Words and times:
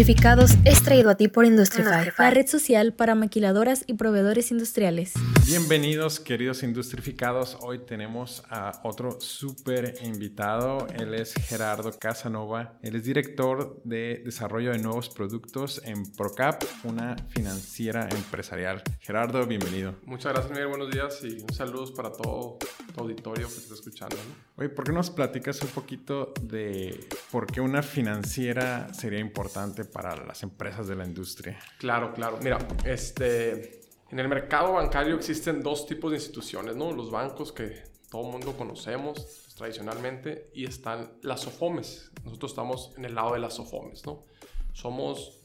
Industrificados 0.00 0.52
es 0.64 0.82
traído 0.82 1.10
a 1.10 1.14
ti 1.14 1.28
por 1.28 1.44
Industrify, 1.44 2.10
la 2.16 2.30
red 2.30 2.46
social 2.46 2.94
para 2.94 3.14
maquiladoras 3.14 3.84
y 3.86 3.92
proveedores 3.92 4.50
industriales. 4.50 5.12
Bienvenidos, 5.44 6.20
queridos 6.20 6.62
Industrificados. 6.62 7.58
Hoy 7.60 7.80
tenemos 7.80 8.42
a 8.48 8.80
otro 8.82 9.20
súper 9.20 9.96
invitado. 10.02 10.86
Él 10.98 11.12
es 11.12 11.34
Gerardo 11.34 11.92
Casanova. 11.98 12.78
Él 12.80 12.96
es 12.96 13.04
director 13.04 13.82
de 13.84 14.22
desarrollo 14.24 14.72
de 14.72 14.78
nuevos 14.78 15.10
productos 15.10 15.82
en 15.84 16.10
Procap, 16.12 16.62
una 16.84 17.16
financiera 17.28 18.08
empresarial. 18.10 18.82
Gerardo, 19.00 19.44
bienvenido. 19.44 19.96
Muchas 20.06 20.32
gracias, 20.32 20.50
Miguel. 20.50 20.68
Buenos 20.68 20.90
días 20.90 21.20
y 21.24 21.42
un 21.42 21.52
saludo 21.52 21.92
para 21.92 22.10
todo 22.10 22.56
tu 22.94 23.00
auditorio 23.02 23.48
que 23.48 23.54
está 23.54 23.74
escuchando. 23.74 24.16
Oye, 24.56 24.70
¿por 24.70 24.84
qué 24.84 24.92
nos 24.92 25.10
platicas 25.10 25.60
un 25.60 25.68
poquito 25.68 26.32
de 26.40 27.06
por 27.30 27.46
qué 27.46 27.60
una 27.60 27.82
financiera 27.82 28.94
sería 28.94 29.20
importante 29.20 29.89
para 29.92 30.16
las 30.24 30.42
empresas 30.42 30.88
de 30.88 30.96
la 30.96 31.04
industria? 31.04 31.58
Claro, 31.78 32.12
claro. 32.12 32.38
Mira, 32.42 32.58
este, 32.84 33.80
en 34.10 34.18
el 34.18 34.28
mercado 34.28 34.72
bancario 34.72 35.16
existen 35.16 35.62
dos 35.62 35.86
tipos 35.86 36.10
de 36.10 36.16
instituciones, 36.16 36.76
¿no? 36.76 36.92
Los 36.92 37.10
bancos 37.10 37.52
que 37.52 37.84
todo 38.10 38.26
el 38.26 38.32
mundo 38.32 38.56
conocemos 38.56 39.54
tradicionalmente 39.56 40.50
y 40.54 40.64
están 40.64 41.12
las 41.22 41.42
SOFOMES. 41.42 42.10
Nosotros 42.24 42.52
estamos 42.52 42.92
en 42.96 43.04
el 43.04 43.14
lado 43.14 43.34
de 43.34 43.40
las 43.40 43.54
SOFOMES, 43.54 44.06
¿no? 44.06 44.24
Somos, 44.72 45.38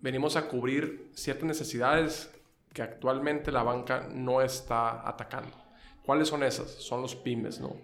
venimos 0.00 0.36
a 0.36 0.48
cubrir 0.48 1.10
ciertas 1.14 1.44
necesidades 1.44 2.30
que 2.72 2.82
actualmente 2.82 3.52
la 3.52 3.62
banca 3.62 4.08
no 4.10 4.40
está 4.40 5.06
atacando. 5.06 5.56
¿Cuáles 6.04 6.28
son 6.28 6.42
esas? 6.42 6.70
Son 6.70 7.02
los 7.02 7.14
pymes, 7.14 7.60
¿no? 7.60 7.76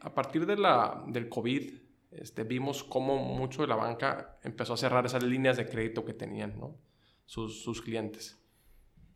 A 0.00 0.14
partir 0.14 0.46
de 0.46 0.56
la, 0.56 1.02
del 1.06 1.28
COVID, 1.28 1.85
este, 2.20 2.44
vimos 2.44 2.84
cómo 2.84 3.16
mucho 3.16 3.62
de 3.62 3.68
la 3.68 3.76
banca 3.76 4.38
empezó 4.42 4.74
a 4.74 4.76
cerrar 4.76 5.06
esas 5.06 5.22
líneas 5.22 5.56
de 5.56 5.68
crédito 5.68 6.04
que 6.04 6.14
tenían, 6.14 6.58
¿no? 6.58 6.76
Sus, 7.24 7.62
sus 7.62 7.82
clientes. 7.82 8.40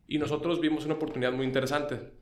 Y 0.07 0.17
nosotros 0.17 0.59
vimos 0.59 0.85
una 0.85 0.95
oportunidad 0.95 1.31
muy 1.31 1.45
interesante. 1.45 2.13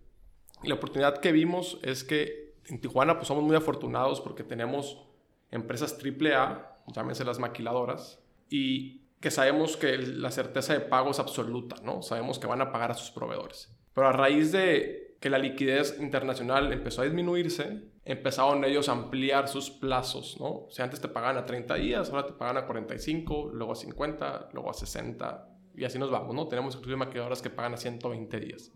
Y 0.64 0.68
la 0.68 0.76
oportunidad 0.76 1.20
que 1.20 1.32
vimos 1.32 1.80
es 1.82 2.04
que 2.04 2.56
en 2.66 2.80
Tijuana 2.80 3.16
pues 3.16 3.28
somos 3.28 3.44
muy 3.44 3.56
afortunados 3.56 4.22
porque 4.22 4.44
tenemos 4.44 5.06
empresas 5.52 5.98
AAA, 5.98 6.76
llámense 6.88 7.26
las 7.26 7.40
maquiladoras, 7.40 8.22
y 8.50 9.02
que 9.20 9.32
sabemos 9.32 9.76
que 9.76 9.98
la 9.98 10.32
certeza 10.32 10.74
de 10.74 10.82
pago 10.82 11.12
es 11.12 11.20
absoluta, 11.20 11.78
¿no? 11.84 12.02
Sabemos 12.02 12.40
que 12.40 12.48
van 12.48 12.62
a 12.62 12.72
pagar 12.72 12.92
a 12.92 12.94
sus 12.94 13.12
proveedores. 13.12 13.74
Pero 13.94 14.08
a 14.08 14.12
raíz 14.12 14.52
de 14.52 15.09
que 15.20 15.30
la 15.30 15.38
liquidez 15.38 15.98
internacional 16.00 16.72
empezó 16.72 17.02
a 17.02 17.06
disminuirse, 17.06 17.84
empezaron 18.06 18.64
ellos 18.64 18.88
a 18.88 18.94
ampliar 18.94 19.48
sus 19.48 19.70
plazos, 19.70 20.38
¿no? 20.40 20.48
O 20.48 20.72
sea, 20.72 20.86
antes 20.86 21.02
te 21.02 21.10
pagaban 21.10 21.38
a 21.38 21.46
30 21.46 21.76
días, 21.76 22.10
ahora 22.10 22.26
te 22.26 22.34
pagan 22.34 22.58
a 22.58 22.66
45, 22.66 23.52
luego 23.54 23.74
a 23.74 23.76
50, 23.76 24.50
luego 24.54 24.70
a 24.70 24.74
60, 24.74 25.50
y 25.76 25.84
así 25.84 26.00
nos 26.00 26.10
vamos, 26.10 26.34
¿no? 26.34 26.48
Tenemos 26.48 26.76
inclusive 26.76 26.96
maquiladoras 26.98 27.42
que 27.42 27.50
pagan 27.50 27.74
a 27.74 27.78
120 27.78 28.40
días. 28.40 28.72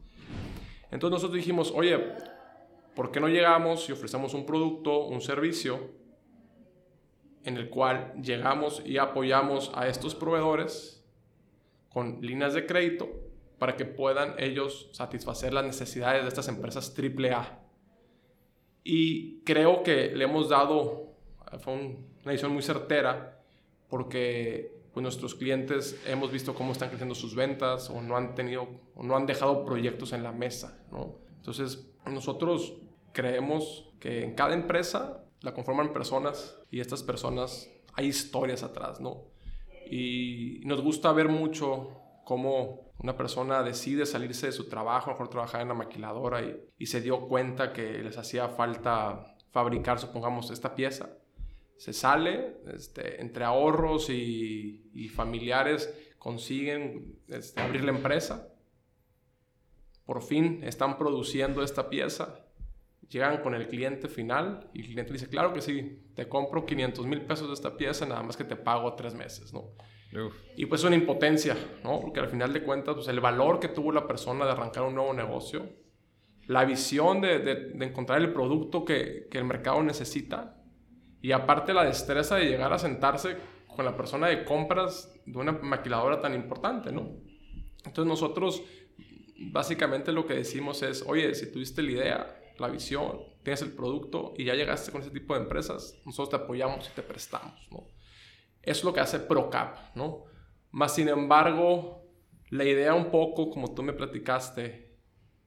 Entonces 0.91 1.11
nosotros 1.11 1.37
dijimos, 1.37 1.71
oye, 1.73 1.97
¿por 2.93 3.11
qué 3.11 3.19
no 3.19 3.29
llegamos 3.29 3.87
y 3.87 3.93
ofrecemos 3.93 4.33
un 4.33 4.45
producto, 4.45 5.05
un 5.05 5.21
servicio 5.21 5.91
en 7.45 7.57
el 7.57 7.69
cual 7.69 8.13
llegamos 8.21 8.81
y 8.85 8.97
apoyamos 8.97 9.71
a 9.75 9.87
estos 9.87 10.13
proveedores 10.13 11.05
con 11.89 12.21
líneas 12.21 12.53
de 12.53 12.65
crédito 12.65 13.22
para 13.63 13.77
que 13.77 13.85
puedan 13.85 14.35
ellos 14.39 14.89
satisfacer 14.91 15.53
las 15.53 15.63
necesidades 15.63 16.23
de 16.23 16.27
estas 16.27 16.49
empresas 16.49 16.93
AAA? 16.93 17.61
Y 18.83 19.39
creo 19.45 19.83
que 19.83 20.07
le 20.07 20.25
hemos 20.25 20.49
dado, 20.49 21.13
fue 21.59 21.73
una 21.73 21.95
decisión 22.25 22.51
muy 22.51 22.61
certera, 22.61 23.41
porque 23.87 24.81
pues 24.91 25.01
nuestros 25.01 25.33
clientes 25.35 25.97
hemos 26.05 26.29
visto 26.29 26.53
cómo 26.53 26.73
están 26.73 26.89
creciendo 26.89 27.15
sus 27.15 27.35
ventas 27.35 27.89
o 27.89 28.01
no 28.01 28.17
han 28.17 28.35
tenido 28.35 28.67
o 28.95 29.03
no 29.03 29.15
han 29.15 29.25
dejado 29.25 29.63
proyectos 29.63 30.11
en 30.11 30.23
la 30.23 30.33
mesa, 30.33 30.83
¿no? 30.91 31.19
Entonces, 31.37 31.89
nosotros 32.05 32.73
creemos 33.13 33.93
que 34.01 34.25
en 34.25 34.35
cada 34.35 34.55
empresa 34.55 35.23
la 35.39 35.53
conforman 35.53 35.93
personas 35.93 36.59
y 36.69 36.81
estas 36.81 37.01
personas 37.01 37.71
hay 37.93 38.07
historias 38.07 38.61
atrás, 38.61 38.99
¿no? 38.99 39.23
Y 39.89 40.59
nos 40.65 40.81
gusta 40.81 41.13
ver 41.13 41.29
mucho 41.29 42.02
cómo 42.23 42.93
una 42.99 43.17
persona 43.17 43.63
decide 43.63 44.05
salirse 44.05 44.47
de 44.47 44.51
su 44.51 44.69
trabajo, 44.69 45.11
mejor 45.11 45.29
trabajar 45.29 45.61
en 45.61 45.67
la 45.67 45.73
maquiladora 45.73 46.41
y, 46.77 46.85
se 46.85 47.01
dio 47.01 47.27
cuenta 47.27 47.73
que 47.73 48.03
les 48.03 48.17
hacía 48.17 48.49
falta 48.49 49.35
fabricar, 49.51 49.99
supongamos, 49.99 50.51
esta 50.51 50.75
pieza 50.75 51.09
se 51.77 51.91
sale, 51.91 52.57
este, 52.73 53.19
entre 53.21 53.43
ahorros 53.43 54.09
y, 54.09 54.89
y 54.93 55.09
familiares 55.09 55.93
consiguen 56.17 57.19
este, 57.27 57.59
abrir 57.59 57.83
la 57.83 57.91
empresa. 57.91 58.47
Por 60.05 60.21
fin 60.21 60.61
están 60.63 60.97
produciendo 60.97 61.61
esta 61.61 61.89
pieza. 61.89 62.39
Llegan 63.09 63.41
con 63.41 63.53
el 63.53 63.67
cliente 63.67 64.07
final 64.07 64.69
y 64.73 64.79
el 64.79 64.87
cliente 64.87 65.11
dice, 65.11 65.27
claro 65.27 65.51
que 65.51 65.59
sí, 65.59 66.01
te 66.15 66.29
compro 66.29 66.65
500 66.65 67.05
mil 67.05 67.21
pesos 67.25 67.49
de 67.49 67.53
esta 67.53 67.75
pieza, 67.75 68.05
nada 68.05 68.23
más 68.23 68.37
que 68.37 68.45
te 68.45 68.55
pago 68.55 68.93
tres 68.95 69.13
meses, 69.13 69.51
¿no? 69.51 69.71
Y 70.55 70.65
pues 70.65 70.83
una 70.83 70.95
impotencia, 70.95 71.57
¿no? 71.83 71.99
Porque 71.99 72.19
al 72.19 72.29
final 72.29 72.53
de 72.53 72.63
cuentas, 72.63 72.95
pues 72.95 73.07
el 73.07 73.19
valor 73.19 73.59
que 73.59 73.67
tuvo 73.67 73.91
la 73.91 74.07
persona 74.07 74.45
de 74.45 74.51
arrancar 74.51 74.83
un 74.83 74.95
nuevo 74.95 75.13
negocio, 75.13 75.69
la 76.47 76.65
visión 76.65 77.21
de, 77.21 77.39
de, 77.39 77.55
de 77.69 77.85
encontrar 77.85 78.21
el 78.21 78.33
producto 78.33 78.85
que, 78.85 79.27
que 79.31 79.37
el 79.37 79.45
mercado 79.45 79.81
necesita, 79.81 80.61
y 81.21 81.31
aparte 81.31 81.73
la 81.73 81.85
destreza 81.85 82.35
de 82.35 82.45
llegar 82.45 82.73
a 82.73 82.79
sentarse 82.79 83.37
con 83.75 83.85
la 83.85 83.95
persona 83.95 84.27
de 84.27 84.43
compras 84.43 85.13
de 85.25 85.37
una 85.37 85.53
maquiladora 85.53 86.21
tan 86.21 86.33
importante, 86.33 86.91
¿no? 86.91 87.09
Entonces 87.85 88.05
nosotros 88.05 88.63
básicamente 89.51 90.11
lo 90.11 90.25
que 90.25 90.35
decimos 90.35 90.83
es, 90.83 91.03
oye, 91.07 91.33
si 91.33 91.51
tuviste 91.51 91.81
la 91.81 91.91
idea, 91.91 92.39
la 92.59 92.67
visión, 92.67 93.19
tienes 93.43 93.61
el 93.61 93.71
producto 93.71 94.33
y 94.37 94.45
ya 94.45 94.53
llegaste 94.53 94.91
con 94.91 95.01
ese 95.01 95.11
tipo 95.11 95.33
de 95.33 95.41
empresas, 95.41 95.99
nosotros 96.05 96.29
te 96.29 96.35
apoyamos 96.43 96.87
y 96.89 96.93
te 96.93 97.01
prestamos, 97.01 97.67
¿no? 97.71 97.87
Es 98.63 98.83
lo 98.83 98.93
que 98.93 99.01
hace 99.01 99.19
ProCap, 99.19 99.95
¿no? 99.95 100.23
Más 100.71 100.95
sin 100.95 101.09
embargo, 101.09 102.03
la 102.49 102.65
idea 102.65 102.95
un 102.95 103.11
poco, 103.11 103.49
como 103.49 103.73
tú 103.73 103.83
me 103.83 103.93
platicaste 103.93 104.97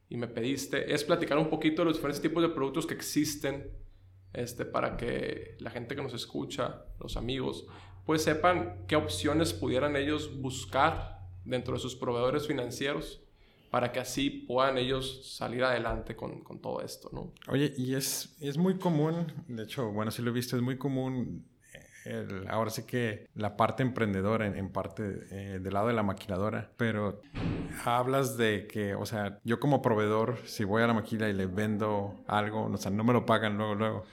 y 0.08 0.16
me 0.16 0.28
pediste, 0.28 0.94
es 0.94 1.02
platicar 1.02 1.38
un 1.38 1.50
poquito 1.50 1.82
de 1.82 1.86
los 1.86 1.96
diferentes 1.96 2.22
tipos 2.22 2.42
de 2.42 2.50
productos 2.50 2.86
que 2.86 2.94
existen 2.94 3.72
este, 4.32 4.64
para 4.64 4.96
que 4.96 5.56
la 5.60 5.70
gente 5.70 5.96
que 5.96 6.02
nos 6.02 6.14
escucha, 6.14 6.84
los 7.00 7.16
amigos, 7.16 7.66
pues 8.04 8.22
sepan 8.22 8.84
qué 8.86 8.96
opciones 8.96 9.52
pudieran 9.52 9.96
ellos 9.96 10.40
buscar 10.40 11.26
dentro 11.44 11.74
de 11.74 11.80
sus 11.80 11.96
proveedores 11.96 12.46
financieros 12.46 13.22
para 13.70 13.92
que 13.92 13.98
así 13.98 14.30
puedan 14.30 14.78
ellos 14.78 15.36
salir 15.36 15.64
adelante 15.64 16.14
con, 16.14 16.42
con 16.42 16.60
todo 16.60 16.80
esto, 16.82 17.10
¿no? 17.12 17.32
Oye, 17.48 17.74
y 17.76 17.94
es, 17.94 18.36
es 18.40 18.56
muy 18.56 18.78
común, 18.78 19.32
de 19.48 19.64
hecho, 19.64 19.90
bueno, 19.90 20.10
si 20.10 20.22
lo 20.22 20.30
he 20.30 20.34
visto, 20.34 20.56
es 20.56 20.62
muy 20.62 20.78
común 20.78 21.44
el, 22.06 22.46
ahora 22.48 22.70
sí 22.70 22.84
que 22.84 23.28
la 23.34 23.56
parte 23.56 23.82
emprendedora 23.82 24.46
en, 24.46 24.56
en 24.56 24.70
parte 24.70 25.26
eh, 25.30 25.58
del 25.60 25.74
lado 25.74 25.88
de 25.88 25.94
la 25.94 26.02
maquiladora, 26.02 26.70
pero 26.76 27.20
hablas 27.84 28.36
de 28.36 28.66
que, 28.66 28.94
o 28.94 29.06
sea, 29.06 29.40
yo 29.44 29.60
como 29.60 29.82
proveedor, 29.82 30.38
si 30.44 30.64
voy 30.64 30.82
a 30.82 30.86
la 30.86 30.94
maquila 30.94 31.28
y 31.28 31.32
le 31.32 31.46
vendo 31.46 32.14
algo, 32.26 32.64
o 32.64 32.76
sea, 32.76 32.90
no 32.90 33.04
me 33.04 33.12
lo 33.12 33.26
pagan 33.26 33.56
luego, 33.56 33.74
luego. 33.74 34.04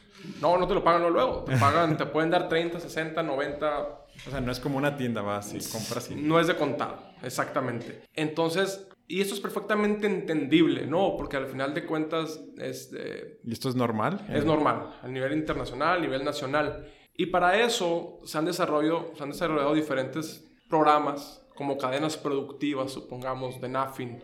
No, 0.41 0.57
no 0.57 0.67
te 0.67 0.73
lo 0.73 0.83
pagan 0.83 1.01
luego, 1.01 1.15
luego. 1.15 1.43
Te 1.43 1.57
pagan, 1.57 1.97
te 1.97 2.05
pueden 2.05 2.29
dar 2.29 2.47
30, 2.47 2.79
60, 2.79 3.23
90. 3.23 3.87
O 4.27 4.29
sea, 4.29 4.41
no 4.41 4.51
es 4.51 4.59
como 4.59 4.77
una 4.77 4.95
tienda, 4.95 5.21
vas 5.21 5.53
y 5.53 5.71
compras 5.71 6.09
y... 6.11 6.15
No 6.15 6.39
es 6.39 6.47
de 6.47 6.55
contado, 6.55 6.99
exactamente. 7.23 8.03
Entonces, 8.13 8.87
y 9.07 9.21
esto 9.21 9.33
es 9.33 9.41
perfectamente 9.41 10.07
entendible, 10.07 10.85
¿no? 10.85 11.15
Porque 11.17 11.35
al 11.37 11.47
final 11.47 11.73
de 11.73 11.85
cuentas, 11.85 12.41
este... 12.57 13.39
¿Y 13.43 13.51
esto 13.51 13.69
es 13.69 13.75
normal? 13.75 14.25
Es 14.29 14.45
normal, 14.45 14.95
a 15.01 15.07
nivel 15.07 15.33
internacional, 15.33 15.97
a 15.97 16.01
nivel 16.01 16.23
nacional. 16.23 16.87
Y 17.15 17.27
para 17.27 17.63
eso 17.63 18.19
se 18.23 18.37
han 18.37 18.45
desarrollado, 18.45 19.11
se 19.15 19.23
han 19.23 19.29
desarrollado 19.29 19.73
diferentes 19.73 20.49
programas 20.67 21.45
como 21.55 21.77
cadenas 21.77 22.17
productivas, 22.17 22.91
supongamos, 22.91 23.61
de 23.61 23.69
NAFIN, 23.69 24.23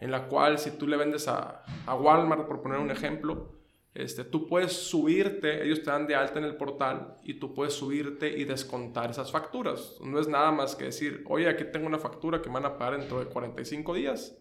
en 0.00 0.10
la 0.10 0.28
cual 0.28 0.58
si 0.58 0.70
tú 0.70 0.86
le 0.86 0.96
vendes 0.96 1.28
a, 1.28 1.62
a 1.86 1.94
Walmart, 1.94 2.46
por 2.46 2.62
poner 2.62 2.78
un 2.78 2.90
ejemplo, 2.90 3.60
este, 3.92 4.24
tú 4.24 4.46
puedes 4.46 4.72
subirte, 4.72 5.64
ellos 5.64 5.82
te 5.82 5.90
dan 5.90 6.06
de 6.06 6.14
alta 6.14 6.38
en 6.38 6.44
el 6.44 6.56
portal 6.56 7.16
y 7.24 7.34
tú 7.34 7.54
puedes 7.54 7.74
subirte 7.74 8.38
y 8.38 8.44
descontar 8.44 9.10
esas 9.10 9.32
facturas. 9.32 9.96
No 10.00 10.18
es 10.20 10.28
nada 10.28 10.52
más 10.52 10.76
que 10.76 10.84
decir, 10.84 11.24
oye, 11.28 11.48
aquí 11.48 11.64
tengo 11.72 11.86
una 11.86 11.98
factura 11.98 12.40
que 12.40 12.48
me 12.48 12.54
van 12.54 12.66
a 12.66 12.78
pagar 12.78 13.00
dentro 13.00 13.18
de 13.18 13.26
45 13.26 13.94
días, 13.94 14.38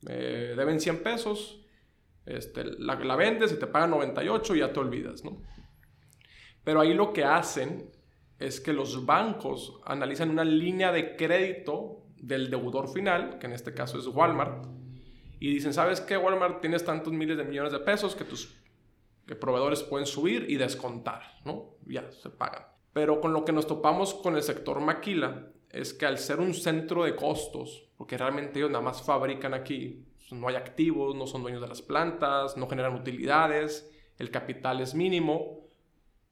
me 0.00 0.14
deben 0.14 0.80
100 0.80 1.02
pesos, 1.02 1.66
este, 2.24 2.64
la, 2.78 2.94
la 2.94 3.16
vendes 3.16 3.52
y 3.52 3.58
te 3.58 3.66
pagan 3.66 3.90
98 3.90 4.54
y 4.54 4.58
ya 4.60 4.72
te 4.72 4.80
olvidas, 4.80 5.24
¿no? 5.24 5.42
Pero 6.64 6.80
ahí 6.80 6.94
lo 6.94 7.12
que 7.12 7.24
hacen 7.24 7.90
es 8.38 8.60
que 8.60 8.72
los 8.72 9.06
bancos 9.06 9.80
analizan 9.84 10.30
una 10.30 10.44
línea 10.44 10.90
de 10.92 11.16
crédito 11.16 12.02
del 12.16 12.50
deudor 12.50 12.88
final, 12.88 13.38
que 13.38 13.46
en 13.46 13.52
este 13.52 13.74
caso 13.74 13.98
es 13.98 14.06
Walmart, 14.06 14.66
y 15.38 15.52
dicen, 15.52 15.74
¿sabes 15.74 16.00
qué, 16.00 16.16
Walmart? 16.16 16.60
Tienes 16.60 16.84
tantos 16.84 17.12
miles 17.12 17.36
de 17.36 17.44
millones 17.44 17.72
de 17.72 17.80
pesos 17.80 18.16
que 18.16 18.24
tus 18.24 18.54
proveedores 19.40 19.82
pueden 19.82 20.06
subir 20.06 20.46
y 20.48 20.56
descontar, 20.56 21.22
¿no? 21.44 21.76
Ya, 21.86 22.10
se 22.12 22.30
pagan. 22.30 22.66
Pero 22.92 23.20
con 23.20 23.32
lo 23.32 23.44
que 23.44 23.52
nos 23.52 23.66
topamos 23.66 24.14
con 24.14 24.36
el 24.36 24.42
sector 24.42 24.80
maquila 24.80 25.48
es 25.70 25.92
que 25.92 26.06
al 26.06 26.18
ser 26.18 26.40
un 26.40 26.54
centro 26.54 27.04
de 27.04 27.16
costos, 27.16 27.90
porque 27.96 28.16
realmente 28.16 28.58
ellos 28.58 28.70
nada 28.70 28.84
más 28.84 29.02
fabrican 29.02 29.54
aquí, 29.54 30.06
no 30.30 30.48
hay 30.48 30.54
activos, 30.54 31.14
no 31.14 31.26
son 31.26 31.42
dueños 31.42 31.60
de 31.60 31.68
las 31.68 31.82
plantas, 31.82 32.56
no 32.56 32.68
generan 32.68 32.94
utilidades, 32.94 33.90
el 34.18 34.30
capital 34.30 34.80
es 34.80 34.94
mínimo, 34.94 35.63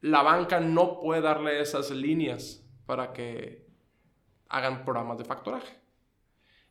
la 0.03 0.23
banca 0.23 0.61
no 0.61 1.01
puede 1.01 1.23
darle 1.23 1.61
esas 1.61 1.91
líneas 1.91 2.69
para 2.87 3.13
que 3.13 3.67
hagan 4.49 4.85
programas 4.85 5.17
de 5.17 5.25
factoraje. 5.25 5.81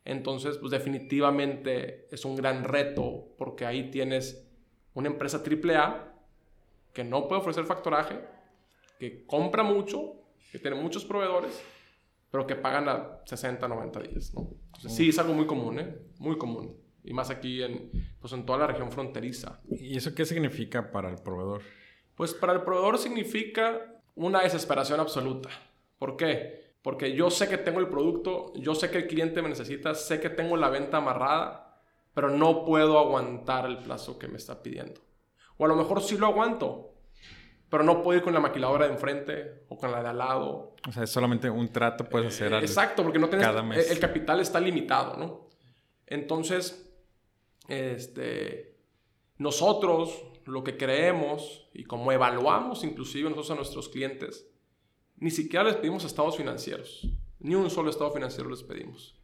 Entonces, 0.04 0.58
pues 0.58 0.70
definitivamente 0.70 2.08
es 2.14 2.24
un 2.24 2.36
gran 2.36 2.64
reto 2.64 3.34
porque 3.38 3.64
ahí 3.64 3.90
tienes 3.90 4.48
una 4.94 5.08
empresa 5.08 5.42
AAA 5.42 6.12
que 6.92 7.04
no 7.04 7.26
puede 7.26 7.40
ofrecer 7.40 7.64
factoraje, 7.64 8.20
que 8.98 9.24
compra 9.24 9.62
mucho, 9.62 10.14
que 10.50 10.58
tiene 10.58 10.76
muchos 10.76 11.04
proveedores, 11.04 11.58
pero 12.30 12.46
que 12.46 12.54
pagan 12.54 12.88
a 12.88 13.22
60, 13.24 13.66
90 13.66 14.00
días, 14.00 14.32
sí, 14.88 15.08
es 15.08 15.18
algo 15.18 15.32
muy 15.32 15.46
común, 15.46 15.78
¿eh? 15.78 15.98
Muy 16.18 16.36
común. 16.36 16.76
Y 17.04 17.14
más 17.14 17.30
aquí 17.30 17.62
en, 17.62 17.90
pues 18.20 18.32
en 18.34 18.44
toda 18.44 18.58
la 18.58 18.66
región 18.66 18.92
fronteriza. 18.92 19.60
¿Y 19.70 19.96
eso 19.96 20.14
qué 20.14 20.24
significa 20.24 20.92
para 20.92 21.08
el 21.08 21.16
proveedor? 21.16 21.62
Pues 22.14 22.34
para 22.34 22.52
el 22.52 22.62
proveedor 22.62 22.98
significa 22.98 24.00
una 24.14 24.42
desesperación 24.42 25.00
absoluta. 25.00 25.48
¿Por 25.98 26.16
qué? 26.16 26.74
Porque 26.82 27.14
yo 27.14 27.30
sé 27.30 27.48
que 27.48 27.58
tengo 27.58 27.80
el 27.80 27.88
producto, 27.88 28.52
yo 28.56 28.74
sé 28.74 28.90
que 28.90 28.98
el 28.98 29.06
cliente 29.06 29.40
me 29.40 29.48
necesita, 29.48 29.94
sé 29.94 30.20
que 30.20 30.30
tengo 30.30 30.56
la 30.56 30.68
venta 30.68 30.98
amarrada, 30.98 31.80
pero 32.12 32.28
no 32.28 32.64
puedo 32.64 32.98
aguantar 32.98 33.66
el 33.66 33.78
plazo 33.78 34.18
que 34.18 34.28
me 34.28 34.36
está 34.36 34.62
pidiendo. 34.62 35.00
O 35.56 35.64
a 35.64 35.68
lo 35.68 35.76
mejor 35.76 36.02
sí 36.02 36.18
lo 36.18 36.26
aguanto, 36.26 36.92
pero 37.70 37.84
no 37.84 38.02
puedo 38.02 38.18
ir 38.18 38.24
con 38.24 38.34
la 38.34 38.40
maquiladora 38.40 38.86
de 38.86 38.92
enfrente 38.92 39.64
o 39.68 39.78
con 39.78 39.92
la 39.92 40.02
de 40.02 40.08
al 40.08 40.18
lado. 40.18 40.74
O 40.86 40.92
sea, 40.92 41.04
es 41.04 41.10
solamente 41.10 41.48
un 41.48 41.68
trato 41.68 42.04
puedes 42.08 42.34
hacer 42.34 42.52
al, 42.52 42.62
Exacto, 42.62 43.04
porque 43.04 43.18
no 43.18 43.28
tienes, 43.28 43.46
cada 43.46 43.62
mes. 43.62 43.90
El, 43.90 44.00
capital 44.00 44.40
está 44.40 44.60
limitado, 44.60 45.16
¿no? 45.16 45.48
Entonces, 46.06 46.92
este, 47.68 48.76
nosotros 49.38 50.31
lo 50.46 50.64
que 50.64 50.76
creemos 50.76 51.68
y 51.72 51.84
como 51.84 52.12
evaluamos 52.12 52.84
inclusive 52.84 53.28
nosotros 53.28 53.50
a 53.50 53.54
nuestros 53.56 53.88
clientes 53.88 54.52
ni 55.22 55.30
siquiera 55.30 55.64
les 55.64 55.76
pedimos 55.76 56.04
estados 56.04 56.36
financieros. 56.36 57.08
Ni 57.38 57.54
un 57.54 57.70
solo 57.70 57.90
estado 57.90 58.10
financiero 58.10 58.50
les 58.50 58.64
pedimos. 58.64 59.14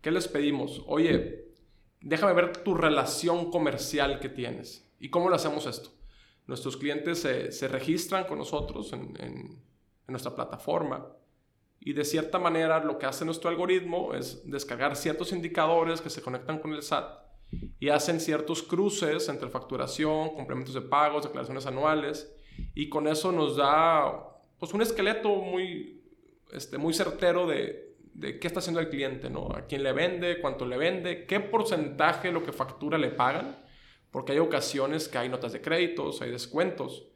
¿Qué 0.00 0.10
les 0.10 0.26
pedimos? 0.28 0.82
Oye, 0.86 1.52
déjame 2.00 2.32
ver 2.32 2.56
tu 2.64 2.74
relación 2.74 3.50
comercial 3.50 4.18
que 4.18 4.30
tienes. 4.30 4.90
¿Y 4.98 5.10
cómo 5.10 5.28
lo 5.28 5.36
hacemos 5.36 5.66
esto? 5.66 5.90
Nuestros 6.46 6.78
clientes 6.78 7.18
se, 7.18 7.68
registran 7.68 8.24
con 8.24 8.38
nosotros 8.38 8.94
en, 8.94 9.14
en 9.20 9.62
nuestra 10.06 10.34
plataforma 10.34 11.06
y 11.80 11.92
de 11.92 12.04
cierta 12.06 12.38
manera 12.38 12.82
lo 12.82 12.98
que 12.98 13.04
hace 13.04 13.26
nuestro 13.26 13.50
algoritmo 13.50 14.14
es 14.14 14.48
descargar 14.50 14.96
ciertos 14.96 15.32
indicadores 15.32 16.00
que 16.00 16.08
se 16.08 16.22
conectan 16.22 16.60
con 16.60 16.72
el 16.72 16.82
SAT 16.82 17.23
y 17.78 17.88
hacen 17.88 18.20
ciertos 18.20 18.62
cruces 18.62 19.28
entre 19.28 19.48
facturación, 19.48 20.34
complementos 20.34 20.74
de 20.74 20.80
pagos, 20.80 21.24
declaraciones 21.24 21.66
anuales 21.66 22.34
y 22.74 22.88
con 22.88 23.08
eso 23.08 23.32
nos 23.32 23.56
da 23.56 24.30
pues 24.58 24.72
un 24.72 24.82
esqueleto 24.82 25.36
muy, 25.36 26.02
este, 26.52 26.78
muy 26.78 26.94
certero 26.94 27.46
de, 27.46 27.96
de, 28.14 28.38
qué 28.38 28.46
está 28.46 28.60
haciendo 28.60 28.80
el 28.80 28.88
cliente, 28.88 29.28
¿no? 29.28 29.48
A 29.54 29.66
quién 29.66 29.82
le 29.82 29.92
vende, 29.92 30.40
cuánto 30.40 30.64
le 30.64 30.76
vende, 30.78 31.26
qué 31.26 31.40
porcentaje 31.40 32.32
lo 32.32 32.42
que 32.42 32.52
factura 32.52 32.96
le 32.96 33.10
pagan, 33.10 33.58
porque 34.10 34.32
hay 34.32 34.38
ocasiones 34.38 35.08
que 35.08 35.18
hay 35.18 35.28
notas 35.28 35.52
de 35.52 35.60
créditos, 35.60 36.22
hay 36.22 36.30
descuentos. 36.30 37.08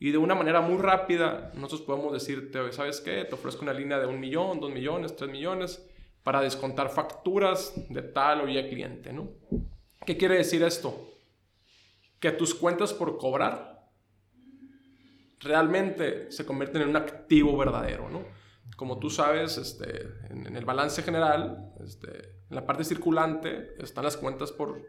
Y 0.00 0.12
de 0.12 0.18
una 0.18 0.34
manera 0.34 0.60
muy 0.60 0.78
rápida, 0.78 1.52
nosotros 1.54 1.82
podemos 1.82 2.12
decirte, 2.12 2.72
¿sabes 2.72 3.00
qué? 3.00 3.24
Te 3.24 3.34
ofrezco 3.34 3.62
una 3.62 3.72
línea 3.72 3.98
de 3.98 4.06
un 4.06 4.20
millón, 4.20 4.60
dos 4.60 4.70
millones, 4.70 5.14
tres 5.16 5.30
millones, 5.30 5.86
para 6.22 6.40
descontar 6.40 6.90
facturas 6.90 7.74
de 7.88 8.02
tal 8.02 8.42
o 8.42 8.48
ya 8.48 8.68
cliente, 8.68 9.12
¿no? 9.12 9.30
¿Qué 10.08 10.16
quiere 10.16 10.38
decir 10.38 10.62
esto? 10.62 11.06
Que 12.18 12.30
tus 12.30 12.54
cuentas 12.54 12.94
por 12.94 13.18
cobrar 13.18 13.90
realmente 15.40 16.32
se 16.32 16.46
convierten 16.46 16.80
en 16.80 16.88
un 16.88 16.96
activo 16.96 17.58
verdadero, 17.58 18.08
¿no? 18.08 18.24
Como 18.74 18.98
tú 18.98 19.10
sabes, 19.10 19.58
este, 19.58 20.06
en, 20.30 20.56
el 20.56 20.64
balance 20.64 21.02
general, 21.02 21.74
este, 21.84 22.08
en 22.48 22.56
la 22.56 22.64
parte 22.64 22.84
circulante, 22.84 23.74
están 23.76 24.02
las 24.02 24.16
cuentas 24.16 24.50
por, 24.50 24.82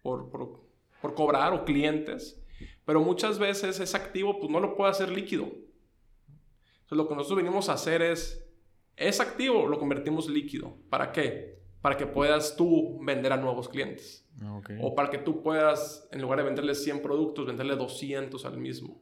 por, 0.00 0.30
por, 0.30 1.14
cobrar 1.16 1.52
o 1.54 1.64
clientes, 1.64 2.40
pero 2.84 3.00
muchas 3.00 3.40
veces 3.40 3.80
ese 3.80 3.96
activo 3.96 4.38
pues, 4.38 4.48
no 4.48 4.60
lo 4.60 4.76
puede 4.76 4.92
hacer 4.92 5.08
líquido. 5.08 5.46
Entonces, 5.46 6.98
lo 6.98 7.08
que 7.08 7.16
nosotros 7.16 7.38
venimos 7.38 7.68
a 7.68 7.72
hacer 7.72 8.00
es, 8.00 8.48
ese 8.94 9.22
activo 9.24 9.66
lo 9.66 9.80
convertimos 9.80 10.28
líquido. 10.28 10.76
¿Para 10.88 11.10
qué? 11.10 11.64
Para 11.80 11.96
que 11.96 12.06
puedas 12.06 12.54
tú 12.54 13.00
vender 13.04 13.32
a 13.32 13.36
nuevos 13.36 13.68
clientes. 13.68 14.21
Ah, 14.40 14.60
o 14.80 14.94
para 14.94 15.10
que 15.10 15.18
tú 15.18 15.42
puedas, 15.42 16.08
en 16.10 16.22
lugar 16.22 16.38
de 16.38 16.44
venderle 16.44 16.74
100 16.74 17.02
productos, 17.02 17.46
venderle 17.46 17.76
200 17.76 18.44
al 18.44 18.58
mismo. 18.58 19.00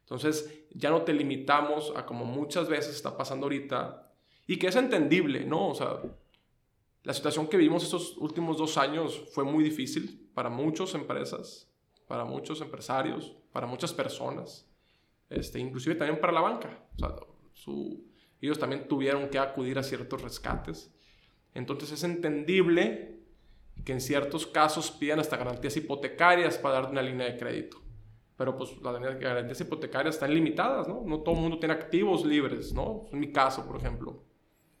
Entonces 0.00 0.64
ya 0.70 0.90
no 0.90 1.02
te 1.02 1.12
limitamos 1.12 1.92
a 1.96 2.06
como 2.06 2.24
muchas 2.24 2.68
veces 2.68 2.96
está 2.96 3.16
pasando 3.16 3.46
ahorita 3.46 4.12
y 4.46 4.58
que 4.58 4.68
es 4.68 4.76
entendible, 4.76 5.44
¿no? 5.44 5.68
O 5.68 5.74
sea, 5.74 6.00
la 7.02 7.14
situación 7.14 7.46
que 7.46 7.56
vivimos 7.56 7.84
estos 7.84 8.16
últimos 8.18 8.58
dos 8.58 8.76
años 8.76 9.22
fue 9.32 9.44
muy 9.44 9.62
difícil 9.62 10.28
para 10.34 10.50
muchas 10.50 10.94
empresas, 10.94 11.72
para 12.06 12.24
muchos 12.24 12.60
empresarios, 12.60 13.36
para 13.52 13.66
muchas 13.66 13.92
personas, 13.92 14.68
este, 15.28 15.58
inclusive 15.60 15.94
también 15.94 16.20
para 16.20 16.32
la 16.32 16.40
banca. 16.40 16.84
O 16.96 16.98
sea, 16.98 17.14
ellos 18.40 18.58
también 18.58 18.88
tuvieron 18.88 19.28
que 19.28 19.38
acudir 19.38 19.78
a 19.78 19.82
ciertos 19.82 20.20
rescates. 20.22 20.92
Entonces 21.54 21.92
es 21.92 22.04
entendible 22.04 23.19
que 23.84 23.92
en 23.92 24.00
ciertos 24.00 24.46
casos 24.46 24.90
pidan 24.90 25.20
hasta 25.20 25.36
garantías 25.36 25.76
hipotecarias 25.76 26.58
para 26.58 26.74
dar 26.80 26.90
una 26.90 27.02
línea 27.02 27.26
de 27.26 27.38
crédito 27.38 27.80
pero 28.40 28.56
pues 28.56 28.70
las 28.80 28.98
garantías 29.20 29.60
hipotecarias 29.60 30.14
están 30.14 30.32
limitadas, 30.32 30.88
¿no? 30.88 31.02
No 31.04 31.20
todo 31.20 31.34
el 31.34 31.42
mundo 31.42 31.58
tiene 31.58 31.74
activos 31.74 32.24
libres, 32.24 32.72
¿no? 32.72 33.02
En 33.12 33.20
mi 33.20 33.32
caso, 33.32 33.66
por 33.66 33.76
ejemplo. 33.76 34.24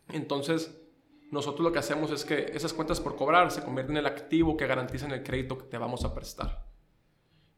Entonces, 0.08 0.82
nosotros 1.30 1.60
lo 1.60 1.70
que 1.70 1.78
hacemos 1.78 2.10
es 2.10 2.24
que 2.24 2.52
esas 2.54 2.72
cuentas 2.72 3.02
por 3.02 3.16
cobrar 3.16 3.50
se 3.50 3.62
convierten 3.62 3.98
en 3.98 4.00
el 4.00 4.06
activo 4.06 4.56
que 4.56 4.66
garantizan 4.66 5.12
el 5.12 5.22
crédito 5.22 5.58
que 5.58 5.66
te 5.66 5.76
vamos 5.76 6.06
a 6.06 6.14
prestar. 6.14 6.64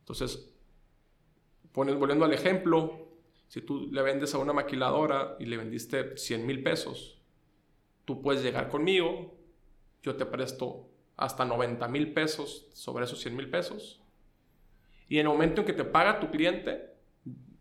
Entonces, 0.00 0.52
volviendo 1.72 2.24
al 2.24 2.32
ejemplo, 2.32 3.20
si 3.46 3.60
tú 3.60 3.86
le 3.92 4.02
vendes 4.02 4.34
a 4.34 4.38
una 4.38 4.52
maquiladora 4.52 5.36
y 5.38 5.46
le 5.46 5.56
vendiste 5.56 6.16
100 6.18 6.44
mil 6.44 6.64
pesos, 6.64 7.22
tú 8.04 8.20
puedes 8.20 8.42
llegar 8.42 8.68
conmigo, 8.68 9.36
yo 10.02 10.16
te 10.16 10.26
presto 10.26 10.90
hasta 11.16 11.44
90 11.44 11.86
mil 11.88 12.12
pesos 12.12 12.68
sobre 12.72 13.04
esos 13.04 13.20
100 13.20 13.36
mil 13.36 13.50
pesos 13.50 14.02
y 15.12 15.18
en 15.18 15.26
el 15.26 15.32
momento 15.32 15.60
en 15.60 15.66
que 15.66 15.74
te 15.74 15.84
paga 15.84 16.20
tu 16.20 16.30
cliente, 16.30 16.90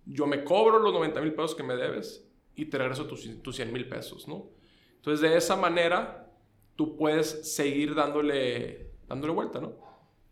yo 0.06 0.26
me 0.26 0.46
cobro 0.46 0.80
los 0.80 0.94
90 0.94 1.20
mil 1.20 1.34
pesos 1.34 1.54
que 1.54 1.64
me 1.64 1.76
debes 1.76 2.26
y 2.56 2.66
te 2.66 2.78
regreso 2.78 3.08
tus, 3.08 3.42
tus 3.42 3.58
100 3.58 3.74
mil 3.74 3.90
pesos, 3.90 4.26
¿no? 4.26 4.48
Entonces, 4.96 5.20
de 5.20 5.36
esa 5.36 5.58
manera, 5.58 6.32
tú 6.78 6.96
puedes 6.96 7.54
seguir 7.54 7.94
dándole, 7.94 8.92
dándole 9.06 9.34
vuelta, 9.34 9.60
¿no? 9.60 9.74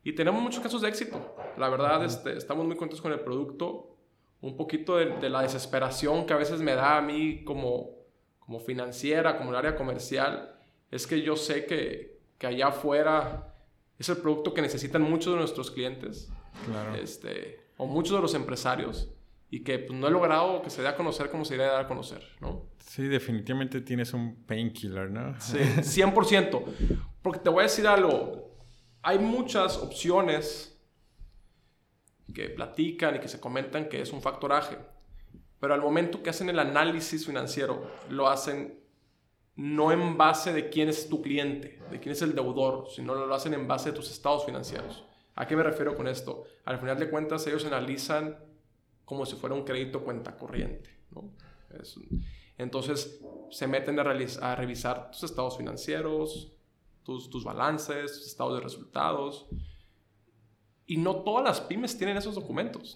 Y 0.02 0.14
tenemos 0.14 0.42
muchos 0.42 0.62
casos 0.62 0.82
de 0.82 0.88
éxito. 0.88 1.36
La 1.58 1.68
verdad, 1.68 2.06
este, 2.06 2.38
estamos 2.38 2.66
muy 2.66 2.78
contentos 2.78 3.02
con 3.02 3.12
el 3.12 3.20
producto. 3.20 3.98
Un 4.42 4.56
poquito 4.56 4.96
de, 4.96 5.30
la 5.30 5.42
desesperación 5.42 6.26
que 6.26 6.32
a 6.32 6.38
veces 6.38 6.62
me 6.62 6.74
da 6.74 6.98
a 6.98 7.02
mí 7.02 7.44
como, 7.44 7.98
como 8.40 8.62
financiera, 8.62 9.38
como 9.38 9.50
el 9.50 9.58
área 9.58 9.76
comercial, 9.76 10.58
es 10.90 11.06
que 11.06 11.22
yo 11.22 11.36
sé 11.36 11.66
que, 11.66 12.19
que 12.40 12.48
allá 12.48 12.70
afuera 12.70 13.54
es 14.00 14.10
el 14.10 14.18
producto 14.18 14.54
que 14.54 14.62
necesitan 14.62 15.04
muchos 15.04 15.34
de 15.34 15.40
nuestros 15.40 15.70
clientes 15.70 16.32
este, 17.00 17.60
o 17.78 17.86
muchos 17.86 18.16
de 18.16 18.22
los 18.22 18.34
empresarios 18.34 19.12
y 19.52 19.64
que 19.64 19.80
pues, 19.80 20.00
no 20.00 20.08
he 20.08 20.12
logrado 20.12 20.62
que 20.62 20.70
se 20.70 20.82
dé 20.82 20.88
a 20.88 20.96
conocer 20.96 21.30
como 21.30 21.44
se 21.44 21.54
debería 21.56 21.74
dar 21.74 21.86
a 21.86 21.88
conocer, 21.88 22.24
¿no? 22.40 22.68
Sí, 22.80 23.04
definitivamente 23.04 23.82
tienes 23.82 24.14
un 24.14 24.44
painkiller, 24.46 25.12
¿no? 25.12 25.40
Sí, 25.40 25.58
100%. 25.58 26.64
Porque 27.22 27.40
te 27.40 27.50
voy 27.50 27.60
a 27.60 27.64
decir 27.64 27.86
algo, 27.86 28.56
hay 29.02 29.20
muchas 29.20 29.78
opciones 29.78 30.80
que 32.34 32.50
platican 32.50 33.18
y 33.18 33.20
que 33.20 33.28
se 33.28 33.40
comentan 33.40 33.90
que 33.90 34.02
es 34.02 34.14
un 34.14 34.22
factoraje, 34.22 34.78
pero 35.60 35.74
al 35.74 35.82
momento 35.82 36.24
que 36.24 36.30
hacen 36.30 36.50
el 36.50 36.60
análisis 36.60 37.26
financiero, 37.26 37.92
lo 38.10 38.30
hacen 38.30 38.79
no 39.60 39.92
en 39.92 40.18
base 40.18 40.54
de 40.54 40.70
quién 40.70 40.88
es 40.88 41.10
tu 41.10 41.22
cliente, 41.22 41.82
de 41.92 42.00
quién 42.00 42.14
es 42.14 42.22
el 42.22 42.34
deudor, 42.34 42.88
sino 42.96 43.14
lo 43.14 43.36
hacen 43.36 43.54
en 43.54 43.68
base 43.68 43.92
de 43.92 43.96
tus 43.98 44.10
estados 44.10 44.46
financieros. 44.46 45.04
¿A 45.36 45.46
qué 45.48 45.58
me 45.58 45.64
refiero 45.64 45.98
con 45.98 46.08
esto? 46.08 46.46
Al 46.64 46.80
final 46.80 46.98
de 46.98 47.10
cuentas, 47.10 47.46
ellos 47.46 47.66
analizan 47.66 48.38
como 49.04 49.26
si 49.26 49.36
fuera 49.36 49.56
un 49.56 49.66
crédito 49.66 50.02
cuenta 50.02 50.38
corriente. 50.38 50.90
entonces, 52.58 53.20
se 53.50 53.68
meten 53.68 54.00
a, 54.00 54.56
revisar 54.56 55.12
tus 55.12 55.24
estados 55.24 55.58
financieros, 55.58 56.54
tus, 57.04 57.30
tus 57.30 57.44
balances, 57.44 58.14
tus 58.14 58.28
estados 58.28 58.56
de 58.56 58.62
resultados. 58.62 59.48
Y 60.86 60.96
no 60.96 61.18
todas 61.18 61.44
las 61.44 61.60
pymes 61.60 61.98
tienen 61.98 62.16
esos 62.16 62.36
documentos, 62.36 62.96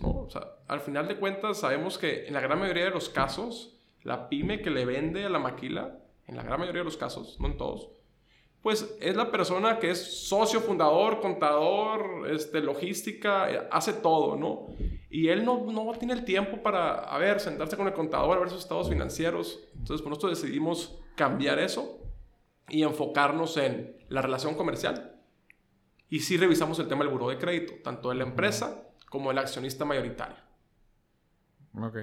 al 0.70 0.80
final 0.80 1.10
de 1.10 1.18
cuentas 1.18 1.60
sabemos 1.60 1.98
que 1.98 2.26
en 2.26 2.34
la 2.34 2.40
gran 2.40 2.58
mayoría 2.58 2.86
de 2.86 2.92
los 2.92 3.10
casos, 3.10 3.78
la 4.02 4.30
pyme 4.30 4.62
que 4.62 4.70
le 4.70 4.86
vende 4.86 5.26
a 5.26 5.30
la 5.30 5.40
maquila, 5.40 6.00
en 6.28 6.36
la 6.36 6.44
gran 6.44 6.60
mayoría 6.60 6.82
de 6.82 6.86
los 6.86 6.98
casos, 6.98 7.38
no 7.40 7.48
en 7.48 7.58
todos, 7.58 7.90
pues 8.64 8.96
es 9.02 9.16
la 9.18 9.30
persona 9.30 9.78
que 9.78 9.92
es 9.92 10.28
socio, 10.28 10.62
fundador, 10.62 11.20
contador, 11.20 12.30
este, 12.32 12.62
logística, 12.62 13.52
eh, 13.52 13.68
hace 13.70 13.92
todo, 13.92 14.38
¿no? 14.38 14.68
Y 15.10 15.28
él 15.28 15.44
no, 15.44 15.66
no 15.70 15.92
tiene 16.00 16.14
el 16.14 16.24
tiempo 16.24 16.64
para, 16.64 17.00
a 17.00 17.18
ver, 17.18 17.42
sentarse 17.42 17.76
con 17.76 17.88
el 17.88 17.94
contador, 17.94 18.38
a 18.38 18.40
ver 18.40 18.50
sus 18.50 18.62
estados 18.62 18.88
financieros. 18.88 19.60
Entonces, 19.74 20.02
por 20.02 20.12
nosotros 20.12 20.42
decidimos 20.42 20.98
cambiar 21.16 21.60
eso 21.60 22.00
y 22.70 22.84
enfocarnos 22.84 23.58
en 23.58 23.98
la 24.08 24.22
relación 24.22 24.56
comercial. 24.56 25.20
Y 26.10 26.22
sí 26.22 26.38
revisamos 26.38 26.80
el 26.80 26.88
tema 26.88 27.04
del 27.04 27.12
buró 27.12 27.30
de 27.30 27.38
crédito, 27.38 27.74
tanto 27.84 28.10
de 28.10 28.16
la 28.16 28.24
empresa 28.24 28.88
como 29.10 29.30
del 29.30 29.40
accionista 29.40 29.84
mayoritario. 29.84 30.38
Ok. 31.76 31.98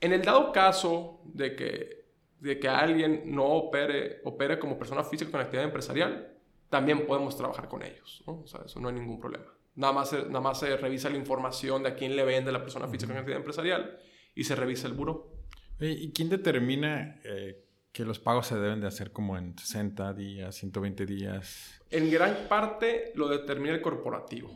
En 0.00 0.12
el 0.12 0.22
dado 0.22 0.50
caso 0.50 1.20
de 1.24 1.54
que 1.54 2.01
de 2.42 2.58
que 2.58 2.68
alguien 2.68 3.22
no 3.26 3.44
opere, 3.44 4.20
opere 4.24 4.58
como 4.58 4.76
persona 4.76 5.04
física 5.04 5.30
con 5.30 5.40
actividad 5.40 5.64
empresarial, 5.64 6.34
también 6.68 7.06
podemos 7.06 7.36
trabajar 7.36 7.68
con 7.68 7.84
ellos. 7.84 8.24
¿no? 8.26 8.40
O 8.40 8.46
sea, 8.48 8.62
eso 8.66 8.80
no 8.80 8.88
hay 8.88 8.94
ningún 8.94 9.20
problema. 9.20 9.46
Nada 9.76 9.92
más, 9.92 10.10
se, 10.10 10.24
nada 10.24 10.40
más 10.40 10.58
se 10.58 10.76
revisa 10.76 11.08
la 11.08 11.16
información 11.16 11.84
de 11.84 11.90
a 11.90 11.94
quién 11.94 12.16
le 12.16 12.24
vende 12.24 12.50
la 12.50 12.60
persona 12.60 12.88
física 12.88 13.12
con 13.12 13.18
actividad 13.18 13.38
empresarial 13.38 13.96
y 14.34 14.42
se 14.42 14.56
revisa 14.56 14.88
el 14.88 14.94
buro. 14.94 15.32
¿Y 15.78 16.12
quién 16.12 16.30
determina 16.30 17.20
eh, 17.24 17.64
que 17.92 18.04
los 18.04 18.18
pagos 18.18 18.48
se 18.48 18.56
deben 18.56 18.80
de 18.80 18.88
hacer 18.88 19.12
como 19.12 19.38
en 19.38 19.56
60 19.56 20.12
días, 20.14 20.56
120 20.56 21.06
días? 21.06 21.80
En 21.90 22.10
gran 22.10 22.48
parte 22.48 23.12
lo 23.14 23.28
determina 23.28 23.72
el 23.72 23.80
corporativo. 23.80 24.50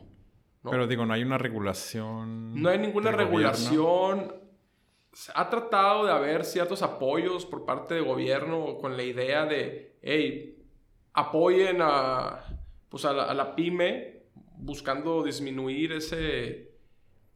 ¿no? 0.61 0.71
Pero 0.71 0.87
digo, 0.87 1.05
no 1.05 1.13
hay 1.13 1.23
una 1.23 1.37
regulación. 1.37 2.61
No 2.61 2.67
hay 2.67 2.79
ninguna 2.79 3.11
regulación 3.11 4.46
ha 5.33 5.49
tratado 5.49 6.05
de 6.05 6.11
haber 6.11 6.45
ciertos 6.45 6.81
apoyos 6.81 7.45
por 7.45 7.65
parte 7.65 7.95
del 7.95 8.05
gobierno 8.05 8.77
con 8.77 8.97
la 8.97 9.03
idea 9.03 9.45
de, 9.45 9.97
hey, 10.01 10.63
apoyen 11.13 11.79
a, 11.81 12.43
pues 12.89 13.05
a, 13.05 13.13
la, 13.13 13.55
pyme 13.55 14.23
buscando 14.57 15.23
disminuir 15.23 15.93
ese, 15.93 16.71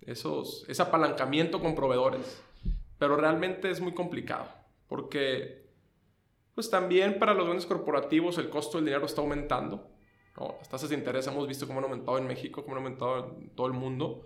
esos, 0.01 0.65
ese 0.67 0.81
apalancamiento 0.81 1.59
con 1.59 1.75
proveedores. 1.75 2.41
Pero 2.97 3.15
realmente 3.15 3.69
es 3.71 3.81
muy 3.81 3.93
complicado 3.93 4.47
porque 4.87 5.61
pues 6.53 6.69
también 6.69 7.17
para 7.17 7.33
los 7.33 7.45
grandes 7.45 7.65
corporativos 7.65 8.37
el 8.37 8.49
costo 8.49 8.77
del 8.77 8.85
dinero 8.85 9.05
está 9.05 9.21
aumentando. 9.21 9.89
¿no? 10.37 10.55
Las 10.59 10.67
tasas 10.67 10.89
de 10.89 10.95
interés 10.95 11.25
hemos 11.27 11.47
visto 11.47 11.65
cómo 11.65 11.79
han 11.79 11.85
aumentado 11.85 12.17
en 12.17 12.27
México, 12.27 12.61
cómo 12.63 12.75
han 12.75 12.83
aumentado 12.83 13.37
en 13.39 13.49
todo 13.55 13.67
el 13.67 13.73
mundo. 13.73 14.23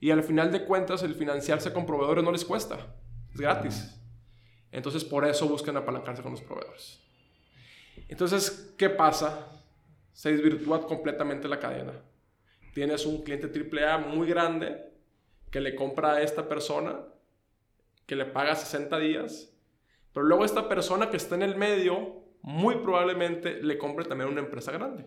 Y 0.00 0.10
al 0.10 0.22
final 0.22 0.52
de 0.52 0.64
cuentas, 0.64 1.02
el 1.02 1.14
financiarse 1.14 1.72
con 1.72 1.86
proveedores 1.86 2.22
no 2.22 2.32
les 2.32 2.44
cuesta, 2.44 2.78
es 3.32 3.40
gratis. 3.40 4.00
Entonces, 4.70 5.04
por 5.04 5.26
eso 5.26 5.48
buscan 5.48 5.76
apalancarse 5.76 6.22
con 6.22 6.32
los 6.32 6.42
proveedores. 6.42 7.00
Entonces, 8.08 8.74
¿qué 8.76 8.90
pasa? 8.90 9.48
Se 10.12 10.30
desvirtúa 10.30 10.86
completamente 10.86 11.48
la 11.48 11.58
cadena. 11.58 11.92
Tienes 12.74 13.06
un 13.06 13.22
cliente 13.22 13.50
AAA 13.50 13.98
muy 13.98 14.28
grande 14.28 14.92
que 15.50 15.60
le 15.60 15.74
compra 15.74 16.12
a 16.12 16.22
esta 16.22 16.48
persona, 16.48 17.00
que 18.06 18.14
le 18.14 18.24
paga 18.24 18.54
60 18.54 18.98
días, 18.98 19.52
pero 20.12 20.26
luego 20.26 20.44
esta 20.44 20.68
persona 20.68 21.10
que 21.10 21.16
está 21.16 21.34
en 21.34 21.42
el 21.42 21.56
medio, 21.56 22.22
muy 22.42 22.76
probablemente 22.76 23.62
le 23.62 23.78
compre 23.78 24.04
también 24.04 24.30
una 24.30 24.40
empresa 24.40 24.70
grande, 24.72 25.06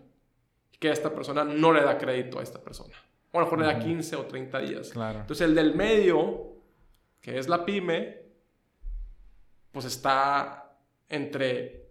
que 0.79 0.89
esta 0.89 1.13
persona 1.13 1.43
no 1.43 1.71
le 1.71 1.81
da 1.81 1.97
crédito 1.97 2.39
a 2.39 2.43
esta 2.43 2.61
persona. 2.61 2.95
O 3.31 3.37
a 3.37 3.41
lo 3.41 3.47
mejor 3.47 3.59
le 3.59 3.65
da 3.65 3.79
15 3.79 4.15
o 4.15 4.25
30 4.25 4.59
días. 4.59 4.89
Claro. 4.89 5.21
Entonces 5.21 5.47
el 5.47 5.55
del 5.55 5.73
medio, 5.75 6.53
que 7.21 7.37
es 7.37 7.47
la 7.47 7.63
pyme, 7.65 8.21
pues 9.71 9.85
está 9.85 10.77
entre 11.07 11.89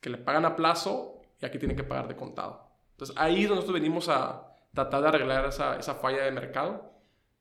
que 0.00 0.10
le 0.10 0.18
pagan 0.18 0.44
a 0.44 0.56
plazo 0.56 1.20
y 1.40 1.46
aquí 1.46 1.58
tienen 1.58 1.76
que 1.76 1.84
pagar 1.84 2.08
de 2.08 2.16
contado. 2.16 2.68
Entonces 2.92 3.16
ahí 3.18 3.42
es 3.42 3.48
donde 3.48 3.56
nosotros 3.56 3.80
venimos 3.80 4.08
a 4.08 4.54
tratar 4.72 5.02
de 5.02 5.08
arreglar 5.08 5.46
esa, 5.46 5.78
esa 5.78 5.94
falla 5.94 6.24
de 6.24 6.30
mercado 6.30 6.92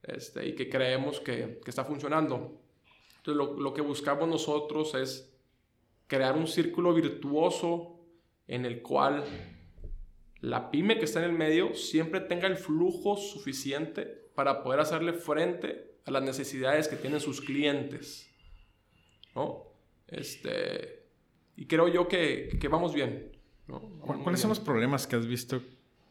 este, 0.04 0.46
y 0.46 0.56
que 0.56 0.70
creemos 0.70 1.20
que, 1.20 1.60
que 1.64 1.70
está 1.70 1.86
funcionando. 1.86 2.62
Entonces 3.18 3.36
lo, 3.36 3.60
lo 3.60 3.74
que 3.74 3.82
buscamos 3.82 4.28
nosotros 4.28 4.96
es 4.96 5.34
crear 6.08 6.36
un 6.36 6.48
círculo 6.48 6.94
virtuoso 6.94 8.00
en 8.48 8.66
el 8.66 8.82
cual 8.82 9.24
la 10.42 10.72
pyme 10.72 10.98
que 10.98 11.06
está 11.06 11.20
en 11.20 11.32
el 11.32 11.38
medio 11.38 11.76
siempre 11.76 12.22
tenga 12.22 12.48
el 12.48 12.58
flujo 12.58 13.18
suficiente 13.18 14.06
para 14.36 14.64
poder 14.64 14.80
hacerle 14.80 15.14
frente 15.14 15.96
a 16.06 16.12
las 16.12 16.24
necesidades 16.24 16.88
que 16.88 16.96
tienen 16.96 17.20
sus 17.20 17.42
clientes. 17.42 18.30
¿no? 19.36 19.66
Este, 20.08 21.08
y 21.56 21.66
creo 21.66 21.88
yo 21.88 22.08
que, 22.08 22.58
que 22.60 22.68
vamos 22.68 22.94
bien. 22.94 23.38
¿no? 23.68 23.82
¿Cuáles 24.00 24.40
son 24.40 24.50
los 24.50 24.60
problemas 24.60 25.08
que 25.08 25.16
has 25.16 25.28
visto 25.28 25.62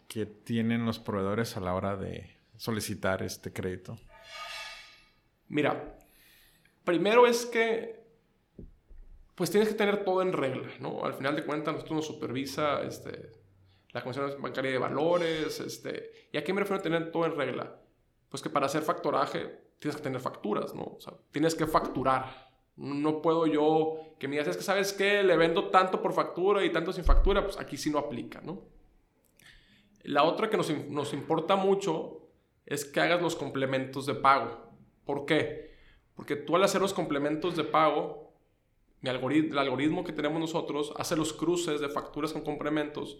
que 0.07 0.27
tienen 0.27 0.85
los 0.85 0.99
proveedores 0.99 1.57
a 1.57 1.61
la 1.61 1.75
hora 1.75 1.97
de 1.97 2.37
solicitar 2.57 3.23
este 3.23 3.53
crédito? 3.53 3.99
Mira, 5.49 5.97
primero 6.85 7.27
es 7.27 7.47
que 7.47 7.99
pues 9.35 9.51
tienes 9.51 9.69
que 9.69 9.77
tener 9.77 10.05
todo 10.05 10.21
en 10.21 10.33
regla, 10.33 10.69
¿no? 10.81 11.05
Al 11.05 11.15
final 11.15 11.37
de 11.37 11.45
cuentas, 11.45 11.73
nosotros 11.73 11.97
nos 11.99 12.07
supervisa 12.07 12.83
este, 12.83 13.31
la 13.91 14.03
Comisión 14.03 14.31
Bancaria 14.41 14.71
de 14.71 14.79
Valores, 14.79 15.61
este, 15.61 16.29
¿y 16.33 16.37
a 16.37 16.45
qué 16.45 16.53
me 16.53 16.61
refiero 16.61 16.81
a 16.81 16.83
tener 16.83 17.11
todo 17.11 17.27
en 17.27 17.37
regla? 17.37 17.81
Pues 18.29 18.43
que 18.43 18.51
para 18.51 18.67
hacer 18.67 18.83
factoraje 18.83 19.69
tienes 19.79 19.97
que 19.97 20.03
tener 20.03 20.21
facturas, 20.21 20.75
¿no? 20.75 20.83
O 20.83 21.01
sea, 21.01 21.15
tienes 21.31 21.55
que 21.55 21.67
facturar. 21.67 22.49
No 22.77 23.23
puedo 23.23 23.47
yo 23.47 24.15
que 24.19 24.29
me 24.29 24.33
digas, 24.33 24.49
es 24.49 24.57
que 24.57 24.63
sabes 24.63 24.93
qué, 24.93 25.23
le 25.23 25.37
vendo 25.37 25.71
tanto 25.71 26.03
por 26.03 26.13
factura 26.13 26.65
y 26.65 26.71
tanto 26.71 26.93
sin 26.93 27.05
factura, 27.05 27.43
pues 27.43 27.59
aquí 27.59 27.77
sí 27.77 27.91
no 27.91 27.99
aplica, 27.99 28.41
¿no? 28.41 28.63
La 30.03 30.23
otra 30.23 30.49
que 30.51 30.57
nos, 30.57 30.71
nos 30.89 31.13
importa 31.13 31.57
mucho 31.57 32.29
es 32.67 32.85
que 32.85 33.01
hagas 33.01 33.23
los 33.23 33.37
complementos 33.37 34.07
de 34.07 34.15
pago. 34.15 34.71
¿Por 35.05 35.25
qué? 35.25 35.75
Porque 36.15 36.37
tú 36.37 36.57
al 36.57 36.65
hacer 36.65 36.81
los 36.81 36.93
complementos 36.93 37.57
de 37.57 37.65
pago, 37.65 38.35
mi 39.01 39.09
el 39.09 39.59
algoritmo 39.59 40.05
que 40.05 40.13
tenemos 40.13 40.41
nosotros 40.41 40.93
hace 40.97 41.17
los 41.17 41.33
cruces 41.33 41.81
de 41.81 41.89
facturas 41.89 42.33
con 42.33 42.43
complementos 42.43 43.19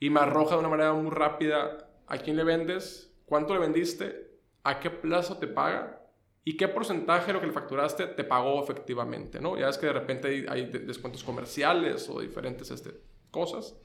y 0.00 0.08
me 0.10 0.20
arroja 0.20 0.54
de 0.54 0.60
una 0.60 0.70
manera 0.70 0.94
muy 0.94 1.10
rápida 1.10 1.88
a 2.06 2.18
quién 2.18 2.36
le 2.36 2.42
vendes, 2.42 3.14
cuánto 3.26 3.54
le 3.54 3.60
vendiste, 3.60 4.30
a 4.64 4.80
qué 4.80 4.90
plazo 4.90 5.36
te 5.36 5.46
paga 5.46 6.02
y 6.42 6.56
qué 6.56 6.66
porcentaje 6.68 7.28
de 7.28 7.32
lo 7.34 7.40
que 7.40 7.46
le 7.46 7.52
facturaste 7.52 8.06
te 8.06 8.24
pagó 8.24 8.62
efectivamente, 8.64 9.40
¿no? 9.40 9.58
Ya 9.58 9.68
es 9.68 9.76
que 9.76 9.86
de 9.86 9.92
repente 9.92 10.46
hay, 10.48 10.66
descuentos 10.66 11.22
comerciales 11.22 12.08
o 12.08 12.20
diferentes 12.20 12.70
este, 12.70 12.98
cosas 13.30 13.78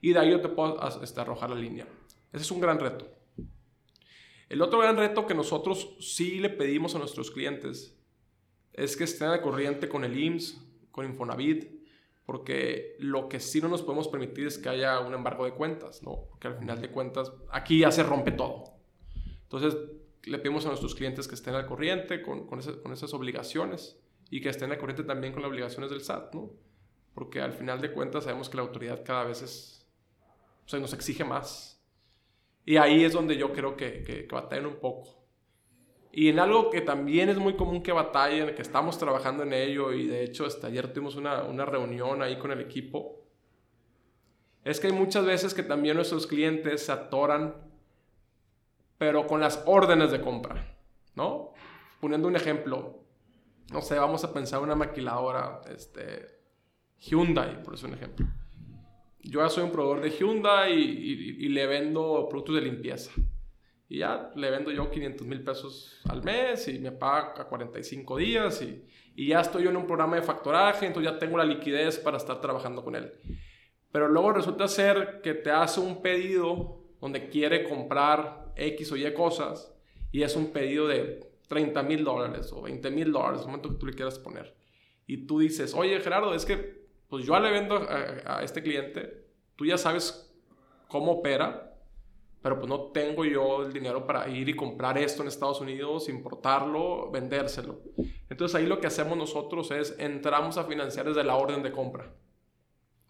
y 0.00 0.12
de 0.12 0.20
ahí 0.20 0.30
yo 0.30 0.40
te 0.40 0.48
puedo 0.48 0.80
este, 1.02 1.20
arrojar 1.20 1.50
la 1.50 1.56
línea. 1.56 1.86
Ese 2.32 2.44
es 2.44 2.50
un 2.52 2.60
gran 2.60 2.78
reto. 2.78 3.08
El 4.48 4.62
otro 4.62 4.78
gran 4.78 4.96
reto 4.96 5.26
que 5.26 5.34
nosotros 5.34 5.96
sí 6.00 6.38
le 6.38 6.48
pedimos 6.48 6.94
a 6.94 6.98
nuestros 6.98 7.30
clientes 7.30 7.98
es 8.72 8.96
que 8.96 9.04
estén 9.04 9.32
de 9.32 9.40
corriente 9.42 9.88
con 9.88 10.04
el 10.04 10.18
IMSS, 10.18 10.64
con 10.92 11.04
Infonavit, 11.04 11.77
porque 12.28 12.94
lo 12.98 13.26
que 13.26 13.40
sí 13.40 13.58
no 13.58 13.68
nos 13.68 13.80
podemos 13.80 14.06
permitir 14.06 14.48
es 14.48 14.58
que 14.58 14.68
haya 14.68 15.00
un 15.00 15.14
embargo 15.14 15.46
de 15.46 15.52
cuentas, 15.52 16.02
¿no? 16.02 16.26
Porque 16.28 16.48
al 16.48 16.58
final 16.58 16.78
de 16.78 16.90
cuentas, 16.90 17.32
aquí 17.50 17.78
ya 17.78 17.90
se 17.90 18.02
rompe 18.02 18.32
todo. 18.32 18.64
Entonces, 19.44 19.74
le 20.24 20.38
pedimos 20.38 20.66
a 20.66 20.68
nuestros 20.68 20.94
clientes 20.94 21.26
que 21.26 21.34
estén 21.34 21.54
al 21.54 21.64
corriente 21.64 22.20
con, 22.20 22.46
con, 22.46 22.58
esas 22.60 23.14
obligaciones 23.14 23.98
y 24.28 24.42
que 24.42 24.50
estén 24.50 24.70
al 24.70 24.76
corriente 24.76 25.04
también 25.04 25.32
con 25.32 25.40
las 25.40 25.50
obligaciones 25.50 25.88
del 25.90 26.02
SAT, 26.02 26.34
¿no? 26.34 26.50
Porque 27.14 27.40
al 27.40 27.54
final 27.54 27.80
de 27.80 27.92
cuentas 27.92 28.24
sabemos 28.24 28.50
que 28.50 28.58
la 28.58 28.62
autoridad 28.64 29.02
cada 29.06 29.24
vez 29.24 29.40
es, 29.40 29.86
o 30.66 30.68
sea, 30.68 30.80
nos 30.80 30.92
exige 30.92 31.24
más. 31.24 31.82
Y 32.66 32.76
ahí 32.76 33.04
es 33.04 33.14
donde 33.14 33.38
yo 33.38 33.54
creo 33.54 33.74
que, 33.74 34.02
que, 34.02 34.26
que 34.26 34.34
batallan 34.34 34.66
un 34.66 34.80
poco. 34.80 35.17
Y 36.18 36.30
en 36.30 36.40
algo 36.40 36.68
que 36.68 36.80
también 36.80 37.28
es 37.28 37.38
muy 37.38 37.54
común 37.54 37.80
que 37.80 37.92
batallen, 37.92 38.52
que 38.56 38.62
estamos 38.62 38.98
trabajando 38.98 39.44
en 39.44 39.52
ello 39.52 39.92
y 39.92 40.08
de 40.08 40.24
hecho 40.24 40.46
hasta 40.46 40.66
ayer 40.66 40.92
tuvimos 40.92 41.14
una, 41.14 41.44
una 41.44 41.64
reunión 41.64 42.22
ahí 42.22 42.36
con 42.36 42.50
el 42.50 42.60
equipo, 42.60 43.24
es 44.64 44.80
que 44.80 44.88
hay 44.88 44.92
muchas 44.92 45.24
veces 45.24 45.54
que 45.54 45.62
también 45.62 45.94
nuestros 45.94 46.26
clientes 46.26 46.84
se 46.86 46.90
atoran, 46.90 47.54
pero 48.98 49.28
con 49.28 49.38
las 49.38 49.62
órdenes 49.64 50.10
de 50.10 50.20
compra, 50.20 50.76
¿no? 51.14 51.52
Poniendo 52.00 52.26
un 52.26 52.34
ejemplo, 52.34 53.04
no 53.70 53.80
sé, 53.80 53.96
vamos 53.96 54.24
a 54.24 54.34
pensar 54.34 54.60
una 54.60 54.74
maquiladora, 54.74 55.60
este, 55.72 56.40
Hyundai, 56.98 57.62
por 57.62 57.74
eso 57.74 57.86
un 57.86 57.94
ejemplo. 57.94 58.26
Yo 59.20 59.40
ya 59.40 59.48
soy 59.48 59.62
un 59.62 59.70
proveedor 59.70 60.00
de 60.00 60.10
Hyundai 60.10 60.72
y 60.72 61.48
le 61.48 61.66
vendo 61.68 62.26
productos 62.28 62.56
de 62.56 62.62
limpieza. 62.62 63.12
Y 63.88 63.98
ya 63.98 64.30
le 64.34 64.50
vendo 64.50 64.70
yo 64.70 64.90
500 64.90 65.26
mil 65.26 65.42
pesos 65.42 66.00
al 66.08 66.22
mes 66.22 66.68
y 66.68 66.78
me 66.78 66.92
paga 66.92 67.40
a 67.40 67.44
45 67.44 68.16
días 68.18 68.60
y, 68.60 68.84
y, 69.16 69.28
ya 69.28 69.40
estoy 69.40 69.64
yo 69.64 69.70
en 69.70 69.76
un 69.76 69.86
programa 69.86 70.16
de 70.16 70.22
factoraje, 70.22 70.86
entonces 70.86 71.10
ya 71.10 71.18
tengo 71.18 71.38
la 71.38 71.44
liquidez 71.44 71.98
para 71.98 72.18
estar 72.18 72.40
trabajando 72.40 72.84
con 72.84 72.96
él. 72.96 73.12
Pero 73.90 74.08
luego 74.08 74.34
resulta 74.34 74.68
ser 74.68 75.20
que 75.22 75.32
te 75.32 75.50
hace 75.50 75.80
un 75.80 76.02
pedido 76.02 76.84
donde 77.00 77.28
quiere 77.30 77.64
comprar 77.64 78.52
X 78.56 78.92
o 78.92 78.96
Y 78.96 79.12
cosas 79.14 79.74
y 80.12 80.22
es 80.22 80.36
un 80.36 80.52
pedido 80.52 80.86
de 80.86 81.20
30 81.48 81.82
mil 81.82 82.04
dólares 82.04 82.52
o 82.52 82.62
20 82.62 82.90
mil 82.90 83.10
dólares, 83.10 83.40
el 83.40 83.46
momento 83.46 83.70
que 83.70 83.76
tú 83.76 83.86
le 83.86 83.94
quieras 83.94 84.18
poner. 84.18 84.54
Y 85.06 85.26
tú 85.26 85.38
dices, 85.38 85.72
oye 85.74 85.98
Gerardo, 86.00 86.34
es 86.34 86.44
que 86.44 86.86
pues 87.08 87.24
yo 87.24 87.38
le 87.40 87.50
vendo 87.50 87.76
a, 87.76 88.38
a 88.38 88.42
este 88.42 88.62
cliente, 88.62 89.24
tú 89.56 89.64
ya 89.64 89.78
sabes 89.78 90.30
cómo 90.88 91.12
opera, 91.12 91.67
pero 92.42 92.56
pues 92.56 92.68
no 92.68 92.92
tengo 92.92 93.24
yo 93.24 93.62
el 93.62 93.72
dinero 93.72 94.06
para 94.06 94.28
ir 94.28 94.48
y 94.48 94.54
comprar 94.54 94.96
esto 94.98 95.22
en 95.22 95.28
Estados 95.28 95.60
Unidos, 95.60 96.08
importarlo, 96.08 97.10
vendérselo. 97.10 97.80
Entonces 98.30 98.54
ahí 98.54 98.66
lo 98.66 98.80
que 98.80 98.86
hacemos 98.86 99.18
nosotros 99.18 99.70
es 99.70 99.96
entramos 99.98 100.56
a 100.56 100.64
financiar 100.64 101.06
desde 101.06 101.24
la 101.24 101.36
orden 101.36 101.62
de 101.62 101.72
compra. 101.72 102.12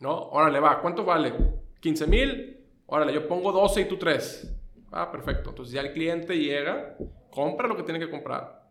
¿No? 0.01 0.29
Órale, 0.31 0.61
va, 0.61 0.81
¿cuánto 0.81 1.05
vale? 1.05 1.35
15 1.81 2.07
mil, 2.07 2.61
órale, 2.87 3.13
yo 3.13 3.29
pongo 3.29 3.53
12 3.53 3.83
y 3.83 3.85
tú 3.85 3.99
3. 3.99 4.55
Ah, 4.93 5.11
perfecto. 5.13 5.51
Entonces 5.51 5.75
ya 5.75 5.83
el 5.83 5.93
cliente 5.93 6.39
llega, 6.39 6.97
compra 7.31 7.69
lo 7.69 7.77
que 7.77 7.83
tiene 7.83 7.99
que 7.99 8.11
comprar, 8.11 8.71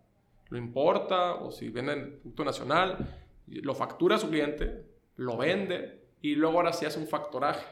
lo 0.49 0.57
importa 0.57 1.35
o 1.35 1.51
si 1.51 1.69
viene 1.69 1.93
en 1.93 2.19
producto 2.19 2.45
nacional, 2.45 2.97
lo 3.47 3.75
factura 3.75 4.17
su 4.17 4.29
cliente, 4.29 4.85
lo 5.17 5.37
vende 5.37 6.07
y 6.21 6.35
luego 6.35 6.57
ahora 6.57 6.73
sí 6.73 6.85
hace 6.85 6.99
un 6.99 7.07
factoraje. 7.07 7.65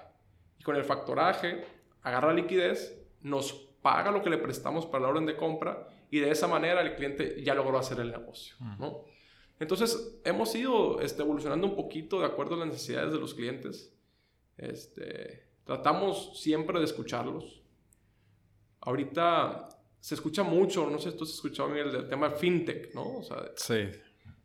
Y 0.59 0.63
con 0.63 0.75
el 0.75 0.83
factoraje 0.83 1.65
agarra 2.05 2.33
liquidez, 2.33 2.97
nos 3.21 3.51
paga 3.81 4.11
lo 4.11 4.21
que 4.21 4.29
le 4.29 4.37
prestamos 4.37 4.85
para 4.85 5.03
la 5.03 5.09
orden 5.09 5.25
de 5.25 5.35
compra 5.35 5.87
y 6.11 6.19
de 6.19 6.29
esa 6.29 6.47
manera 6.47 6.81
el 6.81 6.95
cliente 6.95 7.43
ya 7.43 7.55
logró 7.55 7.79
hacer 7.79 7.99
el 7.99 8.11
negocio. 8.11 8.55
¿no? 8.79 9.03
Entonces 9.59 10.19
hemos 10.23 10.53
ido 10.55 11.01
este, 11.01 11.23
evolucionando 11.23 11.67
un 11.67 11.75
poquito 11.75 12.19
de 12.19 12.27
acuerdo 12.27 12.55
a 12.55 12.59
las 12.59 12.67
necesidades 12.67 13.11
de 13.11 13.19
los 13.19 13.33
clientes. 13.33 13.91
Este, 14.57 15.47
tratamos 15.63 16.39
siempre 16.39 16.77
de 16.79 16.85
escucharlos. 16.85 17.63
Ahorita 18.81 19.67
se 19.99 20.13
escucha 20.13 20.43
mucho, 20.43 20.87
no 20.89 20.99
sé 20.99 21.11
si 21.11 21.17
tú 21.17 21.23
has 21.23 21.31
escuchado 21.31 21.73
el, 21.73 21.95
el 21.95 22.07
tema 22.07 22.29
fintech, 22.29 22.93
¿no? 22.93 23.17
O 23.17 23.23
sea, 23.23 23.51
sí. 23.55 23.89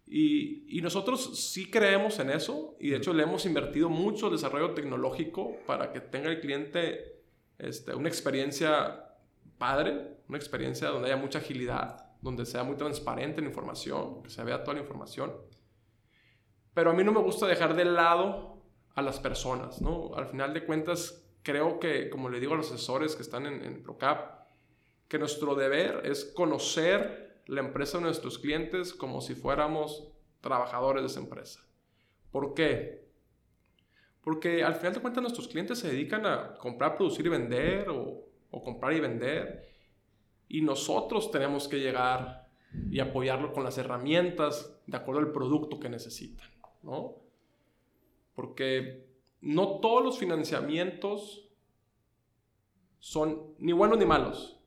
Y, 0.07 0.79
y, 0.79 0.81
nosotros 0.81 1.39
sí 1.39 1.71
creemos 1.71 2.19
en 2.19 2.31
eso 2.31 2.77
y 2.81 2.91
de 2.91 2.97
hecho 2.97 3.13
le 3.13 3.23
hemos 3.23 3.47
invertido 3.47 3.89
mucho 3.89 4.29
desarrollo 4.29 4.73
tecnológico 4.73 5.59
para 5.67 5.93
que 5.93 6.01
tenga 6.01 6.31
el 6.31 6.41
cliente 6.41 7.20
este, 7.61 7.95
una 7.95 8.09
experiencia 8.09 9.17
padre, 9.59 10.19
una 10.29 10.39
experiencia 10.39 10.89
donde 10.89 11.09
haya 11.09 11.21
mucha 11.21 11.39
agilidad, 11.39 12.11
donde 12.21 12.47
sea 12.47 12.65
muy 12.65 12.77
transparente 12.77 13.41
la 13.41 13.49
información, 13.49 14.23
que 14.23 14.31
se 14.31 14.43
vea 14.45 14.63
toda 14.63 14.75
la 14.75 14.81
información. 14.81 15.33
Pero 16.75 16.91
a 16.91 16.95
mí 16.95 17.05
no 17.05 17.13
me 17.13 17.21
gusta 17.21 17.47
dejar 17.47 17.75
de 17.75 17.85
lado 17.85 18.63
a 18.95 19.03
las 19.03 19.21
personas, 19.21 19.81
¿no? 19.81 20.15
Al 20.15 20.27
final 20.27 20.55
de 20.55 20.65
cuentas, 20.65 21.27
creo 21.43 21.79
que, 21.79 22.11
como 22.11 22.29
le 22.29 22.41
digo 22.41 22.55
a 22.55 22.57
los 22.57 22.71
asesores 22.73 23.17
que 23.17 23.23
están 23.23 23.47
en, 23.47 23.65
en 23.65 23.83
ProCap, 23.83 24.41
que 25.09 25.19
nuestro 25.19 25.55
deber 25.55 26.03
es 26.05 26.25
conocer 26.25 27.43
la 27.47 27.61
empresa 27.61 27.99
de 27.99 28.05
nuestros 28.05 28.39
clientes 28.39 28.95
como 28.95 29.21
si 29.21 29.35
fuéramos 29.35 30.13
trabajadores 30.41 31.03
de 31.03 31.09
esa 31.09 31.21
empresa. 31.21 31.61
¿Por 32.31 32.55
qué? 32.55 33.00
Porque 34.23 34.63
al 34.63 34.75
final 34.75 34.95
de 34.95 35.01
cuentas 35.01 35.23
nuestros 35.23 35.49
clientes 35.49 35.79
se 35.79 35.89
dedican 35.89 36.27
a 36.27 36.55
comprar, 36.55 36.97
producir 36.97 37.27
y 37.27 37.31
vender 37.31 37.89
o, 37.89 38.27
o 38.51 38.63
comprar 38.63 38.93
y 38.93 39.01
vender. 39.01 39.69
Y 40.49 40.63
nosotros 40.63 41.31
tenemos 41.31 41.69
que 41.69 41.79
llegar 41.81 42.49
y 42.91 43.01
apoyarlo 43.01 43.53
con 43.53 43.65
las 43.65 43.79
herramientas 43.79 44.77
de 44.87 44.97
acuerdo 44.97 45.21
al 45.21 45.33
producto 45.33 45.81
que 45.81 45.89
necesitan, 45.89 46.49
¿no? 46.83 47.17
Porque 48.35 49.07
no 49.41 49.81
todos 49.81 50.05
los 50.05 50.19
financiamientos 50.19 51.49
son 52.99 53.55
ni 53.59 53.73
buenos 53.73 53.99
ni 53.99 54.05
malos. 54.05 54.61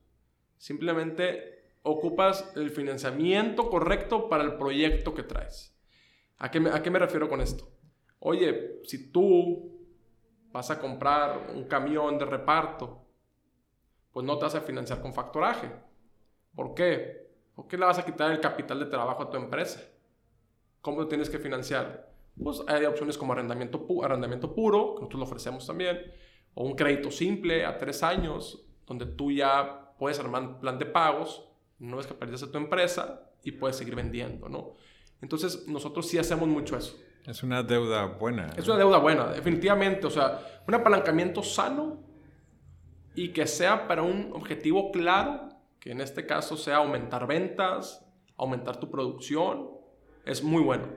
Simplemente 0.58 1.54
ocupas 1.84 2.52
el 2.56 2.72
financiamiento 2.72 3.70
correcto 3.70 4.30
para 4.30 4.44
el 4.44 4.56
proyecto 4.56 5.14
que 5.14 5.24
traes. 5.24 5.76
¿A 6.38 6.50
qué, 6.50 6.60
me, 6.60 6.70
¿A 6.72 6.82
qué 6.82 6.90
me 6.90 7.00
refiero 7.00 7.30
con 7.30 7.42
esto? 7.42 7.70
Oye, 8.26 8.80
si 8.84 9.12
tú 9.12 9.72
vas 10.52 10.70
a 10.72 10.80
comprar 10.80 11.52
un 11.54 11.66
camión 11.66 12.18
de 12.18 12.26
reparto, 12.26 13.06
pues 14.12 14.26
no 14.26 14.38
te 14.38 14.46
vas 14.46 14.56
a 14.56 14.62
financiar 14.62 15.02
con 15.02 15.14
factoraje. 15.14 15.70
¿Por 16.56 16.74
qué? 16.74 17.32
¿Por 17.56 17.68
qué 17.68 17.78
le 17.78 17.86
vas 17.86 18.00
a 18.00 18.06
quitar 18.06 18.32
el 18.32 18.40
capital 18.40 18.80
de 18.80 18.86
trabajo 18.86 19.24
a 19.24 19.30
tu 19.30 19.38
empresa? 19.38 19.82
¿Cómo 20.82 21.02
lo 21.02 21.08
tienes 21.08 21.30
que 21.30 21.40
financiar? 21.40 22.14
Pues 22.42 22.62
hay 22.68 22.86
opciones 22.86 23.18
como 23.18 23.34
arrendamiento, 23.34 23.86
pu 23.86 24.04
arrendamiento 24.04 24.54
puro, 24.56 24.96
que 24.96 25.02
nosotros 25.02 25.20
lo 25.20 25.26
ofrecemos 25.26 25.68
también, 25.68 26.00
o 26.54 26.64
un 26.64 26.76
crédito 26.76 27.12
simple 27.12 27.66
a 27.66 27.78
tres 27.78 28.04
años, 28.04 28.66
donde 28.86 29.06
tú 29.06 29.32
ya 29.32 29.94
puedes 29.98 30.20
armar 30.20 30.60
plan 30.60 30.78
de 30.78 30.86
pagos 30.86 31.50
no 31.80 31.98
ves 31.98 32.08
que 32.08 32.14
perdiste 32.14 32.48
tu 32.48 32.58
empresa 32.58 33.30
y 33.44 33.52
puedes 33.52 33.76
seguir 33.76 33.96
vendiendo, 33.96 34.48
¿no? 34.48 34.76
Entonces, 35.22 35.68
nosotros 35.68 36.08
sí 36.08 36.18
hacemos 36.18 36.48
mucho 36.48 36.78
eso. 36.78 36.98
Es 37.26 37.44
una 37.44 37.64
deuda 37.64 38.06
buena. 38.06 38.50
Es 38.58 38.68
una 38.68 38.78
deuda 38.78 38.98
buena, 38.98 39.28
definitivamente. 39.28 40.08
O 40.08 40.10
sea, 40.10 40.40
un 40.68 40.74
apalancamiento 40.74 41.42
sano 41.42 42.04
y 43.16 43.30
que 43.30 43.48
sea 43.48 43.88
para 43.88 44.02
un 44.02 44.32
objetivo 44.34 44.92
claro, 44.92 45.50
que 45.80 45.92
en 45.92 46.02
este 46.02 46.26
caso 46.26 46.58
sea 46.58 46.78
aumentar 46.78 47.28
ventas, 47.28 48.06
aumentar 48.38 48.78
tu 48.78 48.90
producción, 48.90 49.70
es 50.26 50.44
muy 50.44 50.64
bueno. 50.64 50.88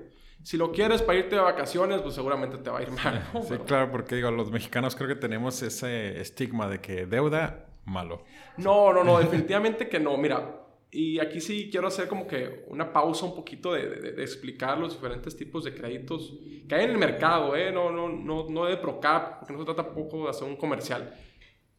Si 0.43 0.57
lo 0.57 0.71
quieres 0.71 1.03
para 1.03 1.19
irte 1.19 1.35
de 1.37 1.43
vacaciones, 1.43 2.01
pues 2.03 2.15
seguramente 2.15 2.59
te 2.59 2.71
va 2.71 2.79
a 2.79 2.83
ir 2.83 2.91
mal. 2.91 3.27
Sí, 3.43 3.57
claro, 3.67 3.91
porque 3.91 4.17
digo, 4.17 4.31
los 4.31 4.51
mexicanos 4.51 4.95
creo 4.95 5.09
que 5.09 5.17
tenemos 5.17 5.61
ese 5.62 6.21
estigma 6.21 6.69
de 6.69 6.81
que 6.81 7.07
deuda, 7.07 7.67
malo. 7.85 8.23
No, 8.57 8.93
no, 8.93 9.03
no, 9.03 9.19
definitivamente 9.19 9.89
que 9.89 9.99
no. 9.99 10.17
Mira, 10.17 10.65
y 10.90 11.18
aquí 11.18 11.40
sí 11.40 11.68
quiero 11.70 11.88
hacer 11.88 12.09
como 12.09 12.27
que 12.27 12.64
una 12.68 12.92
pausa 12.92 13.27
un 13.27 13.35
poquito 13.35 13.72
de, 13.72 14.12
de, 14.12 14.22
explicar 14.22 14.79
los 14.79 14.94
diferentes 14.94 15.37
tipos 15.37 15.64
de 15.64 15.75
créditos 15.75 16.35
que 16.68 16.75
hay 16.75 16.85
en 16.85 16.90
el 16.92 16.99
mercado, 16.99 17.57
¿eh? 17.57 17.72
no, 17.72 17.90
no, 17.90 18.09
no, 18.09 18.46
no 18.49 18.64
de 18.66 18.77
ProCap, 18.77 19.40
porque 19.40 19.53
no 19.53 19.59
se 19.59 19.64
trata 19.64 19.92
poco 19.92 20.25
de 20.25 20.31
hacer 20.31 20.46
un 20.46 20.57
comercial. 20.57 21.12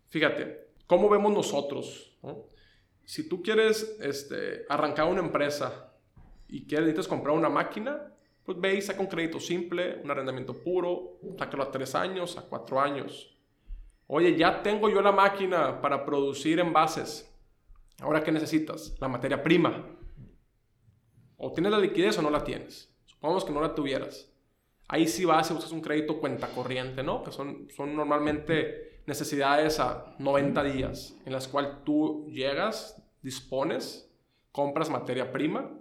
Fíjate, 0.07 0.71
¿cómo 0.85 1.09
vemos 1.09 1.33
nosotros? 1.33 2.17
Si 3.03 3.27
tú 3.29 3.41
quieres 3.41 3.97
este, 4.01 4.65
arrancar 4.67 5.07
una 5.07 5.21
empresa 5.21 5.93
y 6.47 6.65
quieres, 6.65 6.87
necesitas 6.87 7.07
comprar 7.07 7.35
una 7.35 7.49
máquina, 7.49 8.13
pues 8.43 8.59
ve 8.59 8.75
y 8.75 8.81
saca 8.81 9.01
un 9.01 9.07
crédito 9.07 9.39
simple, 9.39 10.01
un 10.03 10.11
arrendamiento 10.11 10.53
puro, 10.53 11.19
sácalo 11.39 11.63
a 11.63 11.71
tres 11.71 11.95
años, 11.95 12.37
a 12.37 12.41
cuatro 12.41 12.79
años. 12.79 13.37
Oye, 14.07 14.37
ya 14.37 14.61
tengo 14.61 14.89
yo 14.89 15.01
la 15.01 15.11
máquina 15.11 15.81
para 15.81 16.05
producir 16.05 16.59
envases 16.59 17.33
Ahora, 18.01 18.23
¿qué 18.23 18.31
necesitas? 18.31 18.95
La 18.99 19.07
materia 19.07 19.41
prima. 19.41 19.85
O 21.37 21.51
tienes 21.51 21.71
la 21.71 21.79
liquidez 21.79 22.17
o 22.17 22.21
no 22.21 22.29
la 22.29 22.43
tienes. 22.43 22.93
Supongamos 23.05 23.45
que 23.45 23.53
no 23.53 23.61
la 23.61 23.73
tuvieras. 23.73 24.31
Ahí 24.87 25.07
sí 25.07 25.25
vas 25.25 25.49
y 25.49 25.53
usas 25.53 25.71
un 25.71 25.81
crédito 25.81 26.19
cuenta 26.19 26.47
corriente, 26.49 27.03
¿no? 27.03 27.23
Que 27.23 27.31
son, 27.31 27.67
son 27.75 27.95
normalmente 27.95 29.01
necesidades 29.05 29.79
a 29.79 30.15
90 30.19 30.63
días, 30.63 31.17
en 31.25 31.33
las 31.33 31.47
cuales 31.47 31.83
tú 31.83 32.27
llegas, 32.29 33.01
dispones, 33.21 34.13
compras 34.51 34.89
materia 34.89 35.31
prima, 35.31 35.71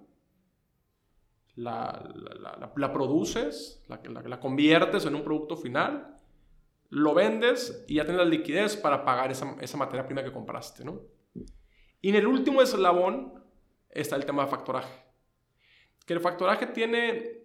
la, 1.57 2.13
la, 2.15 2.73
la, 2.75 2.93
produces, 2.93 3.85
la, 3.89 4.41
conviertes 4.41 5.07
en 5.07 5.15
un 5.15 5.25
producto 5.25 5.57
final, 5.57 6.21
lo 6.91 7.15
vendes 7.15 7.85
y 7.89 7.95
ya 7.95 8.05
tienes 8.05 8.25
la 8.25 8.29
liquidez 8.29 8.77
para 8.77 9.05
pagar 9.05 9.31
esa, 9.31 9.57
esa 9.61 9.77
materia 9.77 10.07
prima 10.07 10.23
que 10.23 10.33
compraste, 10.33 10.85
¿no? 10.85 11.01
Y 12.07 12.11
en 12.11 12.14
el 12.14 12.29
último 12.29 12.62
eslabón 12.62 13.42
está 13.90 14.14
el 14.14 14.25
tema 14.25 14.45
de 14.45 14.49
factoraje. 14.49 14.95
Que 16.07 16.12
el 16.14 16.21
factoraje 16.21 16.66
tiene 16.66 17.40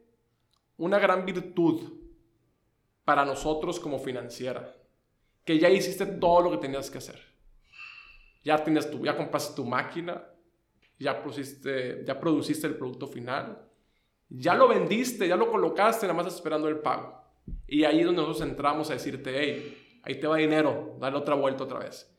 una 0.78 1.00
gran 1.00 1.26
virtud 1.26 1.82
para 3.04 3.26
nosotros 3.26 3.80
como 3.80 3.97
financiera. 3.97 4.78
Que 5.43 5.58
ya 5.58 5.67
hiciste 5.67 6.06
todo 6.06 6.41
lo 6.41 6.52
que 6.52 6.58
tenías 6.60 6.91
que 6.91 7.00
hacer. 7.00 7.19
Ya, 8.43 8.63
tienes 8.63 8.91
tu, 8.91 9.04
ya 9.04 9.17
compraste 9.17 9.56
tu 9.56 9.65
máquina, 9.65 10.24
ya 11.00 11.24
produciste, 11.24 12.06
el 12.67 12.76
producto 12.78 13.08
final, 13.08 13.67
ya 14.30 14.54
lo 14.54 14.67
vendiste, 14.67 15.28
ya 15.28 15.38
lo 15.38 15.50
colocaste, 15.50 16.06
nada 16.06 16.21
más 16.21 16.32
esperando 16.32 16.67
el 16.67 16.78
pago. 16.82 17.19
Y 17.65 17.84
ahí 17.84 18.02
es 18.02 18.06
donde 18.06 18.21
nosotros 18.21 18.47
entramos 18.47 18.91
a 18.91 18.93
decirte, 18.93 19.32
hey, 19.34 20.02
ahí 20.04 20.19
te 20.19 20.28
va 20.28 20.38
dinero, 20.38 20.97
dale 21.00 21.17
otra 21.17 21.34
vuelta 21.34 21.63
otra 21.63 21.80
vez. 21.80 22.12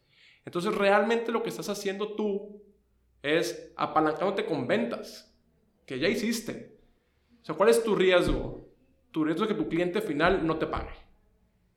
Entonces 0.44 0.74
realmente 0.74 1.32
lo 1.32 1.42
que 1.42 1.50
estás 1.50 1.68
haciendo 1.68 2.14
tú 2.14 2.62
es 3.22 3.72
apalancándote 3.76 4.44
con 4.44 4.66
ventas 4.66 5.32
que 5.86 5.98
ya 5.98 6.08
hiciste. 6.08 6.78
O 7.42 7.44
sea, 7.44 7.54
¿cuál 7.54 7.68
es 7.68 7.82
tu 7.82 7.94
riesgo? 7.94 8.68
Tu 9.10 9.24
riesgo 9.24 9.44
es 9.44 9.48
que 9.48 9.56
tu 9.56 9.68
cliente 9.68 10.00
final 10.00 10.46
no 10.46 10.58
te 10.58 10.66
pague. 10.66 10.94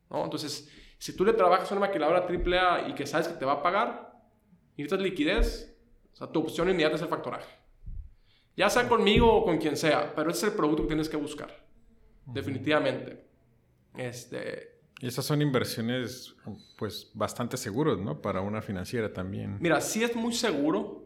¿no? 0.09 0.23
Entonces, 0.23 0.71
si 0.97 1.15
tú 1.15 1.25
le 1.25 1.33
trabajas 1.33 1.71
a 1.71 1.75
una 1.75 1.87
maquiladora 1.87 2.25
AAA 2.27 2.89
y 2.89 2.95
que 2.95 3.05
sabes 3.05 3.27
que 3.27 3.35
te 3.35 3.45
va 3.45 3.53
a 3.53 3.63
pagar, 3.63 4.13
y 4.75 4.81
necesitas 4.81 5.03
liquidez, 5.03 5.77
o 6.13 6.15
sea, 6.15 6.27
tu 6.27 6.39
opción 6.41 6.69
inmediata 6.69 6.95
es 6.95 7.01
el 7.01 7.07
factoraje. 7.07 7.53
Ya 8.57 8.69
sea 8.69 8.87
conmigo 8.87 9.33
o 9.33 9.45
con 9.45 9.57
quien 9.57 9.75
sea, 9.75 10.13
pero 10.15 10.29
ese 10.29 10.47
es 10.47 10.51
el 10.51 10.57
producto 10.57 10.83
que 10.83 10.87
tienes 10.87 11.09
que 11.09 11.17
buscar. 11.17 11.65
Definitivamente. 12.25 13.27
Este, 13.97 14.74
Y 15.05 15.07
esas 15.07 15.23
son 15.23 15.39
inversiones, 15.39 16.35
pues, 16.79 17.11
bastante 17.13 17.57
seguros, 17.57 18.01
¿no? 18.01 18.23
Para 18.23 18.41
una 18.41 18.59
financiera 18.63 19.13
también. 19.13 19.57
Mira, 19.59 19.79
sí 19.79 20.03
es 20.03 20.15
muy 20.15 20.33
seguro, 20.33 21.03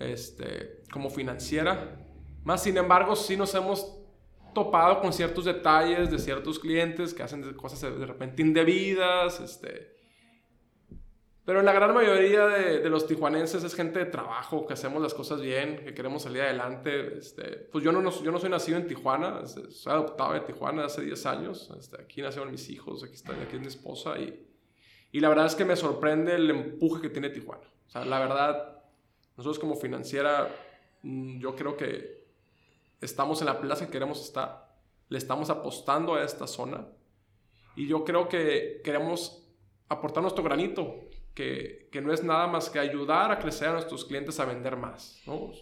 este, 0.00 0.82
como 0.92 1.08
financiera. 1.08 2.04
Más 2.42 2.64
sin 2.64 2.76
embargo, 2.76 3.14
sí 3.14 3.36
nos 3.36 3.54
hemos 3.54 3.96
topado 4.52 5.00
con 5.00 5.12
ciertos 5.12 5.44
detalles 5.44 6.10
de 6.10 6.18
ciertos 6.18 6.58
clientes 6.58 7.14
que 7.14 7.22
hacen 7.22 7.54
cosas 7.54 7.80
de 7.96 8.04
repente 8.04 8.42
indebidas, 8.42 9.38
este, 9.38 10.01
pero 11.44 11.58
en 11.58 11.66
la 11.66 11.72
gran 11.72 11.92
mayoría 11.92 12.46
de, 12.46 12.88
los 12.88 13.08
tijuanenses 13.08 13.64
es 13.64 13.74
gente 13.74 13.98
de 13.98 14.04
trabajo, 14.06 14.64
que 14.64 14.74
hacemos 14.74 15.02
las 15.02 15.12
cosas 15.12 15.40
bien, 15.40 15.82
que 15.84 15.92
queremos 15.92 16.22
salir 16.22 16.42
adelante. 16.42 17.18
Este, 17.18 17.68
pues 17.72 17.82
yo 17.82 17.90
no, 17.90 18.08
yo 18.22 18.30
no 18.30 18.38
soy 18.38 18.48
nacido 18.48 18.78
en 18.78 18.86
Tijuana, 18.86 19.44
soy 19.46 19.92
adoptado 19.92 20.34
de 20.34 20.40
Tijuana 20.42 20.84
hace 20.84 21.02
10 21.02 21.26
años. 21.26 21.72
Este, 21.76 22.00
aquí 22.00 22.22
nacieron 22.22 22.52
mis 22.52 22.70
hijos, 22.70 23.02
aquí, 23.02 23.14
está, 23.14 23.32
aquí 23.32 23.56
es 23.56 23.60
mi 23.60 23.66
esposa. 23.66 24.16
Y, 24.20 24.46
y 25.10 25.18
la 25.18 25.28
verdad 25.30 25.46
es 25.46 25.56
que 25.56 25.64
me 25.64 25.74
sorprende 25.74 26.36
el 26.36 26.48
empuje 26.48 27.02
que 27.02 27.08
tiene 27.08 27.28
Tijuana. 27.28 27.64
O 27.88 27.90
sea, 27.90 28.04
la 28.04 28.20
verdad, 28.20 28.80
nosotros 29.36 29.58
como 29.58 29.74
financiera, 29.74 30.48
mm, 31.02 31.40
yo 31.40 31.56
creo 31.56 31.76
que 31.76 32.22
estamos 33.00 33.40
en 33.40 33.46
la 33.46 33.60
plaza 33.60 33.86
que 33.86 33.90
queremos 33.90 34.24
estar. 34.24 34.76
Le 35.08 35.18
estamos 35.18 35.50
apostando 35.50 36.14
a 36.14 36.22
esta 36.22 36.46
zona. 36.46 36.86
Y 37.74 37.88
yo 37.88 38.04
creo 38.04 38.28
que 38.28 38.80
queremos 38.84 39.44
aportar 39.88 40.22
nuestro 40.22 40.44
granito 40.44 41.08
que, 41.34 41.88
que, 41.90 42.00
no 42.00 42.12
es 42.12 42.22
nada 42.22 42.46
más 42.46 42.70
que 42.70 42.78
ayudar 42.78 43.30
a 43.30 43.38
crecer 43.38 43.68
a 43.68 43.72
nuestros 43.72 44.04
clientes 44.04 44.38
a 44.40 44.44
vender 44.44 44.76
más. 44.76 45.20
¿no? 45.26 45.52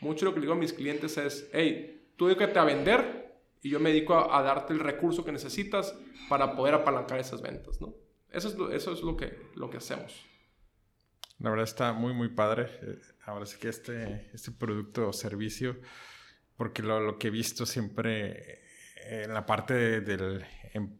Mucho 0.00 0.26
lo 0.26 0.34
que 0.34 0.40
digo 0.40 0.52
a 0.52 0.56
mis 0.56 0.72
clientes 0.72 1.16
es, 1.16 1.48
hey, 1.52 2.10
tú 2.16 2.26
dedícate 2.26 2.58
a 2.58 2.64
vender 2.64 3.40
y 3.62 3.70
yo 3.70 3.80
me 3.80 3.90
dedico 3.90 4.32
a, 4.32 4.42
darte 4.42 4.72
el 4.72 4.80
recurso 4.80 5.24
que 5.24 5.32
necesitas 5.32 5.94
para 6.28 6.54
poder 6.54 6.74
apalancar 6.74 7.18
esas 7.18 7.42
ventas. 7.42 7.80
¿no? 7.80 7.94
Eso 8.30 8.48
es, 8.48 8.54
lo, 8.56 8.70
eso 8.70 8.92
es 8.92 9.02
lo, 9.02 9.16
que, 9.16 9.38
lo 9.54 9.70
que 9.70 9.78
hacemos. 9.78 10.24
La 11.38 11.50
verdad 11.50 11.64
está 11.64 11.92
muy, 11.92 12.12
muy 12.14 12.28
padre. 12.28 12.70
Eh, 12.82 12.98
ahora 13.24 13.46
sí 13.46 13.58
que 13.58 13.68
este, 13.68 14.30
este 14.32 14.52
producto 14.52 15.08
o 15.08 15.12
servicio, 15.12 15.80
porque 16.56 16.82
lo, 16.82 17.00
lo 17.00 17.18
que 17.18 17.28
he 17.28 17.30
visto 17.30 17.66
siempre 17.66 18.66
en 19.08 19.32
la 19.32 19.46
parte 19.46 20.00
del, 20.00 20.44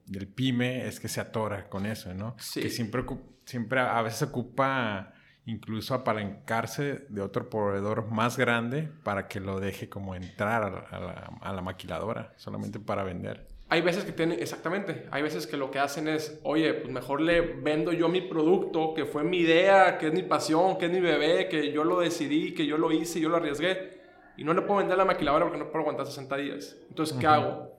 del, 0.07 0.29
pyme 0.29 0.87
es 0.87 1.01
que 1.01 1.09
se 1.09 1.21
atora 1.21 1.69
con 1.69 1.87
eso, 1.87 2.15
¿no? 2.15 2.37
Sí. 2.39 2.61
Que 2.61 2.71
siempre 2.71 3.05
siempre 3.47 3.81
a 3.81 4.03
veces 4.03 4.23
ocupa 4.23 5.15
incluso 5.47 5.95
apalancarse 5.95 7.07
de 7.09 7.23
otro 7.23 7.49
proveedor 7.49 8.11
más 8.11 8.37
grande 8.37 8.89
para 9.05 9.29
que 9.29 9.39
lo 9.39 9.61
deje 9.61 9.89
como 9.89 10.17
entrar 10.17 10.85
a 10.91 11.53
la, 11.53 11.63
maquiladora, 11.63 12.35
solamente 12.37 12.81
para 12.81 13.05
vender. 13.05 13.47
Hay 13.69 13.81
veces 13.81 14.05
que 14.05 14.13
tienen, 14.13 14.41
exactamente, 14.41 15.07
hay 15.11 15.23
veces 15.23 15.47
que 15.47 15.57
lo 15.57 15.71
que 15.71 15.79
hacen 15.79 16.09
es, 16.09 16.41
oye, 16.43 16.75
pues 16.75 16.93
mejor 16.93 17.21
le 17.21 17.41
vendo 17.41 17.93
yo 17.93 18.09
mi 18.09 18.21
producto, 18.21 18.93
que 18.95 19.07
fue 19.07 19.23
mi 19.25 19.39
idea, 19.39 19.99
que 19.99 20.09
es 20.09 20.13
mi 20.13 20.23
pasión, 20.23 20.79
que 20.79 20.87
es 20.87 20.93
mi 20.93 21.01
bebé, 21.01 21.49
que 21.49 21.73
yo 21.73 21.85
lo 21.85 22.01
decidí, 22.01 22.53
que 22.53 22.67
yo 22.67 22.77
lo 22.77 22.93
hice, 22.93 23.21
yo 23.21 23.29
lo 23.29 23.37
arriesgué, 23.37 24.01
y 24.37 24.45
no 24.45 24.53
le 24.53 24.63
puedo 24.63 24.79
vender 24.79 24.95
a 24.95 24.99
la 24.99 25.05
maquiladora 25.05 25.47
porque 25.47 25.59
no 25.59 25.67
puedo 25.67 25.81
aguantar 25.81 26.07
60 26.07 26.37
días. 26.37 26.77
Entonces, 26.89 27.17
¿qué 27.19 27.27
hago? 27.27 27.73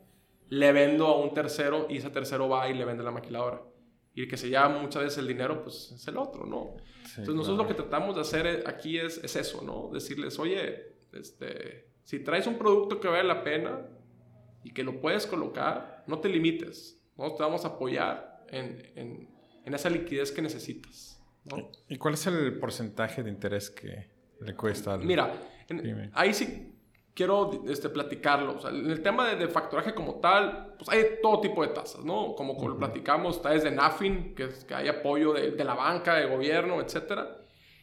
Le 0.49 0.71
vendo 0.71 1.07
a 1.07 1.19
un 1.19 1.33
tercero 1.33 1.87
y 1.89 1.97
ese 1.97 2.09
tercero 2.09 2.49
va 2.49 2.69
y 2.69 2.73
le 2.73 2.83
vende 2.85 3.03
a 3.03 3.05
la 3.05 3.11
maquiladora 3.11 3.61
y 4.17 4.21
el 4.21 4.27
que 4.27 4.35
se 4.35 4.49
lleva 4.49 4.67
muchas 4.67 5.03
veces 5.03 5.19
el 5.19 5.27
dinero, 5.27 5.61
pues 5.61 5.91
es 5.91 6.07
el 6.07 6.17
otro, 6.17 6.47
¿no? 6.47 6.75
Entonces 7.09 7.35
nosotros 7.35 7.59
lo 7.59 7.67
que 7.67 7.75
tratamos 7.75 8.15
de 8.15 8.21
hacer 8.21 8.63
aquí 8.65 8.97
es, 8.97 9.23
es, 9.23 9.35
eso, 9.35 9.61
¿no? 9.61 9.91
Decirles, 9.93 10.39
oye, 10.39 10.95
este, 11.13 11.91
si 12.03 12.23
traes 12.23 12.47
un 12.47 12.57
producto 12.57 12.99
que 12.99 13.07
vale 13.07 13.25
la 13.25 13.43
pena 13.43 13.79
y 14.63 14.71
que 14.71 14.83
lo 14.83 14.99
puedes 14.99 15.27
colocar, 15.27 16.03
no 16.07 16.17
te 16.17 16.29
limites, 16.29 16.99
¿no? 17.15 17.31
Te 17.35 17.43
vamos 17.43 17.63
a 17.63 17.67
apoyar 17.67 18.43
en, 18.49 18.91
en, 18.95 19.29
en 19.63 19.73
esa 19.75 19.87
liquidez 19.87 20.31
que 20.31 20.41
necesitas, 20.41 21.23
¿no? 21.45 21.69
¿Y 21.87 21.97
cuál 21.97 22.15
es 22.15 22.25
el 22.25 22.57
porcentaje 22.57 23.21
de 23.21 23.29
interés 23.29 23.69
que 23.69 24.09
le 24.41 24.55
cuesta 24.55 24.95
al... 24.95 25.05
Mira, 25.05 25.31
ahí 26.13 26.33
sí 26.33 26.73
quiero 27.17 27.63
este, 27.67 27.89
platicarlo. 27.89 28.59
en 28.69 28.91
el 28.91 29.01
tema 29.01 29.33
de, 29.33 29.47
factoraje 29.47 29.95
como 29.95 30.19
tal, 30.19 30.75
pues 30.77 30.87
hay 30.87 31.03
todo 31.19 31.41
tipo 31.41 31.63
de 31.63 31.69
tasas, 31.69 32.05
¿no? 32.05 32.35
Como 32.35 32.55
lo 32.69 32.77
platicamos, 32.77 33.37
está 33.37 33.49
desde 33.49 33.71
NAFIN, 33.71 34.35
que, 34.35 34.43
es, 34.43 34.63
que 34.63 34.75
hay 34.75 34.87
apoyo 34.87 35.33
de, 35.33 35.49
de, 35.49 35.63
la 35.63 35.73
banca, 35.73 36.13
de 36.13 36.27
gobierno, 36.27 36.79
etc. 36.79 37.21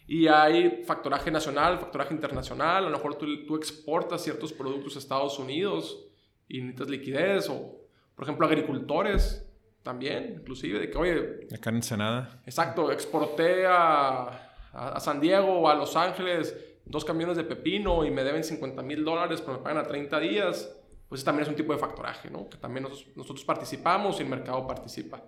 Y 0.06 0.28
hay 0.28 0.84
factoraje 0.86 1.32
nacional, 1.32 1.80
factoraje 1.80 2.14
internacional. 2.14 2.84
A 2.84 2.88
lo 2.88 2.96
mejor 2.96 3.16
tú, 3.16 3.44
tú 3.44 3.56
exportas 3.56 4.22
ciertos 4.22 4.52
productos 4.52 4.94
a 4.94 5.00
Estados 5.00 5.36
Unidos 5.40 6.06
y 6.46 6.60
necesitas 6.60 6.88
liquidez. 6.88 7.48
O, 7.50 7.80
por 8.14 8.22
ejemplo, 8.22 8.46
agricultores 8.46 9.50
también, 9.82 10.36
inclusive, 10.38 10.78
de 10.78 10.90
que, 10.90 10.96
oye... 10.96 11.48
Acá 11.52 11.70
en 11.70 11.76
Ensenada. 11.76 12.40
Exacto, 12.46 12.92
exporté 12.92 13.66
a, 13.66 14.28
a, 14.72 14.88
a 14.94 15.00
San 15.00 15.20
Diego 15.20 15.58
o 15.58 15.68
a 15.68 15.74
Los 15.74 15.96
Ángeles 15.96 16.73
dos 16.84 17.04
camiones 17.04 17.36
de 17.36 17.44
pepino 17.44 18.04
y 18.04 18.10
me 18.10 18.24
deben 18.24 18.44
50 18.44 18.82
mil 18.82 19.04
dólares, 19.04 19.40
pero 19.40 19.58
me 19.58 19.62
pagan 19.62 19.78
a 19.78 19.86
30 19.86 20.20
días, 20.20 20.76
pues 21.08 21.24
también 21.24 21.44
es 21.44 21.48
un 21.48 21.56
tipo 21.56 21.72
de 21.72 21.78
factoraje, 21.78 22.30
¿no? 22.30 22.48
Que 22.48 22.58
también 22.58 22.86
nosotros, 23.14 23.44
participamos 23.44 24.18
y 24.18 24.22
el 24.22 24.28
mercado 24.28 24.66
participa. 24.66 25.22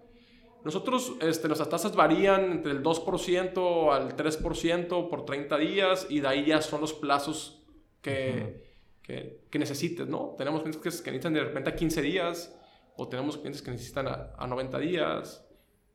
Nosotros, 0.65 1.15
este, 1.21 1.47
nuestras 1.47 1.69
tasas 1.69 1.95
varían 1.95 2.51
entre 2.51 2.73
el 2.73 2.83
2% 2.83 3.95
al 3.95 4.17
3% 4.17 5.09
por 5.09 5.25
30 5.25 5.59
días 5.59 6.07
y 6.11 6.21
de 6.21 6.29
ahí 6.29 6.47
ya 6.47 6.61
son 6.61 6.81
los 6.81 6.93
plazos 6.93 7.63
que, 8.03 8.65
que, 9.03 9.45
que, 9.49 9.59
necesites, 9.59 10.09
¿no? 10.09 10.35
Tenemos 10.37 10.63
clientes 10.63 10.83
que, 11.01 11.05
que, 11.05 11.11
necesitan 11.13 11.35
de 11.35 11.45
repente 11.45 11.71
a 11.71 11.77
15 11.77 12.03
días 12.03 12.59
o 12.97 13.09
tenemos 13.09 13.37
clientes 13.37 13.63
que 13.63 13.71
necesitan 13.71 14.09
a, 14.09 14.33
a 14.37 14.47
90 14.47 14.79
días 14.81 15.47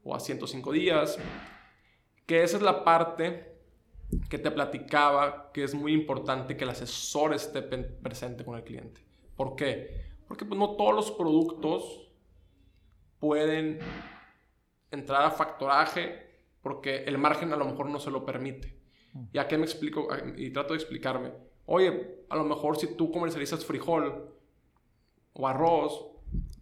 o 0.04 0.15
a 0.15 0.19
105 0.19 0.71
días, 0.71 1.17
que 2.26 2.43
esa 2.43 2.58
es 2.58 2.63
la 2.63 2.84
parte 2.86 3.51
que 4.30 4.38
te 4.38 4.52
platicaba 4.52 5.52
que 5.54 5.63
es 5.63 5.74
muy 5.74 5.93
importante 5.93 6.58
que 6.58 6.63
el 6.63 6.71
asesor 6.71 7.34
esté 7.34 7.62
presente 7.62 8.43
con 8.43 8.56
el 8.56 8.63
cliente. 8.63 9.02
¿Por 9.36 9.56
qué? 9.56 10.12
Porque 10.28 10.45
pues, 10.45 10.60
no 10.60 10.76
todos 10.76 10.95
los 10.95 11.12
productos 11.12 12.10
pueden 13.19 13.80
entrar 14.89 15.24
a 15.24 15.32
factoraje 15.32 16.30
porque 16.62 17.04
el 17.06 17.17
margen 17.17 17.54
a 17.54 17.56
lo 17.56 17.65
mejor 17.65 17.89
no 17.89 18.00
se 18.00 18.12
lo 18.12 18.26
permite. 18.26 18.80
¿Y 19.34 19.39
a 19.39 19.47
qué 19.47 19.58
me 19.58 19.65
explico? 19.65 20.08
Y 20.38 20.52
trato 20.52 20.74
de 20.74 20.80
explicarme. 20.80 21.32
Oye, 21.65 22.24
a 22.30 22.36
lo 22.36 22.43
mejor 22.43 22.78
si 22.78 22.95
tú 22.95 23.12
comercializas 23.12 23.65
frijol 23.65 24.34
o 25.34 25.47
arroz, 25.47 26.08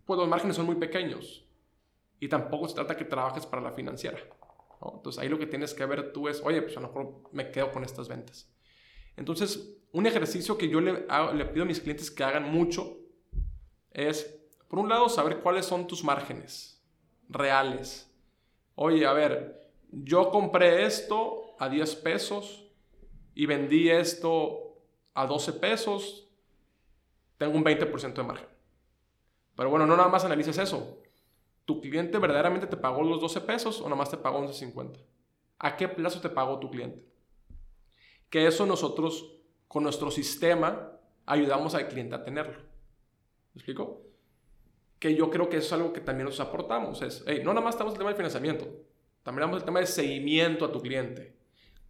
pues 0.06 0.20
los 0.20 0.28
márgenes 0.28 0.56
son 0.56 0.66
muy 0.66 0.76
pequeños. 0.76 1.46
Y 2.20 2.28
tampoco 2.28 2.68
se 2.68 2.76
trata 2.76 2.98
que 2.98 3.06
trabajes 3.06 3.46
para 3.46 3.62
la 3.62 3.72
financiera. 3.72 4.20
Entonces 4.82 5.22
ahí 5.22 5.30
lo 5.30 5.38
que 5.38 5.48
tienes 5.48 5.74
que 5.74 5.86
ver 5.86 6.14
tú 6.14 6.30
es, 6.30 6.42
oye, 6.44 6.62
pues 6.62 6.78
a 6.78 6.80
lo 6.80 6.88
mejor 6.88 7.24
me 7.32 7.52
quedo 7.52 7.72
con 7.72 7.84
estas 7.84 8.08
ventas. 8.08 8.50
Entonces, 9.18 9.78
un 9.92 10.06
ejercicio 10.06 10.58
que 10.58 10.70
yo 10.70 10.80
le, 10.80 10.94
pido 11.46 11.64
a 11.64 11.68
mis 11.68 11.82
clientes 11.82 12.10
que 12.10 12.24
hagan 12.24 12.50
mucho 12.50 12.98
es, 13.92 14.40
por 14.70 14.80
un 14.80 14.88
lado, 14.88 15.10
saber 15.10 15.40
cuáles 15.40 15.66
son 15.66 15.88
tus 15.88 16.04
márgenes 16.04 16.82
reales. 17.28 18.10
Oye, 18.76 19.06
a 19.06 19.14
ver, 19.14 19.70
yo 19.92 20.30
compré 20.30 20.86
esto 20.86 21.56
a 21.60 21.68
10 21.68 21.96
pesos 21.98 22.72
y 23.36 23.46
vendí 23.46 23.90
esto 23.90 24.78
a 25.14 25.26
12 25.26 25.54
pesos, 25.54 26.30
tengo 27.38 27.58
un 27.58 27.64
20% 27.64 28.14
de 28.14 28.24
margen. 28.24 28.48
Pero 29.56 29.70
bueno, 29.70 29.86
no 29.86 29.98
nada 29.98 30.08
más 30.08 30.24
analices 30.24 30.58
eso. 30.58 31.02
¿Tu 31.70 31.80
cliente 31.82 32.18
verdaderamente 32.18 32.66
te 32.66 32.78
pagó 32.78 33.04
los 33.04 33.22
12 33.22 33.42
pesos 33.42 33.80
o 33.80 33.88
nomás 33.88 34.10
te 34.10 34.18
pagó 34.18 34.40
11.50? 34.40 35.06
¿A 35.60 35.78
qué 35.78 35.88
plazo 35.88 36.20
te 36.20 36.28
pagó 36.28 36.58
tu 36.58 36.72
cliente? 36.72 37.06
Que 38.28 38.48
eso 38.48 38.66
nosotros, 38.66 39.36
con 39.68 39.84
nuestro 39.84 40.10
sistema, 40.10 40.94
ayudamos 41.28 41.76
al 41.76 41.88
cliente 41.88 42.16
a 42.16 42.24
tenerlo. 42.24 42.58
¿Me 43.54 43.60
explico? 43.60 44.02
Que 44.98 45.14
yo 45.14 45.30
creo 45.30 45.48
que 45.48 45.58
eso 45.58 45.68
es 45.68 45.74
algo 45.74 45.94
que 45.94 46.02
también 46.02 46.26
nos 46.26 46.40
aportamos. 46.40 47.04
Es, 47.04 47.24
no 47.44 47.54
nada 47.54 47.62
más 47.62 47.76
estamos 47.76 47.94
en 47.94 47.98
el 47.98 48.00
tema 48.00 48.10
de 48.10 48.16
financiamiento, 48.16 48.68
también 49.22 49.48
en 49.48 49.54
el 49.54 49.64
tema 49.64 49.80
de 49.80 49.86
seguimiento 49.86 50.66
a 50.66 50.72
tu 50.72 50.82
cliente. 50.82 51.38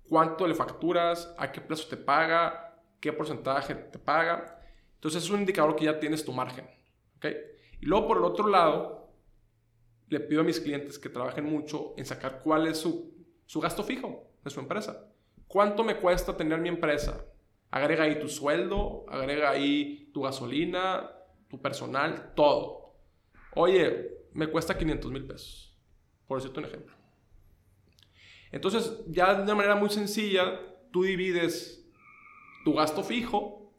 ¿Cuánto 0.09 0.45
le 0.45 0.55
facturas? 0.55 1.33
¿A 1.37 1.53
qué 1.53 1.61
plazo 1.61 1.87
te 1.87 1.95
paga? 1.95 2.83
¿Qué 2.99 3.13
porcentaje 3.13 3.75
te 3.75 3.97
paga? 3.97 4.61
Entonces 4.95 5.23
es 5.23 5.29
un 5.29 5.39
indicador 5.39 5.73
que 5.77 5.85
ya 5.85 5.97
tienes 6.01 6.25
tu 6.25 6.33
margen. 6.33 6.69
¿okay? 7.15 7.37
Y 7.79 7.85
luego 7.85 8.09
por 8.09 8.17
el 8.17 8.25
otro 8.25 8.49
lado, 8.49 8.98
le 10.09 10.19
pido 10.19 10.41
a 10.41 10.43
mis 10.43 10.59
clientes 10.59 10.97
que 10.97 11.09
trabajen 11.09 11.45
mucho 11.45 11.93
en 11.97 12.05
sacar 12.05 12.41
cuál 12.43 12.67
es 12.67 12.77
su, 12.77 13.13
su 13.45 13.59
gasto 13.59 13.83
fijo 13.83 14.31
de 14.43 14.49
su 14.49 14.59
empresa. 14.59 15.07
¿Cuánto 15.47 15.83
me 15.83 15.97
cuesta 15.97 16.35
tener 16.35 16.59
mi 16.59 16.69
empresa? 16.69 17.25
Agrega 17.71 18.03
ahí 18.03 18.19
tu 18.19 18.27
sueldo, 18.27 19.05
agrega 19.07 19.51
ahí 19.51 20.09
tu 20.13 20.23
gasolina, 20.23 21.11
tu 21.47 21.61
personal, 21.61 22.33
todo. 22.35 22.95
Oye, 23.55 24.25
me 24.33 24.47
cuesta 24.47 24.77
500 24.77 25.11
mil 25.11 25.25
pesos, 25.25 25.77
por 26.27 26.37
decirte 26.37 26.59
un 26.59 26.65
ejemplo. 26.65 26.95
Entonces, 28.51 29.03
ya 29.07 29.35
de 29.35 29.43
una 29.43 29.55
manera 29.55 29.75
muy 29.75 29.89
sencilla, 29.89 30.59
tú 30.91 31.03
divides 31.03 31.87
tu 32.65 32.73
gasto 32.73 33.03
fijo 33.03 33.73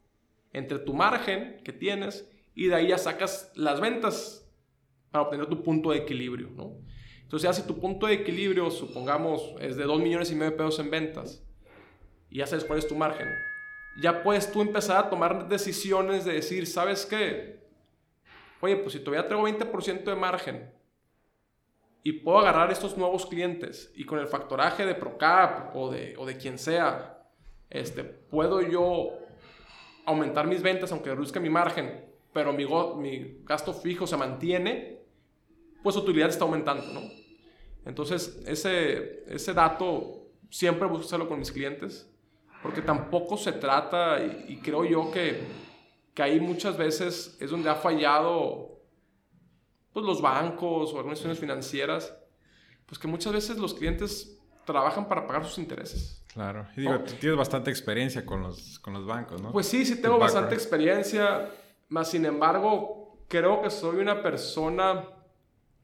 entre 0.53 0.79
tu 0.79 0.93
margen 0.93 1.61
que 1.63 1.73
tienes 1.73 2.29
y 2.55 2.67
de 2.67 2.75
ahí 2.75 2.87
ya 2.89 2.97
sacas 2.97 3.51
las 3.55 3.79
ventas 3.79 4.50
para 5.11 5.25
obtener 5.25 5.45
tu 5.47 5.61
punto 5.61 5.91
de 5.91 5.97
equilibrio, 5.97 6.49
¿no? 6.55 6.77
Entonces, 7.21 7.43
ya 7.43 7.53
si 7.53 7.67
tu 7.67 7.79
punto 7.79 8.07
de 8.07 8.13
equilibrio, 8.13 8.69
supongamos, 8.71 9.55
es 9.59 9.77
de 9.77 9.83
2 9.83 10.01
millones 10.01 10.31
y 10.31 10.35
medio 10.35 10.51
de 10.51 10.57
pesos 10.57 10.79
en 10.79 10.89
ventas, 10.89 11.43
y 12.29 12.39
ya 12.39 12.47
sabes 12.47 12.65
cuál 12.65 12.79
es 12.79 12.87
tu 12.87 12.95
margen, 12.95 13.27
ya 14.01 14.23
puedes 14.23 14.51
tú 14.51 14.61
empezar 14.61 14.97
a 14.97 15.09
tomar 15.09 15.47
decisiones 15.47 16.25
de 16.25 16.33
decir, 16.33 16.65
¿sabes 16.65 17.05
qué? 17.05 17.59
Oye, 18.61 18.77
pues 18.77 18.93
si 18.93 18.99
todavía 18.99 19.27
traigo 19.27 19.47
20% 19.47 20.03
de 20.03 20.15
margen 20.15 20.71
y 22.03 22.13
puedo 22.13 22.39
agarrar 22.39 22.71
estos 22.71 22.97
nuevos 22.97 23.25
clientes 23.25 23.91
y 23.95 24.05
con 24.05 24.19
el 24.19 24.27
factoraje 24.27 24.85
de 24.85 24.95
Procap 24.95 25.75
o 25.75 25.91
de, 25.91 26.15
o 26.17 26.25
de 26.25 26.37
quien 26.37 26.57
sea, 26.57 27.27
este, 27.69 28.03
puedo 28.03 28.61
yo 28.61 29.17
aumentar 30.05 30.47
mis 30.47 30.61
ventas 30.61 30.91
aunque 30.91 31.09
reduzca 31.09 31.39
mi 31.39 31.49
margen, 31.49 32.05
pero 32.33 32.53
mi, 32.53 32.65
mi 32.97 33.39
gasto 33.43 33.73
fijo 33.73 34.07
se 34.07 34.17
mantiene, 34.17 35.00
pues 35.83 35.95
su 35.95 36.01
utilidad 36.01 36.29
está 36.29 36.45
aumentando, 36.45 36.85
¿no? 36.93 37.01
Entonces, 37.85 38.41
ese, 38.45 39.23
ese 39.27 39.53
dato 39.53 40.29
siempre 40.49 40.87
busco 40.87 41.05
hacerlo 41.05 41.27
con 41.27 41.39
mis 41.39 41.51
clientes, 41.51 42.07
porque 42.61 42.81
tampoco 42.81 43.37
se 43.37 43.53
trata, 43.53 44.23
y, 44.23 44.59
creo 44.61 44.85
yo 44.85 45.11
que, 45.11 45.47
que, 46.13 46.21
ahí 46.21 46.39
muchas 46.39 46.77
veces 46.77 47.37
es 47.39 47.49
donde 47.49 47.69
ha 47.69 47.75
fallado 47.75 48.81
pues, 49.93 50.05
los 50.05 50.21
bancos 50.21 50.93
o 50.93 50.97
organizaciones 50.97 51.39
financieras, 51.39 52.15
pues 52.85 52.99
que 52.99 53.07
muchas 53.07 53.33
veces 53.33 53.57
los 53.57 53.73
clientes 53.73 54.37
trabajan 54.65 55.07
para 55.07 55.25
pagar 55.25 55.45
sus 55.45 55.57
intereses. 55.57 56.23
Claro. 56.33 56.67
Y 56.77 56.81
digo, 56.81 56.99
tienes 57.19 57.37
bastante 57.37 57.71
experiencia 57.71 58.25
con 58.25 58.43
los, 58.43 58.77
con 58.79 58.93
los 58.93 59.05
bancos, 59.05 59.41
¿no? 59.41 59.51
Pues 59.51 59.65
sí, 59.65 59.85
sí 59.85 60.01
tengo 60.01 60.19
bastante 60.19 60.53
experiencia, 60.53 61.49
más 61.89 62.11
sin 62.11 62.25
embargo, 62.25 63.25
creo 63.27 63.61
que 63.61 63.69
soy 63.69 63.97
una 63.97 64.21
persona 64.21 65.03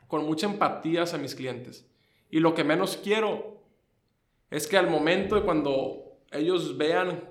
con 0.08 0.26
mucha 0.26 0.48
empatía 0.48 1.04
hacia 1.04 1.18
mis 1.18 1.36
clientes. 1.36 1.86
Y 2.30 2.40
lo 2.40 2.54
que 2.54 2.64
menos 2.64 2.98
quiero 2.98 3.62
es 4.50 4.68
que 4.68 4.78
al 4.78 4.90
momento 4.90 5.36
de 5.36 5.42
cuando 5.42 6.20
ellos 6.32 6.78
vean 6.78 7.24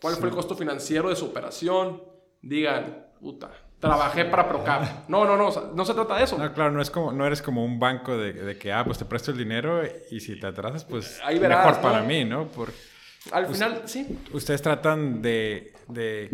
cuál 0.00 0.16
fue 0.16 0.28
el 0.28 0.34
costo 0.34 0.54
financiero 0.56 1.08
de 1.08 1.16
su 1.16 1.26
operación, 1.26 2.02
digan, 2.40 3.06
puta, 3.20 3.50
trabajé 3.78 4.24
para 4.24 4.48
Procap. 4.48 4.84
No, 5.08 5.24
no, 5.24 5.36
no, 5.36 5.50
no 5.74 5.84
se 5.84 5.94
trata 5.94 6.16
de 6.16 6.24
eso. 6.24 6.38
No, 6.38 6.52
claro, 6.52 6.70
no, 6.70 6.82
es 6.82 6.90
como, 6.90 7.12
no 7.12 7.26
eres 7.26 7.42
como 7.42 7.64
un 7.64 7.78
banco 7.78 8.16
de, 8.16 8.32
de 8.32 8.58
que, 8.58 8.72
ah, 8.72 8.84
pues 8.84 8.98
te 8.98 9.04
presto 9.04 9.30
el 9.30 9.38
dinero 9.38 9.82
y 10.10 10.20
si 10.20 10.38
te 10.38 10.46
atrasas, 10.46 10.84
pues 10.84 11.20
Ahí 11.24 11.38
mejor 11.38 11.80
para 11.80 12.02
mí, 12.02 12.24
¿no? 12.24 12.48
Por, 12.48 12.72
Al 13.30 13.46
final, 13.46 13.82
sí. 13.86 14.18
Ustedes 14.32 14.62
tratan 14.62 15.22
de, 15.22 15.72
de 15.88 16.30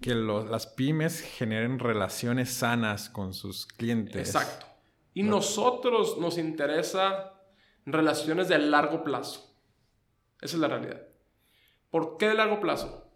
que 0.00 0.14
las 0.14 0.66
pymes 0.66 1.20
generen 1.20 1.78
relaciones 1.78 2.52
sanas 2.52 3.08
con 3.08 3.34
sus 3.34 3.66
clientes. 3.66 4.34
Exacto. 4.34 4.71
Y 5.14 5.22
nosotros 5.22 6.18
nos 6.18 6.38
interesa 6.38 7.34
relaciones 7.84 8.48
de 8.48 8.58
largo 8.58 9.04
plazo. 9.04 9.54
Esa 10.40 10.56
es 10.56 10.60
la 10.60 10.68
realidad. 10.68 11.02
¿Por 11.90 12.16
qué 12.16 12.28
de 12.28 12.34
largo 12.34 12.60
plazo? 12.60 13.10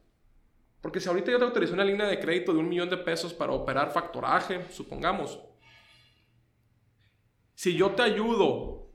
Porque 0.81 1.01
si 1.01 1.09
ahorita 1.09 1.31
yo 1.31 1.39
te 1.39 1.45
autorizo 1.45 1.75
una 1.75 1.85
línea 1.85 2.07
de 2.07 2.21
crédito 2.21 2.53
de 2.53 2.59
un 2.59 2.69
millón 2.69 2.91
de 2.91 2.99
pesos 2.99 3.33
para 3.35 3.53
operar 3.53 3.91
factoraje, 3.91 4.71
supongamos, 4.71 5.41
si 7.55 7.75
yo 7.75 7.91
te 7.93 8.03
ayudo 8.03 8.91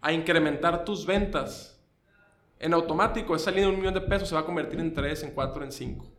a 0.00 0.12
incrementar 0.12 0.84
tus 0.84 1.04
ventas, 1.04 1.84
en 2.58 2.72
automático 2.72 3.36
esa 3.36 3.50
línea 3.50 3.66
de 3.66 3.74
un 3.74 3.80
millón 3.80 3.94
de 3.94 4.00
pesos 4.00 4.28
se 4.28 4.34
va 4.34 4.42
a 4.42 4.46
convertir 4.46 4.80
en 4.80 4.94
tres, 4.94 5.22
en 5.22 5.32
cuatro, 5.32 5.64
en 5.64 5.72
cinco. 5.72 6.10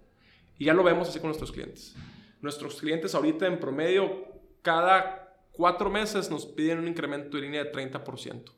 Y 0.59 0.65
ya 0.65 0.73
lo 0.73 0.83
vemos 0.83 1.09
así 1.09 1.19
con 1.19 1.29
nuestros 1.29 1.51
clientes. 1.51 1.95
Nuestros 2.41 2.79
clientes 2.79 3.15
ahorita 3.15 3.47
en 3.47 3.59
promedio, 3.59 4.26
cada 4.67 5.33
cuatro 5.53 5.89
meses 5.89 6.29
nos 6.29 6.45
piden 6.45 6.79
un 6.79 6.89
incremento 6.89 7.37
de 7.37 7.43
línea 7.43 7.63
de 7.63 7.71
30%. 7.71 8.51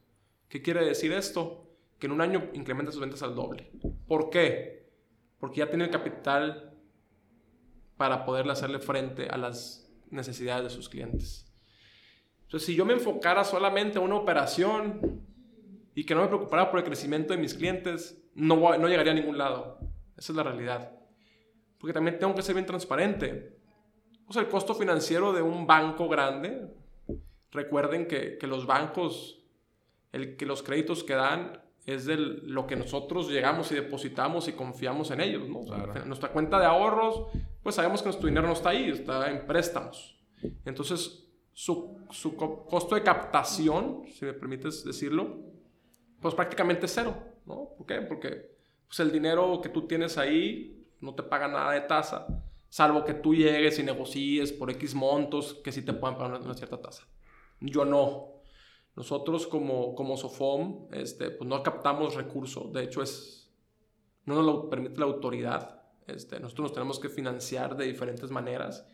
¿Qué 0.48 0.64
quiere 0.64 0.84
decir 0.84 1.12
esto? 1.12 1.70
que 2.00 2.08
en 2.08 2.14
un 2.14 2.22
año 2.22 2.50
incrementa 2.54 2.92
sus 2.92 3.02
ventas 3.02 3.22
al 3.22 3.36
doble. 3.36 3.70
¿Por 4.08 4.30
qué? 4.30 4.90
Porque 5.38 5.60
ya 5.60 5.70
tiene 5.70 5.84
el 5.84 5.92
capital 5.92 6.74
para 7.98 8.26
poderle 8.26 8.54
hacerle 8.54 8.80
frente 8.80 9.28
a 9.28 9.38
las 9.38 9.92
necesidades 10.10 10.64
de 10.64 10.70
sus 10.70 10.88
clientes. 10.90 11.46
Entonces, 12.44 12.66
si 12.66 12.76
yo 12.76 12.86
me 12.86 12.94
enfocara 12.94 13.44
solamente 13.44 13.98
a 13.98 14.02
una 14.02 14.16
operación 14.16 15.22
y 15.94 16.06
que 16.06 16.16
no 16.16 16.22
me 16.22 16.28
preocupara 16.28 16.72
por 16.72 16.80
el 16.80 16.86
crecimiento 16.86 17.34
de 17.34 17.40
mis 17.40 17.54
clientes, 17.54 18.24
no, 18.34 18.56
no 18.56 18.88
llegaría 18.88 19.12
a 19.12 19.16
ningún 19.16 19.38
lado. 19.38 19.78
Esa 20.18 20.32
es 20.32 20.36
la 20.38 20.44
realidad. 20.44 20.92
Porque 21.78 21.94
también 21.94 22.18
tengo 22.18 22.34
que 22.34 22.42
ser 22.42 22.56
bien 22.56 22.66
transparente. 22.66 23.59
Sea, 24.30 24.44
el 24.44 24.50
costo 24.50 24.76
financiero 24.76 25.34
de 25.34 25.42
un 25.42 25.66
banco 25.66 26.08
grande, 26.08 26.68
recuerden 27.52 28.08
que, 28.08 28.38
que 28.38 28.48
los 28.48 28.66
bancos, 28.66 29.44
el, 30.12 30.38
que 30.38 30.46
los 30.46 30.62
créditos 30.62 31.04
que 31.04 31.14
dan 31.14 31.62
es 31.86 32.06
de 32.06 32.18
lo 32.18 32.68
que 32.68 32.76
nosotros 32.76 33.30
llegamos 33.30 33.72
y 33.72 33.76
depositamos 33.76 34.48
y 34.48 34.54
confiamos 34.54 35.10
en 35.12 35.22
ellos. 35.22 35.48
¿no? 35.48 35.62
nuestra 36.06 36.30
cuenta 36.30 36.60
de 36.60 36.66
ahorros, 36.66 37.26
pues 37.64 37.76
sabemos 37.76 38.02
que 38.02 38.10
nuestro 38.10 38.28
dinero 38.28 38.48
no 38.48 38.54
está 38.54 38.70
ahí, 38.70 38.90
está 38.90 39.30
en 39.32 39.48
préstamos. 39.48 40.20
Entonces, 40.66 41.28
su, 41.52 41.98
su 42.12 42.36
costo 42.36 42.96
de 42.96 43.04
captación, 43.04 44.04
si 44.14 44.26
me 44.26 44.34
permites 44.34 44.84
decirlo, 44.84 45.40
pues 46.22 46.36
prácticamente 46.36 46.88
cero. 46.88 47.16
¿no? 47.46 47.70
¿Por 47.78 47.88
qué? 47.88 48.02
Porque 48.02 48.56
pues, 48.88 49.00
el 49.00 49.12
dinero 49.12 49.60
que 49.62 49.70
tú 49.70 49.88
tienes 49.88 50.18
ahí 50.18 50.88
no 51.02 51.16
te 51.16 51.24
paga 51.24 51.48
nada 51.48 51.72
de 51.72 51.82
tasa, 51.82 52.28
salvo 52.70 53.04
que 53.04 53.16
tú 53.16 53.34
llegues 53.34 53.80
y 53.80 53.84
negocies 53.84 54.54
por 54.54 54.70
X 54.72 54.96
montos 54.96 55.56
que 55.56 55.72
sí 55.72 55.82
te 55.82 55.94
puedan 55.94 56.18
pagar 56.18 56.42
una 56.42 56.54
cierta 56.54 56.82
tasa. 56.82 57.08
Yo 57.60 57.86
no. 57.86 58.42
Nosotros 58.96 59.48
como, 59.48 59.96
como 59.96 60.18
SOFOM 60.18 60.88
este, 60.94 61.32
pues 61.32 61.48
no 61.48 61.62
captamos 61.64 62.16
recursos, 62.16 62.72
de 62.74 62.84
hecho 62.84 63.02
es, 63.02 63.50
no 64.26 64.36
nos 64.36 64.46
lo 64.46 64.70
permite 64.70 65.00
la 65.00 65.06
autoridad. 65.06 65.82
Este, 66.08 66.40
nosotros 66.40 66.66
nos 66.66 66.74
tenemos 66.74 67.00
que 67.00 67.10
financiar 67.10 67.78
de 67.78 67.86
diferentes 67.86 68.30
maneras 68.32 68.86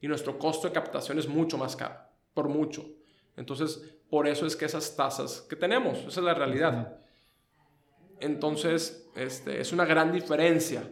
y 0.00 0.08
nuestro 0.08 0.38
costo 0.38 0.68
de 0.68 0.74
captación 0.74 1.18
es 1.18 1.28
mucho 1.28 1.58
más 1.58 1.76
caro, 1.76 1.96
por 2.34 2.48
mucho. 2.48 2.84
Entonces, 3.36 3.96
por 4.10 4.26
eso 4.26 4.46
es 4.46 4.56
que 4.56 4.64
esas 4.64 4.94
tasas 4.96 5.42
que 5.42 5.56
tenemos, 5.56 5.98
esa 5.98 6.20
es 6.20 6.26
la 6.26 6.34
realidad. 6.34 6.98
Entonces, 8.20 9.10
este, 9.16 9.60
es 9.60 9.72
una 9.72 9.84
gran 9.84 10.12
diferencia. 10.12 10.90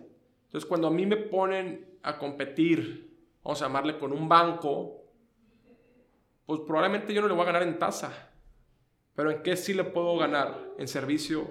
Entonces, 0.51 0.69
cuando 0.69 0.89
a 0.89 0.91
mí 0.91 1.07
me 1.07 1.17
ponen 1.17 1.99
a 2.03 2.19
competir, 2.19 3.17
vamos 3.43 3.63
a 3.63 3.67
llamarle 3.67 3.99
con 3.99 4.13
un 4.13 4.29
banco, 4.29 5.05
pues 6.45 6.61
probablemente 6.67 7.15
yo 7.15 7.23
no 7.23 7.29
le 7.29 7.35
voy 7.35 7.43
a 7.43 7.47
ganar 7.47 7.63
en 7.63 7.79
tasa 7.79 8.31
pero 9.21 9.33
¿en 9.33 9.43
qué 9.43 9.55
sí 9.55 9.75
le 9.75 9.85
puedo 9.85 10.17
ganar? 10.17 10.73
En 10.79 10.89
servicio, 10.89 11.47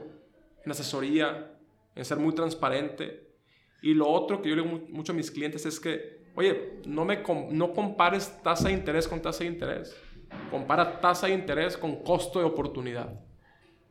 en 0.65 0.71
asesoría, 0.71 1.51
en 1.93 2.03
ser 2.03 2.17
muy 2.17 2.33
transparente. 2.33 3.29
Y 3.83 3.93
lo 3.93 4.07
otro 4.09 4.41
que 4.41 4.49
yo 4.49 4.55
le 4.55 4.63
digo 4.63 4.79
mucho 4.89 5.11
a 5.11 5.15
mis 5.15 5.29
clientes 5.29 5.67
es 5.67 5.79
que, 5.79 6.31
oye, 6.35 6.79
no, 6.87 7.05
me 7.05 7.21
no 7.51 7.73
compares 7.73 8.41
tasa 8.41 8.69
de 8.69 8.73
interés 8.73 9.07
con 9.07 9.21
tasa 9.21 9.43
de 9.43 9.51
interés. 9.51 9.95
Compara 10.49 10.99
tasa 10.99 11.27
de 11.27 11.33
interés 11.33 11.77
con 11.77 11.97
costo 11.97 12.39
de 12.39 12.45
oportunidad. 12.45 13.19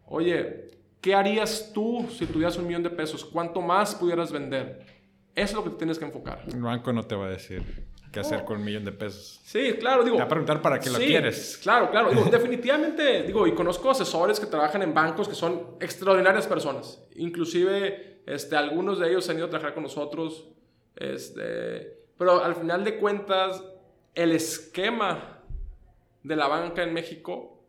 Oye, 0.07 0.73
¿qué 1.01 1.15
harías 1.15 1.71
tú 1.73 2.05
si 2.11 2.27
tuvieras 2.27 2.57
un 2.57 2.67
millón 2.67 2.83
de 2.83 2.91
pesos? 2.91 3.25
¿Cuánto 3.25 3.61
más 3.61 3.95
pudieras 3.95 4.33
vender? 4.33 4.85
Eso 5.39 5.59
es 5.59 5.65
lo 5.65 5.65
que 5.65 5.79
tienes 5.79 5.99
que 5.99 6.05
enfocar. 6.05 6.43
El 6.49 6.61
banco 6.61 6.93
no 6.93 7.05
te 7.05 7.15
va 7.15 7.27
a 7.27 7.31
decir 7.31 7.63
qué 8.11 8.21
hacer 8.21 8.45
con 8.45 8.59
un 8.59 8.65
millón 8.65 8.85
de 8.85 8.91
pesos. 8.91 9.41
Sí, 9.45 9.75
claro, 9.79 10.03
digo. 10.03 10.17
Te 10.17 10.23
va 10.23 10.27
a 10.27 10.29
preguntar 10.29 10.61
para 10.61 10.81
qué 10.81 10.91
lo 10.91 10.99
quieres. 10.99 11.59
Claro, 11.63 11.91
claro. 11.91 12.11
definitivamente, 12.31 13.23
digo, 13.23 13.47
y 13.47 13.55
conozco 13.55 13.91
asesores 13.91 14.41
que 14.41 14.47
trabajan 14.47 14.83
en 14.83 14.93
bancos 14.93 15.29
que 15.29 15.37
son 15.37 15.77
extraordinarias 15.81 16.47
personas. 16.49 17.01
Inclusive, 17.15 18.23
este, 18.27 18.57
algunos 18.57 18.99
de 18.99 19.11
ellos 19.11 19.29
han 19.29 19.37
ido 19.37 19.47
a 19.47 19.51
trabajar 19.51 19.75
con 19.75 19.85
nosotros. 19.85 20.49
Este, 20.97 22.03
pero 22.17 22.43
al 22.43 22.57
final 22.57 22.83
de 22.83 22.99
cuentas, 22.99 23.63
el 24.17 24.33
esquema 24.33 25.45
de 26.25 26.35
la 26.35 26.49
banca 26.49 26.83
en 26.83 26.93
México, 26.93 27.63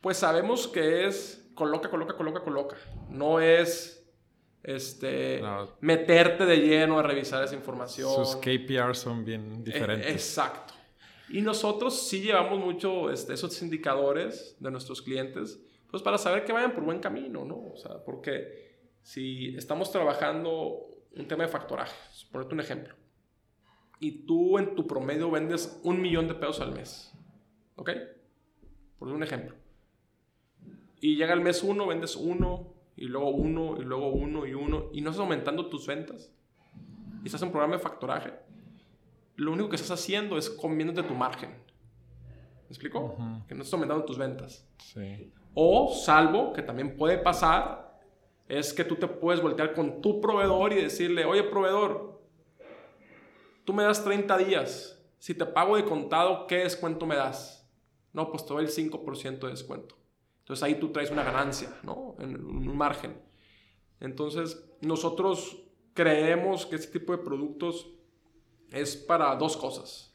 pues 0.00 0.18
sabemos 0.18 0.68
que 0.68 1.06
es 1.06 1.50
coloca, 1.54 1.90
coloca, 1.90 2.14
coloca, 2.16 2.40
coloca. 2.40 2.76
No 3.08 3.40
es 3.40 3.93
este, 4.64 5.42
meterte 5.80 6.46
de 6.46 6.56
lleno 6.56 6.98
a 6.98 7.02
revisar 7.02 7.44
esa 7.44 7.54
información. 7.54 8.08
Sus 8.12 8.36
KPRs 8.36 8.98
son 8.98 9.24
bien 9.24 9.62
diferentes. 9.62 10.10
exacto. 10.10 10.74
Y 11.28 11.42
nosotros 11.42 12.06
sí 12.08 12.22
llevamos 12.22 12.58
mucho 12.58 13.10
este, 13.10 13.34
esos 13.34 13.60
indicadores 13.62 14.56
de 14.58 14.70
nuestros 14.70 15.02
clientes, 15.02 15.60
pues 15.90 16.02
para 16.02 16.18
saber 16.18 16.44
que 16.44 16.52
vayan 16.52 16.72
por 16.72 16.84
buen 16.84 16.98
camino, 16.98 17.44
¿no? 17.44 17.72
O 17.72 17.76
sea, 17.76 18.02
porque 18.04 18.74
si 19.02 19.54
estamos 19.56 19.92
trabajando 19.92 20.86
un 21.14 21.28
tema 21.28 21.44
de 21.44 21.50
factoraje, 21.50 21.94
ponerte 22.32 22.54
un 22.54 22.60
ejemplo, 22.60 22.94
y 24.00 24.26
tú 24.26 24.58
en 24.58 24.74
tu 24.74 24.86
promedio 24.86 25.30
vendes 25.30 25.80
un 25.82 26.00
millón 26.00 26.26
de 26.26 26.34
pesos 26.34 26.60
al 26.60 26.72
mes, 26.72 27.12
¿ok? 27.76 27.90
Por 28.98 29.08
un 29.08 29.22
ejemplo. 29.22 29.54
Y 31.00 31.16
llega 31.16 31.34
el 31.34 31.40
mes 31.40 31.62
uno, 31.62 31.86
vendes 31.86 32.16
uno, 32.16 32.73
y 32.96 33.06
luego 33.06 33.30
uno, 33.30 33.76
y 33.78 33.84
luego 33.84 34.08
uno, 34.08 34.46
y 34.46 34.54
uno, 34.54 34.90
y 34.92 35.00
no 35.00 35.10
estás 35.10 35.22
aumentando 35.22 35.68
tus 35.68 35.86
ventas, 35.86 36.32
y 37.22 37.26
estás 37.26 37.42
en 37.42 37.50
programa 37.50 37.76
de 37.76 37.82
factoraje, 37.82 38.32
lo 39.36 39.52
único 39.52 39.68
que 39.68 39.76
estás 39.76 39.90
haciendo 39.90 40.38
es 40.38 40.48
comiéndote 40.48 41.02
tu 41.02 41.14
margen. 41.14 41.50
¿Me 41.50 42.68
explico? 42.68 43.16
Que 43.48 43.54
no 43.54 43.62
estás 43.62 43.74
aumentando 43.74 44.04
tus 44.04 44.18
ventas. 44.18 44.68
Sí. 44.78 45.32
O, 45.54 45.92
salvo, 45.92 46.52
que 46.52 46.62
también 46.62 46.96
puede 46.96 47.18
pasar, 47.18 48.00
es 48.48 48.72
que 48.72 48.84
tú 48.84 48.96
te 48.96 49.08
puedes 49.08 49.40
voltear 49.40 49.74
con 49.74 50.00
tu 50.00 50.20
proveedor 50.20 50.72
y 50.72 50.76
decirle, 50.76 51.24
oye, 51.24 51.42
proveedor, 51.44 52.22
tú 53.64 53.72
me 53.72 53.82
das 53.82 54.04
30 54.04 54.38
días. 54.38 55.02
Si 55.18 55.34
te 55.34 55.46
pago 55.46 55.76
de 55.76 55.84
contado, 55.84 56.46
¿qué 56.46 56.58
descuento 56.58 57.06
me 57.06 57.16
das? 57.16 57.66
No, 58.12 58.30
pues 58.30 58.44
te 58.44 58.52
doy 58.52 58.64
el 58.64 58.70
5% 58.70 59.38
de 59.40 59.48
descuento. 59.48 59.96
Entonces 60.44 60.62
ahí 60.62 60.78
tú 60.78 60.92
traes 60.92 61.10
una 61.10 61.24
ganancia, 61.24 61.74
¿no? 61.82 62.16
En 62.18 62.44
un 62.44 62.76
margen. 62.76 63.18
Entonces, 63.98 64.62
nosotros 64.82 65.64
creemos 65.94 66.66
que 66.66 66.76
este 66.76 66.98
tipo 66.98 67.16
de 67.16 67.22
productos 67.22 67.88
es 68.70 68.94
para 68.94 69.34
dos 69.36 69.56
cosas. 69.56 70.14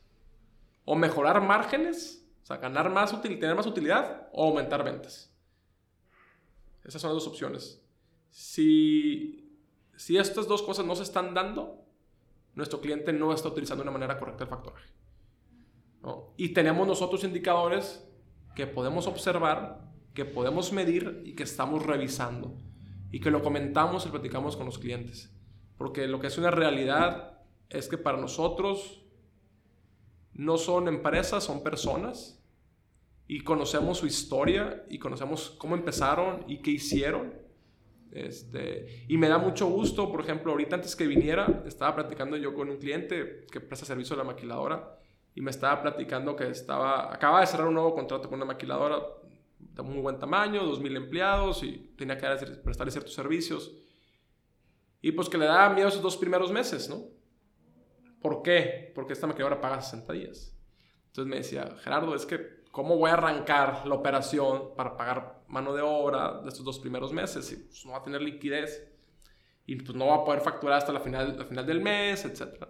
O 0.86 0.96
mejorar 0.96 1.42
márgenes, 1.42 2.30
o 2.44 2.46
sea, 2.46 2.58
ganar 2.58 2.92
más 2.92 3.12
utilidad, 3.12 3.40
tener 3.40 3.56
más 3.56 3.66
utilidad, 3.66 4.30
o 4.32 4.46
aumentar 4.46 4.84
ventas. 4.84 5.36
Esas 6.84 7.02
son 7.02 7.10
las 7.10 7.24
dos 7.24 7.28
opciones. 7.28 7.84
Si, 8.30 9.52
si 9.96 10.18
estas 10.18 10.48
dos 10.48 10.62
cosas 10.62 10.86
no 10.86 10.96
se 10.96 11.04
están 11.04 11.34
dando, 11.34 11.86
nuestro 12.54 12.82
cliente 12.82 13.12
no 13.14 13.34
está 13.34 13.48
utilizando 13.48 13.84
de 13.84 13.90
una 13.90 13.98
manera 13.98 14.20
correcta 14.20 14.44
el 14.44 14.50
factoraje. 14.50 14.90
Y 16.38 16.54
tenemos 16.54 16.88
nosotros 16.88 17.24
indicadores 17.24 18.08
que 18.56 18.68
podemos 18.68 19.08
observar, 19.08 19.90
que 20.14 20.26
podemos 20.26 20.74
medir 20.74 21.22
y 21.26 21.34
que 21.34 21.44
estamos 21.44 21.86
revisando. 21.86 22.58
Y 23.12 23.20
que 23.20 23.32
lo 23.32 23.42
comentamos 23.42 24.06
y 24.06 24.10
platicamos 24.10 24.56
con 24.56 24.66
los 24.66 24.78
clientes. 24.78 25.34
Porque 25.78 26.08
lo 26.08 26.20
que 26.20 26.28
es 26.28 26.38
una 26.38 26.52
realidad 26.52 27.40
es 27.70 27.88
que 27.88 27.98
para 27.98 28.18
nosotros 28.18 29.04
no 30.34 30.58
son 30.58 30.88
empresas, 30.88 31.44
son 31.44 31.64
personas. 31.64 32.44
Y 33.28 33.42
conocemos 33.42 34.00
su 34.00 34.08
historia 34.08 34.86
y 34.90 35.00
conocemos 35.00 35.52
cómo 35.52 35.76
empezaron 35.76 36.44
y 36.48 36.62
qué 36.62 36.72
hicieron. 36.72 37.34
Este, 38.12 39.06
y 39.08 39.18
me 39.18 39.30
da 39.30 39.38
mucho 39.38 39.68
gusto, 39.68 40.12
por 40.12 40.22
ejemplo, 40.22 40.52
ahorita 40.52 40.78
antes 40.78 40.96
que 40.96 41.06
viniera, 41.06 41.64
estaba 41.66 41.96
platicando 41.96 42.38
yo 42.38 42.56
con 42.56 42.70
un 42.70 42.78
cliente 42.78 43.46
que 43.52 43.62
presta 43.62 43.86
servicio 43.86 44.16
a 44.16 44.18
la 44.18 44.24
maquiladora 44.24 45.00
y 45.36 45.42
me 45.42 45.52
estaba 45.52 45.82
platicando 45.82 46.36
que 46.36 46.48
estaba, 46.50 47.14
acaba 47.14 47.42
de 47.42 47.48
cerrar 47.48 47.68
un 47.68 47.76
nuevo 47.76 47.94
contrato 47.94 48.28
con 48.28 48.38
una 48.38 48.46
maquiladora 48.46 49.00
muy 49.84 50.02
buen 50.02 50.20
tamaño, 50.20 50.64
2.000 50.64 50.98
empleados 50.98 51.64
y 51.64 51.94
tenía 51.98 52.18
que 52.18 52.28
prestarle 52.64 52.92
ciertos 52.92 53.14
servicios. 53.14 53.72
Y 55.02 55.12
pues 55.12 55.30
que 55.30 55.38
le 55.38 55.46
daba 55.46 55.74
miedo 55.74 55.88
esos 55.88 56.02
dos 56.02 56.18
primeros 56.18 56.52
meses, 56.52 56.90
¿no? 56.90 57.04
¿Por 58.22 58.42
qué? 58.42 58.92
Porque 58.94 59.14
esta 59.14 59.28
maquiladora 59.28 59.62
paga 59.62 59.82
60 59.82 60.14
días. 60.14 60.56
Entonces 61.08 61.30
me 61.30 61.38
decía, 61.38 61.76
Gerardo, 61.84 62.16
es 62.16 62.26
que, 62.26 62.64
¿cómo 62.72 62.98
voy 62.98 63.10
a 63.10 63.14
arrancar 63.14 63.88
la 63.88 63.96
operación 63.96 64.76
para 64.76 64.98
pagar 64.98 65.44
mano 65.48 65.74
de 65.74 65.82
obra 65.82 66.42
de 66.42 66.50
estos 66.50 66.66
dos 66.66 66.80
primeros 66.80 67.14
meses? 67.14 67.52
Y 67.52 67.56
pues 67.58 67.86
no 67.86 67.94
va 67.94 68.00
a 68.00 68.04
tener 68.04 68.22
liquidez. 68.22 68.92
Y 69.66 69.76
pues 69.76 69.96
no 69.96 70.08
va 70.08 70.16
a 70.16 70.24
poder 70.26 70.42
facturar 70.42 70.78
hasta 70.78 70.92
la 70.92 71.00
final, 71.00 71.38
la 71.38 71.46
final 71.46 71.66
del 71.66 71.80
mes, 71.80 72.26
etc. 72.26 72.66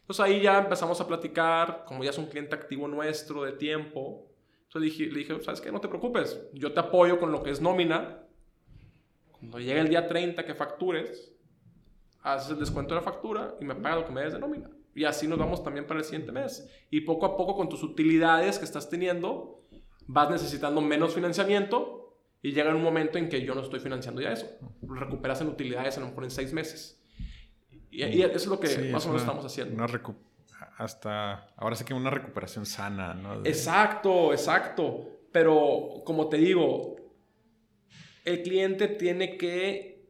Entonces 0.00 0.20
ahí 0.20 0.42
ya 0.42 0.58
empezamos 0.58 1.00
a 1.00 1.06
platicar, 1.06 1.84
como 1.86 2.04
ya 2.04 2.10
es 2.10 2.18
un 2.18 2.26
cliente 2.26 2.54
activo 2.54 2.86
nuestro 2.86 3.44
de 3.44 3.52
tiempo. 3.52 4.30
Entonces 4.74 5.12
le 5.12 5.18
dije, 5.20 5.40
¿sabes 5.40 5.60
qué? 5.60 5.70
No 5.70 5.80
te 5.80 5.86
preocupes, 5.86 6.40
yo 6.52 6.72
te 6.72 6.80
apoyo 6.80 7.20
con 7.20 7.30
lo 7.30 7.44
que 7.44 7.50
es 7.50 7.60
nómina. 7.60 8.24
Cuando 9.30 9.60
llegue 9.60 9.78
el 9.78 9.88
día 9.88 10.08
30 10.08 10.44
que 10.44 10.52
factures, 10.52 11.32
haces 12.22 12.50
el 12.50 12.58
descuento 12.58 12.92
de 12.92 13.00
la 13.00 13.04
factura 13.04 13.54
y 13.60 13.64
me 13.64 13.76
pagas 13.76 14.00
lo 14.00 14.06
que 14.06 14.12
me 14.12 14.22
des 14.22 14.32
de 14.32 14.40
nómina. 14.40 14.68
Y 14.92 15.04
así 15.04 15.28
nos 15.28 15.38
vamos 15.38 15.62
también 15.62 15.86
para 15.86 16.00
el 16.00 16.04
siguiente 16.04 16.32
mes. 16.32 16.68
Y 16.90 17.02
poco 17.02 17.24
a 17.26 17.36
poco 17.36 17.54
con 17.54 17.68
tus 17.68 17.84
utilidades 17.84 18.58
que 18.58 18.64
estás 18.64 18.90
teniendo, 18.90 19.64
vas 20.08 20.28
necesitando 20.30 20.80
menos 20.80 21.14
financiamiento 21.14 22.18
y 22.42 22.52
llega 22.52 22.74
un 22.74 22.82
momento 22.82 23.18
en 23.18 23.28
que 23.28 23.42
yo 23.44 23.54
no 23.54 23.60
estoy 23.60 23.78
financiando 23.78 24.22
ya 24.22 24.32
eso. 24.32 24.58
Recuperas 24.82 25.40
en 25.40 25.48
utilidades 25.48 25.98
a 25.98 26.00
lo 26.00 26.08
mejor 26.08 26.24
en 26.24 26.30
seis 26.32 26.52
meses. 26.52 27.00
Y, 27.92 28.02
eso 28.02 28.34
es 28.34 28.46
lo 28.46 28.58
que 28.58 28.90
más 28.90 29.04
o 29.04 29.08
menos 29.08 29.22
estamos 29.22 29.44
haciendo. 29.44 29.76
Hasta 30.76 31.48
ahora 31.56 31.76
sí 31.76 31.84
que 31.84 31.94
una 31.94 32.10
recuperación 32.10 32.66
sana, 32.66 33.14
¿no? 33.14 33.44
Exacto, 33.44 34.32
exacto. 34.32 35.08
Pero 35.32 36.02
como 36.04 36.28
te 36.28 36.36
digo, 36.36 36.96
el 38.24 38.42
cliente 38.42 38.88
tiene 38.88 39.36
que 39.36 40.08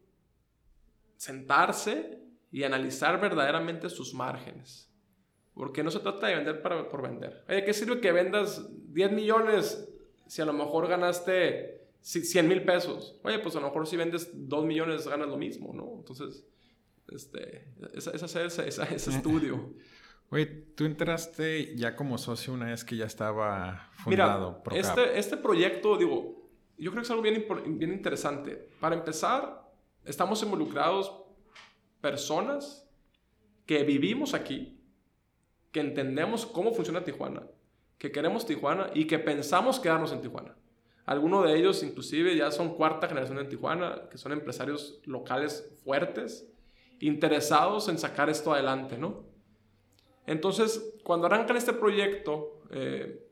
sentarse 1.16 2.20
y 2.50 2.62
analizar 2.62 3.20
verdaderamente 3.20 3.88
sus 3.88 4.14
márgenes. 4.14 4.90
Porque 5.54 5.82
no 5.82 5.90
se 5.90 6.00
trata 6.00 6.26
de 6.26 6.36
vender 6.36 6.62
para, 6.62 6.88
por 6.88 7.02
vender. 7.02 7.44
Oye, 7.48 7.64
¿qué 7.64 7.72
sirve 7.72 8.00
que 8.00 8.12
vendas 8.12 8.66
10 8.92 9.12
millones 9.12 9.88
si 10.26 10.42
a 10.42 10.44
lo 10.44 10.52
mejor 10.52 10.88
ganaste 10.88 11.88
100 12.00 12.48
mil 12.48 12.64
pesos? 12.64 13.18
Oye, 13.22 13.38
pues 13.38 13.56
a 13.56 13.60
lo 13.60 13.68
mejor 13.68 13.86
si 13.86 13.96
vendes 13.96 14.30
2 14.34 14.64
millones 14.64 15.06
ganas 15.06 15.28
lo 15.28 15.36
mismo, 15.36 15.72
¿no? 15.72 15.94
Entonces, 15.96 16.44
este, 17.08 17.68
es, 17.92 18.06
hacer 18.06 18.46
ese, 18.46 18.68
ese, 18.68 18.82
estudio. 18.94 19.74
Oye, 20.34 20.46
tú 20.46 20.84
entraste 20.84 21.76
ya 21.76 21.94
como 21.94 22.18
socio 22.18 22.52
una 22.52 22.66
vez 22.66 22.84
que 22.84 22.96
ya 22.96 23.04
estaba 23.04 23.88
fundado. 23.92 24.64
Mira, 24.68 24.80
este, 24.80 25.16
este 25.16 25.36
proyecto, 25.36 25.96
digo, 25.96 26.50
yo 26.76 26.90
creo 26.90 27.02
que 27.02 27.06
es 27.06 27.10
algo 27.12 27.22
bien, 27.22 27.46
bien 27.78 27.92
interesante. 27.92 28.68
Para 28.80 28.96
empezar, 28.96 29.70
estamos 30.04 30.42
involucrados 30.42 31.14
personas 32.00 32.84
que 33.64 33.84
vivimos 33.84 34.34
aquí, 34.34 34.82
que 35.70 35.78
entendemos 35.78 36.46
cómo 36.46 36.72
funciona 36.72 37.04
Tijuana, 37.04 37.44
que 37.96 38.10
queremos 38.10 38.44
Tijuana 38.44 38.90
y 38.92 39.06
que 39.06 39.20
pensamos 39.20 39.78
quedarnos 39.78 40.10
en 40.10 40.20
Tijuana. 40.20 40.56
Algunos 41.06 41.44
de 41.44 41.56
ellos 41.56 41.80
inclusive 41.84 42.36
ya 42.36 42.50
son 42.50 42.74
cuarta 42.74 43.06
generación 43.06 43.38
en 43.38 43.48
Tijuana, 43.48 44.08
que 44.10 44.18
son 44.18 44.32
empresarios 44.32 45.00
locales 45.04 45.72
fuertes, 45.84 46.52
interesados 46.98 47.88
en 47.88 47.98
sacar 47.98 48.28
esto 48.28 48.52
adelante, 48.52 48.98
¿no? 48.98 49.32
Entonces, 50.26 50.96
cuando 51.04 51.26
arrancan 51.26 51.56
este 51.56 51.72
proyecto, 51.72 52.62
eh, 52.70 53.26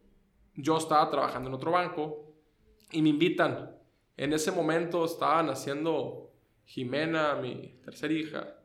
yo 0.55 0.77
estaba 0.77 1.11
trabajando 1.11 1.49
en 1.49 1.55
otro 1.55 1.73
banco 1.73 2.35
y 2.91 3.03
me 3.03 3.11
invitan. 3.11 3.77
En 4.17 4.33
ese 4.33 4.53
momento 4.53 5.05
estaban 5.05 5.49
haciendo 5.49 6.31
Jimena, 6.65 7.35
mi 7.37 7.79
tercera 7.85 8.13
hija, 8.13 8.57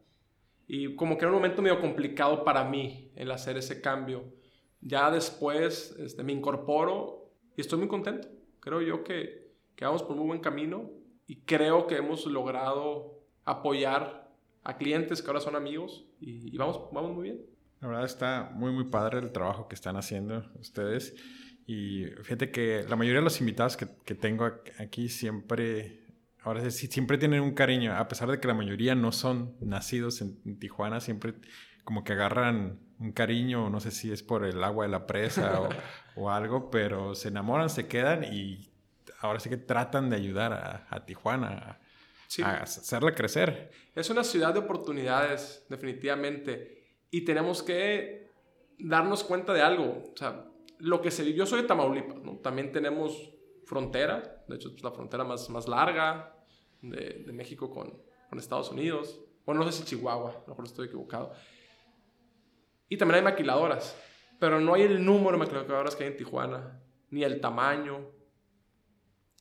y 0.68 0.96
como 0.96 1.18
que 1.18 1.24
era 1.24 1.32
un 1.32 1.38
momento 1.38 1.62
medio 1.62 1.80
complicado 1.80 2.44
para 2.44 2.66
mí 2.66 3.12
el 3.16 3.32
hacer 3.32 3.58
ese 3.58 3.82
cambio. 3.82 4.26
Ya 4.82 5.10
después 5.10 5.96
este, 5.98 6.24
me 6.24 6.34
incorporo 6.34 7.32
y 7.56 7.62
estoy 7.62 7.80
muy 7.80 7.88
contento. 7.88 8.28
Creo 8.60 8.82
yo 8.82 9.04
que, 9.04 9.54
que 9.76 9.86
vamos 9.86 10.04
por 10.04 10.18
muy 10.18 10.28
buen 10.28 10.42
camino 10.42 10.92
y 11.26 11.38
creo 11.42 11.88
que 11.88 11.96
hemos 11.96 12.26
logrado 12.26 13.22
apoyar 13.46 14.30
a 14.64 14.78
clientes 14.78 15.22
que 15.22 15.28
ahora 15.28 15.40
son 15.40 15.56
amigos 15.56 16.06
y, 16.20 16.56
vamos, 16.58 16.90
vamos 16.92 17.14
muy 17.14 17.24
bien. 17.24 17.46
La 17.82 17.88
verdad 17.88 18.06
está 18.06 18.52
muy, 18.54 18.72
muy 18.72 18.86
padre 18.86 19.20
el 19.20 19.32
trabajo 19.32 19.68
que 19.68 19.76
están 19.76 19.98
haciendo 19.98 20.50
ustedes. 20.60 21.16
Y 21.66 22.06
fíjate 22.24 22.50
que 22.50 22.86
la 22.88 22.96
mayoría 22.96 23.20
de 23.20 23.26
los 23.26 23.40
invitados 23.40 23.78
que, 23.78 23.88
que 24.06 24.16
tengo 24.16 24.50
aquí 24.80 25.10
siempre 25.10 26.08
ahora 26.48 26.70
sí, 26.72 26.88
siempre 26.88 27.18
tienen 27.18 27.42
un 27.42 27.54
cariño, 27.54 27.94
a 27.96 28.08
pesar 28.08 28.30
de 28.30 28.40
que 28.40 28.48
la 28.48 28.54
mayoría 28.54 28.96
no 28.96 29.12
son 29.12 29.56
nacidos 29.60 30.22
en, 30.22 30.60
Tijuana, 30.60 31.02
siempre 31.02 31.36
como 31.84 32.04
que 32.04 32.14
agarran 32.14 32.80
un 33.00 33.12
cariño, 33.12 33.70
no 33.70 33.80
sé 33.80 33.92
si 33.92 34.12
es 34.12 34.24
por 34.24 34.46
el 34.46 34.64
agua 34.64 34.86
de 34.86 34.92
la 34.92 35.06
presa 35.06 35.70
o, 36.16 36.30
algo, 36.30 36.70
pero 36.72 37.16
se 37.16 37.28
enamoran, 37.28 37.70
se 37.70 37.88
quedan 37.88 38.24
y 38.24 38.72
ahora 39.20 39.40
sí 39.40 39.50
que 39.50 39.58
tratan 39.58 40.10
de 40.10 40.16
ayudar 40.16 40.88
a, 40.90 41.06
Tijuana 41.06 41.80
a, 42.44 42.62
hacerla 42.62 43.14
crecer. 43.14 43.72
Es 43.94 44.10
una 44.10 44.24
ciudad 44.24 44.54
de 44.54 44.60
oportunidades, 44.60 45.66
definitivamente, 45.70 46.77
y 47.12 47.22
tenemos 47.22 47.64
que 47.64 48.32
darnos 48.80 49.24
cuenta 49.24 49.54
de 49.54 49.62
algo. 49.62 50.04
O 50.14 50.18
sea, 50.18 50.50
lo 50.80 51.02
que 51.02 51.12
se 51.12 51.34
yo 51.34 51.46
soy 51.46 51.62
de 51.62 51.68
Tamaulipas, 51.68 52.22
¿no? 52.22 52.38
También 52.38 52.72
tenemos 52.72 53.34
frontera, 53.66 54.44
de 54.48 54.56
hecho 54.56 54.70
es 54.76 54.84
la 54.84 54.92
frontera 54.92 55.24
más, 55.24 55.50
más 55.50 55.68
larga, 55.68 56.34
de, 56.82 57.32
México 57.34 57.70
con, 57.70 58.02
con, 58.30 58.40
Estados 58.40 58.72
Unidos. 58.72 59.20
Bueno, 59.46 59.64
no 59.64 59.72
sé 59.72 59.80
si 59.80 59.86
Chihuahua, 59.86 60.32
a 60.32 60.42
lo 60.42 60.48
mejor 60.50 60.66
estoy 60.66 60.88
equivocado. 60.88 61.34
Y 62.88 62.98
también 62.98 63.18
hay 63.18 63.24
maquiladoras, 63.24 63.98
pero 64.40 64.60
no 64.60 64.76
hay 64.76 64.84
el 64.84 65.04
número 65.04 65.32
de 65.32 65.38
maquiladoras 65.38 65.96
que 65.96 66.06
hay 66.06 66.12
en 66.12 66.18
Tijuana, 66.18 66.82
ni 67.10 67.24
el 67.24 67.42
tamaño, 67.42 68.12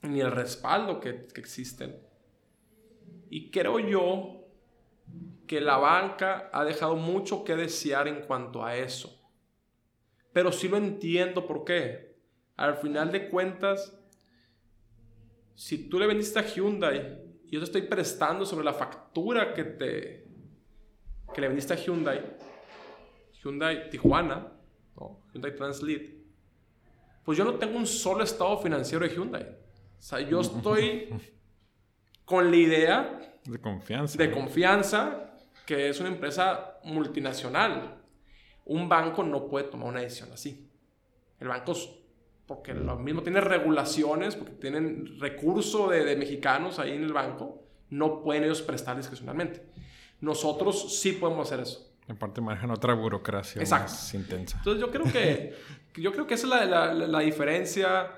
ni 0.02 0.20
el 0.20 0.32
respaldo 0.32 0.98
que, 0.98 1.26
que 1.26 1.40
existen. 1.40 2.00
Y 3.28 3.50
creo 3.50 3.78
yo 3.78 4.35
que 5.46 5.60
la 5.60 5.76
banca 5.76 6.50
ha 6.52 6.64
dejado 6.64 6.96
mucho 6.96 7.44
que 7.44 7.56
desear 7.56 8.08
en 8.08 8.22
cuanto 8.22 8.64
a 8.64 8.76
eso. 8.76 9.22
Pero 10.32 10.52
sí 10.52 10.68
lo 10.68 10.76
entiendo 10.76 11.46
por 11.46 11.64
qué. 11.64 12.16
Al 12.56 12.76
final 12.76 13.12
de 13.12 13.28
cuentas, 13.28 13.96
si 15.54 15.88
tú 15.88 15.98
le 15.98 16.06
vendiste 16.06 16.38
a 16.38 16.42
Hyundai 16.46 17.18
y 17.44 17.50
yo 17.52 17.60
te 17.60 17.64
estoy 17.64 17.82
prestando 17.82 18.44
sobre 18.44 18.64
la 18.64 18.74
factura 18.74 19.54
que 19.54 19.64
te 19.64 20.26
que 21.34 21.40
le 21.40 21.48
vendiste 21.48 21.74
a 21.74 21.76
Hyundai, 21.76 22.36
Hyundai 23.42 23.90
Tijuana, 23.90 24.52
¿no? 24.96 25.22
Hyundai 25.32 25.54
Translead, 25.54 26.02
pues 27.24 27.36
yo 27.36 27.44
no 27.44 27.54
tengo 27.54 27.76
un 27.76 27.86
solo 27.86 28.22
estado 28.24 28.58
financiero 28.58 29.06
de 29.06 29.14
Hyundai. 29.14 29.42
O 29.98 30.02
sea, 30.02 30.20
yo 30.20 30.40
estoy 30.42 31.08
con 32.24 32.50
la 32.50 32.56
idea 32.56 33.38
De 33.44 33.60
confianza. 33.60 34.16
de 34.18 34.30
confianza 34.30 35.25
que 35.66 35.88
es 35.90 36.00
una 36.00 36.08
empresa 36.08 36.78
multinacional. 36.84 38.02
Un 38.64 38.88
banco 38.88 39.22
no 39.22 39.46
puede 39.48 39.66
tomar 39.66 39.88
una 39.88 40.00
decisión 40.00 40.30
así. 40.32 40.68
El 41.38 41.48
banco, 41.48 41.74
porque 42.46 42.72
lo 42.72 42.96
mismo 42.96 43.22
tiene 43.22 43.40
regulaciones, 43.40 44.36
porque 44.36 44.54
tienen 44.54 45.18
recurso 45.20 45.88
de, 45.90 46.04
de 46.04 46.16
mexicanos 46.16 46.78
ahí 46.78 46.92
en 46.92 47.02
el 47.04 47.12
banco, 47.12 47.62
no 47.90 48.22
pueden 48.22 48.44
ellos 48.44 48.62
prestar 48.62 48.96
discrecionalmente. 48.96 49.66
Nosotros 50.20 50.98
sí 51.00 51.12
podemos 51.12 51.46
hacer 51.46 51.60
eso. 51.60 51.92
Aparte 52.08 52.40
manejan 52.40 52.70
otra 52.70 52.94
burocracia 52.94 53.60
Exacto. 53.60 53.90
más 53.92 54.14
intensa. 54.14 54.56
Entonces 54.58 54.80
yo 54.80 54.90
creo 54.90 55.04
que, 55.12 55.54
yo 56.00 56.12
creo 56.12 56.26
que 56.26 56.34
esa 56.34 56.46
es 56.46 56.50
la, 56.50 56.64
la- 56.64 56.94
la- 56.94 57.06
la 57.08 57.20
diferencia. 57.20 58.10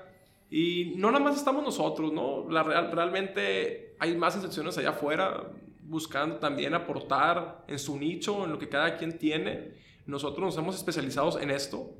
Y 0.51 0.93
no 0.97 1.11
nada 1.11 1.23
más 1.23 1.35
estamos 1.37 1.63
nosotros, 1.63 2.11
¿no? 2.13 2.49
La 2.49 2.63
real- 2.63 2.91
realmente 2.91 3.95
hay 3.99 4.15
más 4.15 4.33
instituciones 4.35 4.77
allá 4.77 4.91
afuera 4.91 5.43
buscando 5.89 6.35
también 6.37 6.73
aportar 6.75 7.65
en 7.67 7.79
su 7.79 7.97
nicho, 7.97 8.45
en 8.45 8.51
lo 8.51 8.59
que 8.59 8.69
cada 8.69 8.95
quien 8.97 9.17
tiene. 9.17 9.73
Nosotros 10.05 10.45
nos 10.45 10.57
hemos 10.57 10.75
especializado 10.75 11.39
en 11.39 11.49
esto 11.51 11.95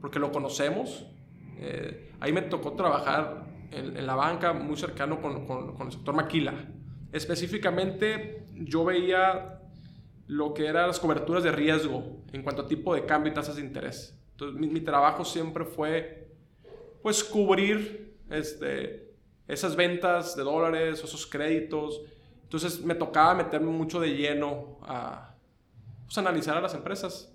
porque 0.00 0.18
lo 0.18 0.32
conocemos. 0.32 1.06
Eh, 1.58 2.10
ahí 2.20 2.32
me 2.32 2.42
tocó 2.42 2.72
trabajar 2.72 3.46
en, 3.70 3.96
en 3.96 4.06
la 4.06 4.14
banca 4.14 4.52
muy 4.52 4.76
cercano 4.76 5.20
con, 5.20 5.46
con- 5.46 5.74
con 5.74 5.86
el 5.86 5.92
sector 5.92 6.14
maquila. 6.14 6.54
Específicamente 7.12 8.46
yo 8.54 8.84
veía 8.84 9.60
lo 10.26 10.54
que 10.54 10.66
eran 10.66 10.88
las 10.88 10.98
coberturas 10.98 11.42
de 11.42 11.52
riesgo 11.52 12.22
en 12.32 12.42
cuanto 12.42 12.62
a 12.62 12.66
tipo 12.68 12.94
de 12.94 13.04
cambio 13.04 13.30
y 13.32 13.34
tasas 13.34 13.56
de 13.56 13.62
interés. 13.62 14.18
Entonces, 14.32 14.58
mi, 14.58 14.66
mi 14.68 14.80
trabajo 14.80 15.24
siempre 15.24 15.64
fue, 15.64 16.32
pues, 17.02 17.22
cubrir 17.22 18.16
este, 18.30 19.14
esas 19.46 19.76
ventas 19.76 20.34
de 20.36 20.42
dólares, 20.42 21.02
esos 21.04 21.26
créditos. 21.26 22.00
Entonces, 22.52 22.84
me 22.84 22.94
tocaba 22.94 23.34
meterme 23.34 23.70
mucho 23.70 23.98
de 23.98 24.10
lleno 24.14 24.76
a 24.82 25.34
pues, 26.04 26.18
analizar 26.18 26.54
a 26.54 26.60
las 26.60 26.74
empresas 26.74 27.34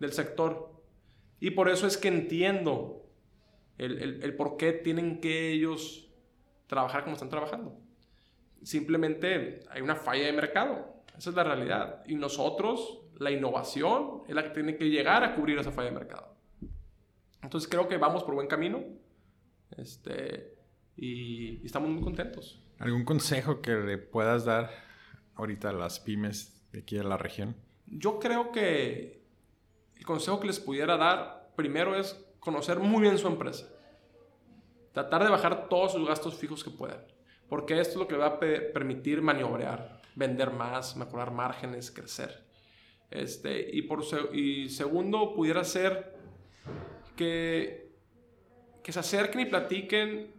del 0.00 0.12
sector. 0.12 0.72
Y 1.38 1.50
por 1.52 1.68
eso 1.68 1.86
es 1.86 1.96
que 1.96 2.08
entiendo 2.08 3.04
el, 3.78 4.02
el- 4.02 4.22
el 4.24 4.34
por 4.34 4.56
qué 4.56 4.72
tienen 4.72 5.20
que 5.20 5.52
ellos 5.52 6.08
trabajar 6.66 7.04
como 7.04 7.14
están 7.14 7.28
trabajando. 7.28 7.78
Simplemente 8.64 9.60
hay 9.70 9.80
una 9.80 9.94
falla 9.94 10.26
de 10.26 10.32
mercado. 10.32 10.92
Esa 11.16 11.30
es 11.30 11.36
la 11.36 11.44
realidad. 11.44 12.02
Y 12.08 12.16
nosotros, 12.16 13.02
la 13.16 13.30
innovación 13.30 14.22
es 14.26 14.34
la 14.34 14.42
que 14.42 14.50
tiene 14.50 14.76
que 14.76 14.90
llegar 14.90 15.22
a 15.22 15.36
cubrir 15.36 15.56
esa 15.58 15.70
falla 15.70 15.90
de 15.90 15.94
mercado. 15.98 16.34
Entonces 17.42 17.70
creo 17.70 17.86
que 17.86 17.96
vamos 17.96 18.24
por 18.24 18.34
buen 18.34 18.48
camino. 18.48 18.82
Este, 19.76 20.56
y, 20.96 21.60
y 21.62 21.66
estamos 21.66 21.88
muy 21.90 22.02
contentos. 22.02 22.60
¿Algún 22.78 23.04
consejo 23.04 23.60
que 23.60 23.72
le 23.72 23.98
puedas 23.98 24.44
dar 24.44 24.70
ahorita 25.34 25.70
a 25.70 25.72
las 25.72 25.98
pymes 26.00 26.62
de 26.72 26.80
aquí 26.80 26.96
de 26.96 27.04
la 27.04 27.16
región? 27.16 27.56
Yo 27.86 28.18
creo 28.18 28.52
que 28.52 29.22
el 29.96 30.04
consejo 30.04 30.38
que 30.40 30.46
les 30.46 30.60
pudiera 30.60 30.96
dar 30.96 31.52
primero 31.56 31.96
es 31.96 32.24
conocer 32.38 32.78
muy 32.78 33.02
bien 33.02 33.18
su 33.18 33.26
empresa. 33.26 33.68
Tratar 34.92 35.24
de 35.24 35.30
bajar 35.30 35.68
todos 35.68 35.92
sus 35.92 36.06
gastos 36.06 36.36
fijos 36.36 36.62
que 36.62 36.70
puedan. 36.70 37.00
Porque 37.48 37.80
esto 37.80 37.92
es 37.94 37.96
lo 37.98 38.06
que 38.06 38.14
le 38.14 38.20
va 38.20 38.26
a 38.26 38.38
pe- 38.38 38.60
permitir 38.60 39.22
maniobrar, 39.22 40.00
vender 40.14 40.50
más, 40.52 40.96
mejorar 40.96 41.30
márgenes, 41.32 41.90
crecer. 41.90 42.44
Este, 43.10 43.74
y, 43.74 43.82
por 43.82 44.04
segundo, 44.04 45.34
pudiera 45.34 45.64
ser 45.64 46.14
que, 47.16 47.90
que 48.84 48.92
se 48.92 49.00
acerquen 49.00 49.40
y 49.40 49.46
platiquen 49.46 50.30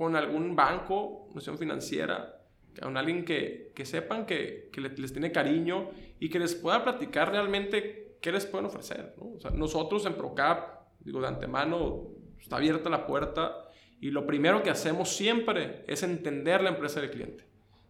con 0.00 0.16
algún 0.16 0.56
banco, 0.56 1.24
institución 1.26 1.58
financiera, 1.58 2.40
con 2.80 2.96
alguien 2.96 3.22
que, 3.22 3.70
que 3.74 3.84
sepan 3.84 4.24
que, 4.24 4.70
que 4.72 4.80
le- 4.80 4.96
les 4.96 5.12
tiene 5.12 5.30
cariño 5.30 5.90
y 6.18 6.30
que 6.30 6.38
les 6.38 6.54
pueda 6.54 6.82
platicar 6.82 7.30
realmente 7.30 8.16
qué 8.22 8.32
les 8.32 8.46
pueden 8.46 8.64
ofrecer. 8.64 9.14
nosotros 9.52 10.06
en 10.06 10.14
Procap, 10.14 10.88
digo 11.00 11.20
de 11.20 11.28
antemano, 11.28 12.08
está 12.40 12.56
abierta 12.56 12.88
la 12.88 13.06
puerta 13.06 13.68
y 14.00 14.10
lo 14.10 14.26
primero 14.26 14.62
que 14.62 14.70
hacemos 14.70 15.10
siempre 15.14 15.84
es 15.86 16.02
entender 16.02 16.62
la 16.62 16.70
empresa 16.70 17.02
del 17.02 17.10
cliente. 17.10 17.44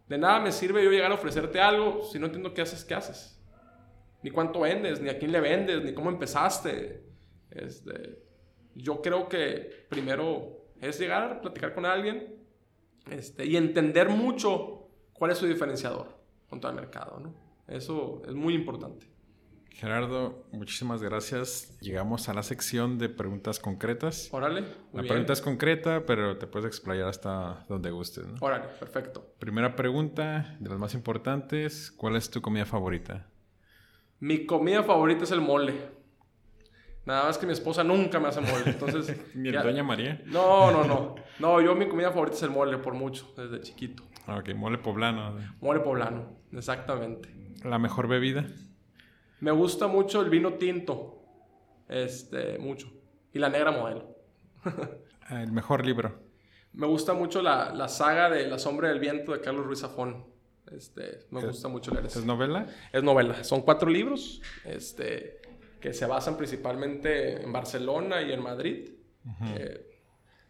De 0.09 0.17
nada 0.17 0.41
me 0.41 0.51
sirve 0.51 0.83
yo 0.83 0.91
llegar 0.91 1.11
a 1.11 1.15
ofrecerte 1.15 1.61
algo 1.61 2.03
si 2.03 2.19
no 2.19 2.25
entiendo 2.25 2.53
qué 2.53 2.61
haces, 2.63 2.83
qué 2.83 2.93
haces. 2.93 3.41
Ni 4.21 4.31
cuánto 4.31 4.59
vendes, 4.59 4.99
ni 4.99 5.07
a 5.07 5.17
quién 5.17 5.31
le 5.31 5.39
vendes, 5.39 5.81
ni 5.81 5.93
cómo 5.93 6.09
empezaste. 6.09 7.05
Este, 7.51 8.19
yo 8.75 9.01
creo 9.01 9.29
que 9.29 9.85
primero 9.87 10.60
es 10.81 10.99
llegar 10.99 11.31
a 11.31 11.41
platicar 11.41 11.73
con 11.73 11.85
alguien 11.85 12.35
este, 13.09 13.45
y 13.45 13.55
entender 13.55 14.09
mucho 14.09 14.89
cuál 15.13 15.31
es 15.31 15.37
su 15.37 15.45
diferenciador 15.45 16.19
contra 16.49 16.71
el 16.71 16.75
mercado. 16.75 17.19
¿no? 17.19 17.33
Eso 17.67 18.21
es 18.27 18.33
muy 18.33 18.53
importante. 18.53 19.07
Gerardo, 19.69 20.45
muchísimas 20.51 21.01
gracias. 21.01 21.77
Llegamos 21.79 22.27
a 22.27 22.33
la 22.33 22.43
sección 22.43 22.97
de 22.97 23.07
preguntas 23.07 23.59
concretas. 23.59 24.29
Órale. 24.31 24.61
La 24.91 25.01
bien. 25.01 25.07
pregunta 25.07 25.33
es 25.33 25.41
concreta, 25.41 26.05
pero 26.05 26.37
te 26.37 26.45
puedes 26.45 26.67
explayar 26.67 27.07
hasta 27.07 27.65
donde 27.69 27.89
gustes. 27.89 28.27
¿no? 28.27 28.35
Órale, 28.41 28.65
perfecto. 28.79 29.33
Primera 29.39 29.75
pregunta, 29.75 30.57
de 30.59 30.69
las 30.69 30.77
más 30.77 30.93
importantes, 30.93 31.91
¿cuál 31.91 32.17
es 32.17 32.29
tu 32.29 32.41
comida 32.41 32.65
favorita? 32.65 33.27
Mi 34.19 34.45
comida 34.45 34.83
favorita 34.83 35.23
es 35.23 35.31
el 35.31 35.41
mole. 35.41 36.00
Nada 37.05 37.23
más 37.25 37.37
que 37.37 37.45
mi 37.47 37.53
esposa 37.53 37.83
nunca 37.83 38.19
me 38.19 38.27
hace 38.27 38.41
mole. 38.41 38.63
Entonces, 38.65 39.17
Ni 39.35 39.49
el 39.49 39.55
ya- 39.55 39.63
Doña 39.63 39.83
María. 39.83 40.21
No, 40.25 40.71
no, 40.71 40.83
no. 40.83 41.15
No, 41.39 41.59
yo 41.61 41.73
mi 41.75 41.87
comida 41.87 42.11
favorita 42.11 42.37
es 42.37 42.43
el 42.43 42.51
mole, 42.51 42.77
por 42.77 42.93
mucho, 42.93 43.33
desde 43.35 43.59
chiquito. 43.61 44.03
Ah, 44.27 44.37
Ok, 44.37 44.49
mole 44.55 44.77
poblano. 44.77 45.35
Mole 45.61 45.79
poblano, 45.79 46.37
exactamente. 46.51 47.29
La 47.63 47.79
mejor 47.79 48.07
bebida. 48.07 48.45
Me 49.39 49.49
gusta 49.51 49.87
mucho 49.87 50.21
el 50.21 50.29
vino 50.29 50.53
tinto. 50.53 51.17
Este, 51.89 52.57
mucho. 52.59 52.91
Y 53.33 53.39
la 53.39 53.49
negra 53.49 53.71
modelo. 53.71 54.15
Ah, 55.27 55.41
El 55.41 55.51
mejor 55.51 55.85
libro. 55.85 56.19
Me 56.73 56.85
gusta 56.87 57.13
mucho 57.13 57.41
la, 57.41 57.73
la 57.73 57.87
saga 57.89 58.29
de 58.29 58.47
La 58.47 58.57
sombra 58.59 58.89
del 58.89 58.99
viento 58.99 59.33
de 59.33 59.41
Carlos 59.41 59.65
Ruiz 59.65 59.79
Zafón. 59.81 60.25
Este, 60.71 61.25
me 61.31 61.39
¿Es- 61.41 61.47
gusta 61.47 61.67
mucho 61.67 61.91
leer 61.91 62.05
eso. 62.05 62.19
¿Es 62.19 62.25
novela? 62.25 62.67
Es 62.93 63.03
novela. 63.03 63.43
Son 63.43 63.61
cuatro 63.61 63.89
libros 63.89 64.41
este, 64.63 65.40
que 65.81 65.93
se 65.93 66.05
basan 66.05 66.37
principalmente 66.37 67.41
en 67.43 67.51
Barcelona 67.51 68.21
y 68.21 68.31
en 68.31 68.41
Madrid. 68.41 68.91
Eh, 69.45 69.87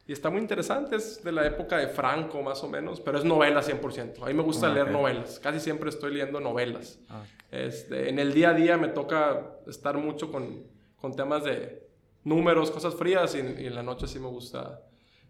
y 0.07 0.11
está 0.13 0.29
muy 0.29 0.41
interesante. 0.41 0.95
Es 0.97 1.23
de 1.23 1.31
la 1.31 1.45
época 1.47 1.77
de 1.77 1.87
Franco, 1.87 2.41
más 2.41 2.63
o 2.63 2.69
menos, 2.69 2.99
pero 2.99 3.17
es 3.17 3.23
novela 3.23 3.61
100%. 3.63 4.21
A 4.23 4.27
mí 4.27 4.33
me 4.33 4.43
gusta 4.43 4.67
Ah, 4.67 4.73
leer 4.73 4.87
ok. 4.87 4.91
novelas. 4.93 5.39
Casi 5.39 5.59
siempre 5.59 5.89
estoy 5.89 6.11
leyendo 6.13 6.39
novelas. 6.39 6.99
Ah, 7.09 7.23
Este, 7.49 8.09
en 8.09 8.19
el 8.19 8.33
día 8.33 8.49
a 8.49 8.53
día 8.53 8.77
me 8.77 8.89
toca 8.89 9.57
estar 9.67 9.97
mucho 9.97 10.31
con, 10.31 10.63
con 10.97 11.15
temas 11.15 11.43
de 11.43 11.87
números, 12.23 12.71
cosas 12.71 12.93
frías, 12.95 13.33
y, 13.35 13.39
y 13.39 13.67
en 13.67 13.75
la 13.75 13.83
noche 13.83 14.07
sí 14.07 14.19
me 14.19 14.27
gusta 14.27 14.81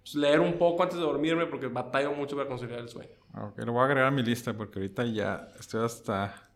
pues, 0.03 0.15
leer 0.15 0.39
un 0.39 0.57
poco 0.57 0.83
antes 0.83 0.97
de 0.97 1.03
dormirme 1.03 1.45
porque 1.47 1.67
batallo 1.67 2.11
mucho 2.13 2.35
para 2.35 2.47
conciliar 2.49 2.79
el 2.79 2.89
sueño. 2.89 3.15
Ok, 3.35 3.59
lo 3.59 3.71
voy 3.73 3.81
a 3.81 3.85
agregar 3.85 4.07
a 4.07 4.11
mi 4.11 4.23
lista 4.23 4.53
porque 4.53 4.79
ahorita 4.79 5.05
ya 5.05 5.47
estoy 5.59 5.83
hasta 5.85 6.49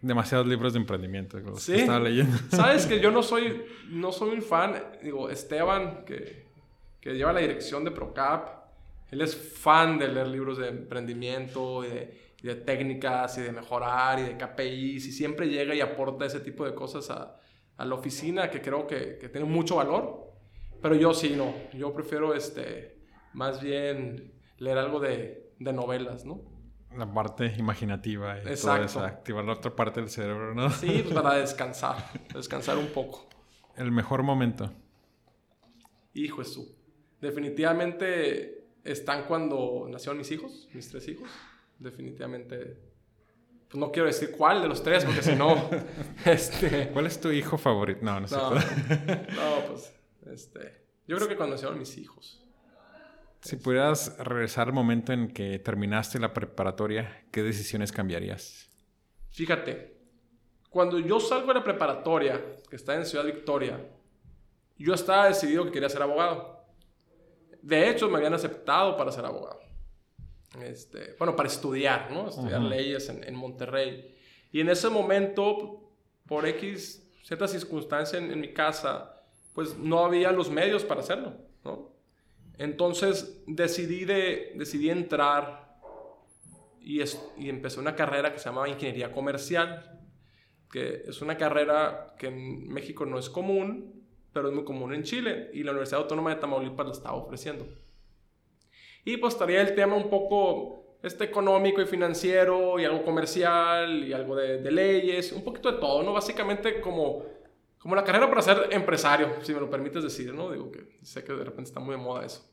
demasiados 0.00 0.46
libros 0.46 0.72
de 0.72 0.80
emprendimiento. 0.80 1.38
Los 1.40 1.66
que 1.66 1.74
¿Sí? 1.74 1.80
estaba 1.80 2.00
leyendo. 2.00 2.36
Sabes 2.50 2.86
que 2.86 3.00
yo 3.00 3.10
no 3.10 3.22
soy, 3.22 3.64
no 3.88 4.12
soy 4.12 4.30
un 4.30 4.42
fan, 4.42 4.74
digo, 5.02 5.30
Esteban, 5.30 6.04
que, 6.04 6.46
que 7.00 7.14
lleva 7.14 7.32
la 7.32 7.40
dirección 7.40 7.84
de 7.84 7.90
Procap, 7.90 8.58
él 9.10 9.22
es 9.22 9.36
fan 9.36 9.98
de 9.98 10.08
leer 10.08 10.28
libros 10.28 10.58
de 10.58 10.68
emprendimiento 10.68 11.84
y 11.84 11.88
de, 11.88 12.18
y 12.42 12.46
de 12.46 12.54
técnicas 12.56 13.38
y 13.38 13.40
de 13.40 13.52
mejorar 13.52 14.18
y 14.18 14.22
de 14.22 14.36
KPIs 14.36 15.06
y 15.06 15.12
siempre 15.12 15.48
llega 15.48 15.74
y 15.74 15.80
aporta 15.80 16.26
ese 16.26 16.40
tipo 16.40 16.64
de 16.64 16.74
cosas 16.74 17.10
a, 17.10 17.36
a 17.78 17.84
la 17.84 17.94
oficina 17.94 18.50
que 18.50 18.60
creo 18.60 18.86
que, 18.86 19.16
que 19.18 19.28
tiene 19.28 19.46
mucho 19.46 19.76
valor. 19.76 20.28
Pero 20.82 20.94
yo 20.94 21.14
sí, 21.14 21.34
no, 21.36 21.54
yo 21.72 21.92
prefiero 21.92 22.34
este, 22.34 22.98
más 23.32 23.60
bien 23.62 24.32
leer 24.58 24.78
algo 24.78 25.00
de, 25.00 25.52
de 25.58 25.72
novelas, 25.72 26.24
¿no? 26.24 26.42
La 26.98 27.06
parte 27.06 27.54
imaginativa 27.56 28.38
y 28.38 28.42
todo 28.42 28.50
Exacto. 28.50 28.84
eso, 28.84 29.00
activar 29.04 29.44
la 29.44 29.52
otra 29.52 29.74
parte 29.74 30.00
del 30.00 30.10
cerebro, 30.10 30.52
¿no? 30.52 30.68
Sí, 30.70 31.02
pues 31.04 31.14
para 31.14 31.34
descansar, 31.38 31.96
descansar 32.34 32.76
un 32.76 32.88
poco. 32.88 33.28
El 33.76 33.92
mejor 33.92 34.24
momento. 34.24 34.72
Hijo 36.14 36.42
es 36.42 36.52
tú. 36.52 36.68
Definitivamente 37.20 38.66
están 38.82 39.26
cuando 39.26 39.86
nacieron 39.88 40.18
mis 40.18 40.30
hijos, 40.32 40.68
mis 40.72 40.88
tres 40.88 41.06
hijos. 41.06 41.28
Definitivamente. 41.78 42.76
Pues 43.68 43.78
no 43.78 43.92
quiero 43.92 44.08
decir 44.08 44.32
cuál 44.32 44.60
de 44.62 44.68
los 44.68 44.82
tres, 44.82 45.04
porque 45.04 45.22
si 45.22 45.36
no. 45.36 45.70
este. 46.24 46.88
¿Cuál 46.88 47.06
es 47.06 47.20
tu 47.20 47.30
hijo 47.30 47.56
favorito? 47.58 48.00
No, 48.02 48.18
no 48.18 48.26
sé. 48.26 48.34
No, 48.34 48.50
no, 48.50 49.66
pues. 49.68 49.94
Este. 50.32 50.84
Yo 51.06 51.16
creo 51.16 51.28
que 51.28 51.36
cuando 51.36 51.54
nacieron 51.54 51.78
mis 51.78 51.96
hijos. 51.96 52.44
Si 53.40 53.56
pudieras 53.56 54.16
regresar 54.18 54.68
al 54.68 54.74
momento 54.74 55.12
en 55.12 55.32
que 55.32 55.58
terminaste 55.58 56.18
la 56.18 56.32
preparatoria, 56.32 57.24
¿qué 57.30 57.42
decisiones 57.42 57.92
cambiarías? 57.92 58.68
Fíjate, 59.30 59.96
cuando 60.70 60.98
yo 60.98 61.20
salgo 61.20 61.48
de 61.48 61.54
la 61.54 61.64
preparatoria, 61.64 62.40
que 62.68 62.76
está 62.76 62.94
en 62.94 63.06
Ciudad 63.06 63.24
Victoria, 63.24 63.80
yo 64.76 64.94
estaba 64.94 65.28
decidido 65.28 65.64
que 65.64 65.72
quería 65.72 65.88
ser 65.88 66.02
abogado. 66.02 66.66
De 67.62 67.88
hecho, 67.88 68.08
me 68.08 68.16
habían 68.16 68.34
aceptado 68.34 68.96
para 68.96 69.12
ser 69.12 69.24
abogado. 69.24 69.60
Este, 70.62 71.14
bueno, 71.18 71.36
para 71.36 71.48
estudiar, 71.48 72.10
¿no? 72.10 72.28
Estudiar 72.28 72.60
leyes 72.62 73.08
en, 73.08 73.22
en, 73.22 73.34
Monterrey. 73.34 74.16
Y 74.50 74.60
en 74.60 74.68
ese 74.70 74.88
momento, 74.88 75.92
por 76.26 76.46
X, 76.46 77.08
cierta 77.22 77.46
circunstancia 77.46 78.18
en, 78.18 78.30
en, 78.30 78.40
mi 78.40 78.52
casa, 78.52 79.22
pues 79.54 79.76
no 79.76 80.04
había 80.04 80.32
los 80.32 80.50
medios 80.50 80.84
para 80.84 81.00
hacerlo. 81.00 81.47
Entonces 82.58 83.42
decidí, 83.46 84.04
de, 84.04 84.52
decidí 84.56 84.90
entrar 84.90 85.78
y, 86.80 87.00
es, 87.00 87.22
y 87.36 87.48
empecé 87.48 87.78
una 87.80 87.94
carrera 87.94 88.32
que 88.32 88.38
se 88.38 88.46
llamaba 88.46 88.68
Ingeniería 88.68 89.12
Comercial, 89.12 90.00
que 90.70 91.04
es 91.06 91.22
una 91.22 91.36
carrera 91.36 92.14
que 92.18 92.26
en 92.26 92.68
México 92.68 93.06
no 93.06 93.18
es 93.18 93.30
común, 93.30 94.04
pero 94.32 94.48
es 94.48 94.54
muy 94.54 94.64
común 94.64 94.92
en 94.92 95.04
Chile 95.04 95.50
y 95.52 95.62
la 95.62 95.70
Universidad 95.70 96.02
Autónoma 96.02 96.34
de 96.34 96.40
Tamaulipas 96.40 96.86
la 96.86 96.92
estaba 96.92 97.16
ofreciendo. 97.16 97.66
Y 99.04 99.16
pues 99.16 99.34
estaría 99.34 99.60
el 99.62 99.74
tema 99.74 99.96
un 99.96 100.10
poco 100.10 100.98
este 101.02 101.24
económico 101.24 101.80
y 101.80 101.86
financiero 101.86 102.78
y 102.78 102.84
algo 102.84 103.04
comercial 103.04 104.04
y 104.04 104.12
algo 104.12 104.34
de, 104.34 104.58
de, 104.58 104.70
leyes, 104.70 105.32
un 105.32 105.44
poquito 105.44 105.70
de 105.70 105.78
todo, 105.78 106.02
¿no? 106.02 106.12
Básicamente 106.12 106.80
como, 106.80 107.24
como 107.78 107.94
la 107.94 108.04
carrera 108.04 108.28
para 108.28 108.42
ser 108.42 108.68
empresario, 108.70 109.28
si 109.42 109.54
me 109.54 109.60
lo 109.60 109.70
permites 109.70 110.02
decir, 110.02 110.34
¿no? 110.34 110.50
Digo 110.50 110.70
que 110.72 110.98
sé 111.02 111.22
que 111.22 111.32
de 111.32 111.44
repente 111.44 111.68
está 111.68 111.80
muy 111.80 111.94
de 111.94 112.02
moda 112.02 112.26
eso. 112.26 112.47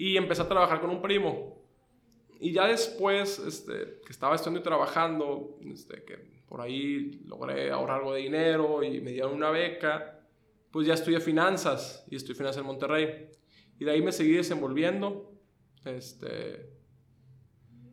Y 0.00 0.16
empecé 0.16 0.40
a 0.40 0.48
trabajar 0.48 0.80
con 0.80 0.88
un 0.88 1.02
primo. 1.02 1.62
Y 2.40 2.52
ya 2.52 2.66
después, 2.66 3.38
este, 3.38 4.00
que 4.02 4.12
estaba 4.12 4.34
estudiando 4.34 4.60
y 4.60 4.62
trabajando, 4.62 5.58
este, 5.62 6.04
que 6.04 6.16
por 6.48 6.62
ahí 6.62 7.20
logré 7.26 7.70
ahorrar 7.70 7.98
algo 7.98 8.14
de 8.14 8.22
dinero 8.22 8.82
y 8.82 9.02
me 9.02 9.12
dieron 9.12 9.34
una 9.34 9.50
beca, 9.50 10.26
pues 10.70 10.86
ya 10.86 10.94
estudié 10.94 11.20
finanzas 11.20 12.02
y 12.10 12.16
estudié 12.16 12.34
finanzas 12.34 12.62
en 12.62 12.66
Monterrey. 12.68 13.28
Y 13.78 13.84
de 13.84 13.90
ahí 13.90 14.00
me 14.00 14.10
seguí 14.10 14.32
desenvolviendo. 14.32 15.34
Este, 15.84 16.72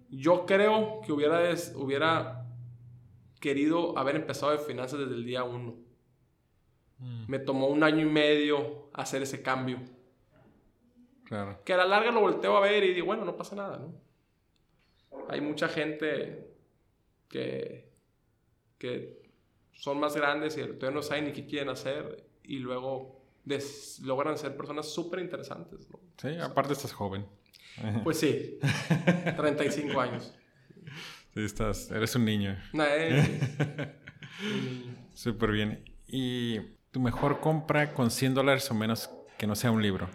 yo 0.09 0.45
creo 0.45 1.01
que 1.05 1.11
hubiera, 1.11 1.43
hubiera 1.75 2.47
querido 3.41 3.97
haber 3.97 4.15
empezado 4.15 4.53
de 4.53 4.59
finanzas 4.59 4.99
desde 4.99 5.15
el 5.15 5.25
día 5.25 5.43
uno. 5.43 5.75
Mm. 6.99 7.25
Me 7.27 7.39
tomó 7.39 7.67
un 7.67 7.83
año 7.83 8.07
y 8.07 8.09
medio 8.09 8.89
hacer 8.93 9.23
ese 9.23 9.41
cambio. 9.41 9.96
Claro. 11.27 11.59
Que 11.65 11.73
a 11.73 11.77
la 11.77 11.85
larga 11.85 12.11
lo 12.11 12.21
volteo 12.21 12.55
a 12.55 12.61
ver 12.61 12.85
y 12.85 12.93
digo, 12.93 13.07
bueno, 13.07 13.25
no 13.25 13.35
pasa 13.35 13.55
nada, 13.55 13.77
¿no? 13.77 13.93
Hay 15.29 15.41
mucha 15.41 15.67
gente 15.67 16.47
que, 17.27 17.89
que 18.77 19.29
son 19.73 19.99
más 19.99 20.15
grandes 20.15 20.57
y 20.57 20.61
todavía 20.61 20.91
no 20.91 21.03
saben 21.03 21.25
ni 21.25 21.33
qué 21.33 21.45
quieren 21.45 21.67
hacer 21.67 22.23
y 22.43 22.59
luego 22.59 23.21
logran 24.03 24.37
ser 24.37 24.55
personas 24.55 24.87
súper 24.87 25.19
interesantes, 25.19 25.89
¿no? 25.89 25.99
Sí, 26.17 26.37
aparte 26.39 26.73
estás 26.73 26.93
joven. 26.93 27.25
Pues 28.03 28.19
sí, 28.19 28.57
35 29.37 30.01
años. 30.01 30.33
Sí, 31.35 31.45
estás, 31.45 31.91
eres 31.91 32.15
un 32.15 32.25
niño. 32.25 32.57
Eh. 32.73 33.93
Súper 35.13 35.51
bien. 35.51 35.85
¿Y 36.07 36.59
tu 36.89 36.99
mejor 36.99 37.39
compra 37.39 37.93
con 37.93 38.09
100 38.09 38.33
dólares 38.33 38.71
o 38.71 38.73
menos 38.73 39.11
que 39.37 39.45
no 39.45 39.55
sea 39.55 39.69
un 39.69 39.83
libro? 39.83 40.09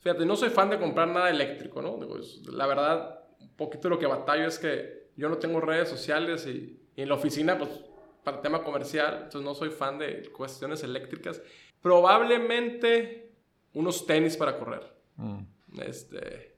Fíjate, 0.00 0.24
no 0.24 0.36
soy 0.36 0.50
fan 0.50 0.70
de 0.70 0.78
comprar 0.78 1.08
nada 1.08 1.30
eléctrico, 1.30 1.82
¿no? 1.82 1.98
la 2.52 2.66
verdad, 2.66 3.24
un 3.38 3.54
poquito 3.56 3.88
lo 3.88 3.98
que 3.98 4.06
batallo 4.06 4.46
es 4.46 4.58
que 4.58 5.10
yo 5.16 5.28
no 5.28 5.38
tengo 5.38 5.60
redes 5.60 5.88
sociales 5.88 6.46
y, 6.46 6.80
y 6.96 7.02
en 7.02 7.08
la 7.08 7.14
oficina, 7.14 7.58
pues, 7.58 7.70
para 8.24 8.38
el 8.38 8.42
tema 8.42 8.62
comercial, 8.62 9.14
entonces 9.24 9.42
no 9.42 9.54
soy 9.54 9.70
fan 9.70 9.98
de 9.98 10.30
cuestiones 10.30 10.82
eléctricas. 10.82 11.42
Probablemente 11.80 13.32
unos 13.74 14.06
tenis 14.06 14.36
para 14.36 14.58
correr. 14.58 14.82
Mm. 15.16 15.40
Este, 15.80 16.56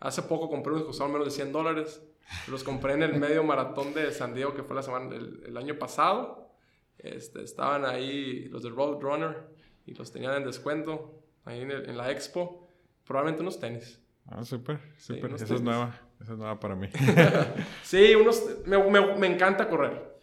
hace 0.00 0.22
poco 0.22 0.48
compré 0.48 0.72
unos 0.72 0.82
que 0.82 0.88
costaban 0.88 1.12
menos 1.12 1.26
de 1.26 1.32
100 1.32 1.52
dólares. 1.52 2.02
Los 2.48 2.64
compré 2.64 2.94
en 2.94 3.02
el 3.02 3.14
medio 3.20 3.42
maratón 3.44 3.94
de 3.94 4.10
San 4.12 4.34
Diego, 4.34 4.54
que 4.54 4.62
fue 4.62 4.76
la 4.76 4.82
semana, 4.82 5.14
el, 5.14 5.42
el 5.46 5.56
año 5.56 5.78
pasado. 5.78 6.50
Este, 6.98 7.42
estaban 7.42 7.84
ahí 7.84 8.46
los 8.48 8.62
de 8.62 8.70
Roadrunner 8.70 9.48
y 9.86 9.94
los 9.94 10.10
tenían 10.10 10.34
en 10.34 10.44
descuento 10.44 11.22
ahí 11.44 11.60
en, 11.60 11.70
el, 11.70 11.88
en 11.88 11.96
la 11.96 12.10
expo. 12.10 12.67
Probablemente 13.08 13.40
unos 13.40 13.58
tenis. 13.58 13.98
Ah, 14.26 14.44
súper, 14.44 14.78
súper. 14.98 15.38
Sí, 15.38 15.44
Esa 15.44 15.54
es 15.54 15.62
nueva. 15.62 15.98
Esa 16.20 16.32
es 16.34 16.38
nueva 16.38 16.60
para 16.60 16.76
mí. 16.76 16.88
sí, 17.82 18.14
unos, 18.14 18.44
me, 18.66 18.76
me, 18.90 19.16
me, 19.16 19.26
encanta 19.26 19.66
correr. 19.66 20.20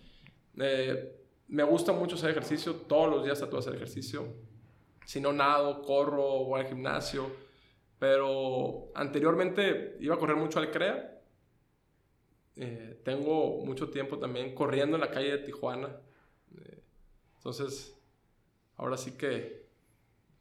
Eh, 0.60 1.20
me 1.48 1.64
gusta 1.64 1.94
mucho 1.94 2.16
hacer 2.16 2.30
ejercicio. 2.30 2.76
Todos 2.76 3.10
los 3.10 3.26
días 3.26 3.40
trato 3.40 3.56
de 3.56 3.62
hacer 3.62 3.76
ejercicio. 3.76 4.28
Si 5.04 5.20
no 5.20 5.34
nado, 5.34 5.82
corro, 5.82 6.46
voy 6.46 6.62
al 6.62 6.68
gimnasio. 6.68 7.26
Pero 7.98 8.92
anteriormente 8.94 9.98
iba 10.00 10.14
a 10.14 10.20
correr 10.20 10.36
mucho 10.36 10.60
al 10.60 10.70
CREA. 10.70 11.24
Eh, 12.58 13.02
tengo 13.04 13.66
mucho 13.66 13.90
tiempo 13.90 14.20
también 14.20 14.54
corriendo 14.54 14.96
en 14.96 15.02
la 15.02 15.10
calle 15.10 15.32
de 15.32 15.38
Tijuana. 15.40 15.90
Eh, 16.56 16.84
entonces, 17.38 18.00
ahora 18.78 18.96
sí 18.96 19.14
que 19.18 19.65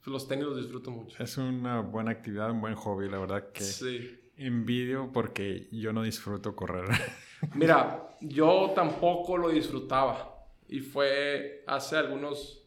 los 0.04 0.28
tenis 0.28 0.44
los 0.44 0.56
disfruto 0.56 0.90
mucho. 0.90 1.22
Es 1.22 1.36
una 1.38 1.80
buena 1.80 2.10
actividad, 2.10 2.50
un 2.50 2.60
buen 2.60 2.74
hobby, 2.74 3.08
la 3.08 3.18
verdad 3.18 3.50
que 3.52 3.62
sí. 3.64 4.18
envidio 4.36 5.10
porque 5.12 5.68
yo 5.72 5.92
no 5.92 6.02
disfruto 6.02 6.54
correr. 6.54 6.86
Mira, 7.54 8.16
yo 8.20 8.72
tampoco 8.74 9.36
lo 9.36 9.48
disfrutaba 9.48 10.46
y 10.68 10.80
fue 10.80 11.62
hace 11.66 11.96
algunos 11.96 12.66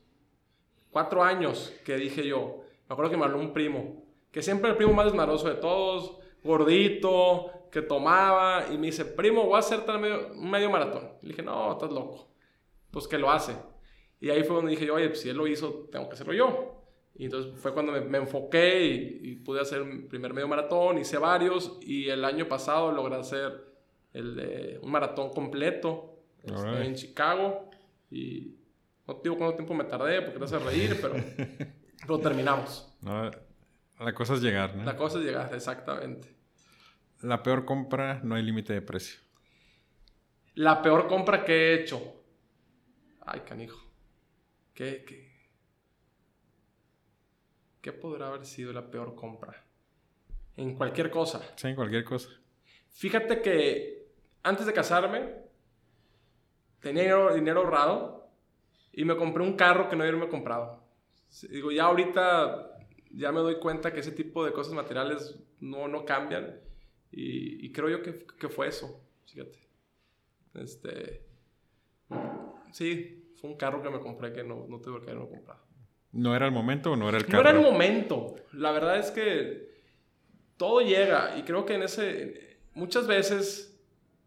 cuatro 0.92 1.24
años 1.24 1.74
que 1.84 1.96
dije 1.96 2.28
yo, 2.28 2.64
me 2.88 2.94
acuerdo 2.94 3.12
que 3.12 3.18
me 3.18 3.26
habló 3.26 3.40
un 3.40 3.54
primo, 3.54 4.04
que 4.32 4.42
siempre 4.42 4.70
el 4.72 4.78
primo 4.78 4.94
más 4.94 5.06
desmaroso 5.06 5.48
de 5.48 5.56
todos, 5.56 6.18
gordito, 6.44 7.52
que 7.72 7.82
tomaba 7.82 8.66
y 8.72 8.78
me 8.78 8.88
dice, 8.88 9.06
primo, 9.06 9.46
voy 9.46 9.56
a 9.56 9.60
hacer 9.60 9.84
medio, 10.00 10.30
un 10.34 10.50
medio 10.50 10.70
maratón. 10.70 11.12
Le 11.22 11.30
dije, 11.30 11.44
no, 11.44 11.74
estás 11.74 11.92
loco. 11.92 12.30
Pues 12.92 13.08
que 13.08 13.18
lo 13.18 13.30
hace. 13.30 13.56
Y 14.20 14.30
ahí 14.30 14.44
fue 14.44 14.56
donde 14.56 14.72
dije 14.72 14.86
yo, 14.86 14.96
oye, 14.96 15.10
pues 15.10 15.22
si 15.22 15.30
él 15.30 15.38
lo 15.38 15.48
hizo, 15.48 15.88
tengo 15.92 16.08
que 16.08 16.14
hacerlo 16.14 16.34
yo. 16.34 16.77
Y 17.18 17.26
entonces 17.26 17.60
fue 17.60 17.74
cuando 17.74 17.92
me, 17.92 18.02
me 18.02 18.20
enfoqué 18.20 18.86
y, 18.86 19.20
y, 19.24 19.36
pude 19.38 19.60
hacer 19.60 19.84
mi 19.84 20.04
primer 20.04 20.34
medio 20.34 20.48
maratón, 20.48 21.00
hice 21.00 21.18
varios 21.18 21.78
y 21.82 22.10
el 22.10 22.24
año 22.24 22.48
pasado 22.48 22.92
logré 22.92 23.16
hacer 23.16 23.68
el 24.14 24.36
de 24.36 24.80
un 24.82 24.92
maratón 24.92 25.32
completo 25.32 26.18
este, 26.44 26.86
en 26.86 26.96
Chicago 26.96 27.70
y 28.10 28.56
no 29.08 29.16
te 29.16 29.24
digo 29.24 29.38
cuánto 29.38 29.56
tiempo 29.56 29.74
me 29.74 29.84
tardé 29.84 30.22
porque 30.22 30.40
te 30.40 30.46
hace 30.46 30.60
reír, 30.60 30.98
pero 31.02 31.16
lo 32.08 32.20
terminamos. 32.20 32.94
No, 33.02 33.32
la 34.00 34.14
cosa 34.14 34.36
es 34.36 34.42
llegar, 34.42 34.76
¿no? 34.76 34.84
La 34.84 34.96
cosa 34.96 35.18
es 35.20 35.26
llegar, 35.26 35.54
exactamente. 35.54 36.36
La 37.22 37.42
peor 37.42 37.66
compra, 37.66 38.22
no 38.24 38.36
hay 38.36 38.44
límite 38.44 38.74
de 38.74 38.82
precio. 38.82 39.20
La 40.56 40.82
peor 40.82 41.08
compra 41.08 41.44
que 41.44 41.54
he 41.54 41.82
hecho. 41.82 42.24
Ay, 43.26 43.42
canijo. 43.42 43.80
¿Qué, 44.74 45.04
qué, 45.06 45.27
¿Qué 47.82 47.94
podrá 47.94 48.28
haber 48.28 48.46
sido 48.46 48.74
la 48.74 48.90
peor 48.90 49.16
compra? 49.16 49.64
En 50.56 50.76
cualquier 50.76 51.12
cosa. 51.12 51.42
Sí, 51.56 51.68
en 51.68 51.76
cualquier 51.76 52.04
cosa. 52.04 52.30
Fíjate 52.90 53.42
que 53.42 54.08
antes 54.44 54.66
de 54.66 54.74
casarme 54.74 55.36
tenía 56.80 57.04
dinero, 57.04 57.36
dinero 57.36 57.60
ahorrado 57.62 58.30
y 58.92 59.06
me 59.06 59.16
compré 59.16 59.44
un 59.44 59.56
carro 59.56 59.90
que 59.90 59.96
no 59.96 60.04
hubiera 60.04 60.30
comprado. 60.30 60.84
Digo, 61.50 61.72
ya 61.72 61.84
ahorita 61.84 62.78
ya 63.12 63.32
me 63.32 63.42
doy 63.42 63.60
cuenta 63.60 63.94
que 63.94 64.00
ese 64.00 64.12
tipo 64.12 64.44
de 64.46 64.52
cosas 64.52 64.74
materiales 64.74 65.38
no, 65.60 65.88
no 65.88 66.06
cambian 66.06 66.60
y, 67.12 67.66
y 67.66 67.72
creo 67.72 67.90
yo 67.90 68.02
que, 68.02 68.26
que, 68.40 68.50
fue 68.50 68.68
eso, 68.68 69.02
fíjate. 69.26 69.60
Este, 70.56 71.24
sí, 72.72 73.34
fue 73.36 73.52
un 73.52 73.58
carro 73.58 73.82
que 73.82 73.90
me 73.90 74.00
compré 74.00 74.34
que 74.34 74.44
no, 74.44 74.66
no 74.68 74.80
tuve 74.80 75.00
que 75.00 75.12
haberlo 75.12 75.30
comprado. 75.30 75.67
¿No 76.12 76.36
era 76.36 76.46
el 76.46 76.52
momento 76.52 76.92
o 76.92 76.96
no 76.96 77.10
era 77.10 77.18
el 77.18 77.26
carro? 77.26 77.44
No 77.44 77.50
era 77.50 77.58
el 77.58 77.64
momento. 77.64 78.36
La 78.54 78.72
verdad 78.72 78.98
es 78.98 79.12
que 79.12 79.68
todo 80.58 80.82
llega 80.82 81.38
y 81.38 81.44
creo 81.44 81.66
que 81.66 81.76
en 81.76 81.84
ese, 81.84 82.58
muchas 82.74 83.08
veces, 83.08 83.80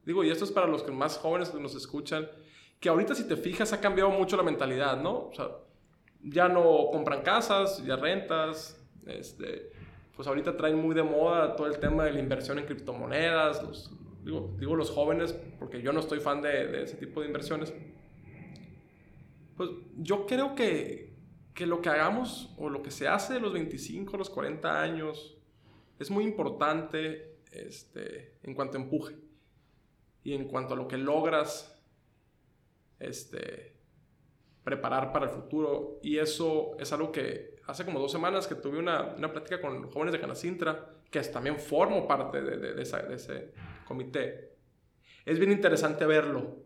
digo, 0.04 0.22
y 0.24 0.30
esto 0.30 0.44
es 0.44 0.52
para 0.52 0.66
los 0.66 0.82
que 0.82 0.92
más 0.92 1.18
jóvenes 1.18 1.50
que 1.50 1.60
nos 1.60 1.74
escuchan, 1.74 2.28
que 2.78 2.88
ahorita 2.88 3.14
si 3.14 3.26
te 3.26 3.36
fijas 3.36 3.72
ha 3.72 3.80
cambiado 3.80 4.10
mucho 4.10 4.36
la 4.36 4.42
mentalidad, 4.42 5.00
¿no? 5.00 5.28
O 5.28 5.32
sea, 5.34 5.48
ya 6.22 6.48
no 6.48 6.88
compran 6.92 7.22
casas, 7.22 7.84
ya 7.84 7.96
rentas, 7.96 8.80
este, 9.06 9.72
pues 10.14 10.28
ahorita 10.28 10.56
traen 10.56 10.78
muy 10.78 10.94
de 10.94 11.02
moda 11.02 11.56
todo 11.56 11.66
el 11.66 11.78
tema 11.78 12.04
de 12.04 12.12
la 12.12 12.20
inversión 12.20 12.58
en 12.58 12.66
criptomonedas, 12.66 13.62
los, 13.62 13.90
digo, 14.24 14.54
digo 14.58 14.76
los 14.76 14.90
jóvenes, 14.90 15.32
porque 15.58 15.82
yo 15.82 15.92
no 15.92 16.00
estoy 16.00 16.20
fan 16.20 16.42
de, 16.42 16.66
de 16.66 16.82
ese 16.84 16.96
tipo 16.96 17.20
de 17.20 17.26
inversiones. 17.26 17.74
Pues 19.56 19.70
yo 19.98 20.26
creo 20.26 20.54
que, 20.54 21.09
que 21.55 21.66
lo 21.66 21.80
que 21.80 21.88
hagamos 21.88 22.55
o 22.59 22.68
lo 22.68 22.82
que 22.82 22.90
se 22.90 23.09
hace 23.09 23.34
de 23.34 23.40
los 23.40 23.53
25 23.53 24.14
a 24.14 24.18
los 24.18 24.30
40 24.30 24.80
años 24.80 25.36
es 25.98 26.11
muy 26.11 26.24
importante 26.24 27.36
este, 27.53 28.38
en 28.42 28.55
cuanto 28.55 28.78
a 28.78 28.80
empuje 28.80 29.16
y 30.22 30.34
en 30.34 30.46
cuanto 30.46 30.74
a 30.74 30.76
lo 30.76 30.86
que 30.86 30.96
logras 30.96 31.80
este, 32.98 33.76
preparar 34.62 35.12
para 35.12 35.26
el 35.26 35.32
futuro. 35.32 35.98
Y 36.03 36.18
eso 36.18 36.76
es 36.78 36.92
algo 36.92 37.11
que 37.11 37.57
hace 37.66 37.84
como 37.84 38.01
dos 38.01 38.12
semanas 38.12 38.46
que 38.46 38.55
tuve 38.55 38.78
una, 38.78 39.14
una 39.16 39.32
plática 39.32 39.61
con 39.61 39.90
jóvenes 39.90 40.12
de 40.12 40.20
Canacintra, 40.20 40.94
que 41.11 41.20
también 41.22 41.59
formo 41.59 42.07
parte 42.07 42.40
de, 42.42 42.74
de, 42.74 42.82
ese 42.82 43.53
comité. 43.86 44.55
Es 45.24 45.38
bien 45.38 45.53
interesante 45.53 46.07
verlo, 46.07 46.59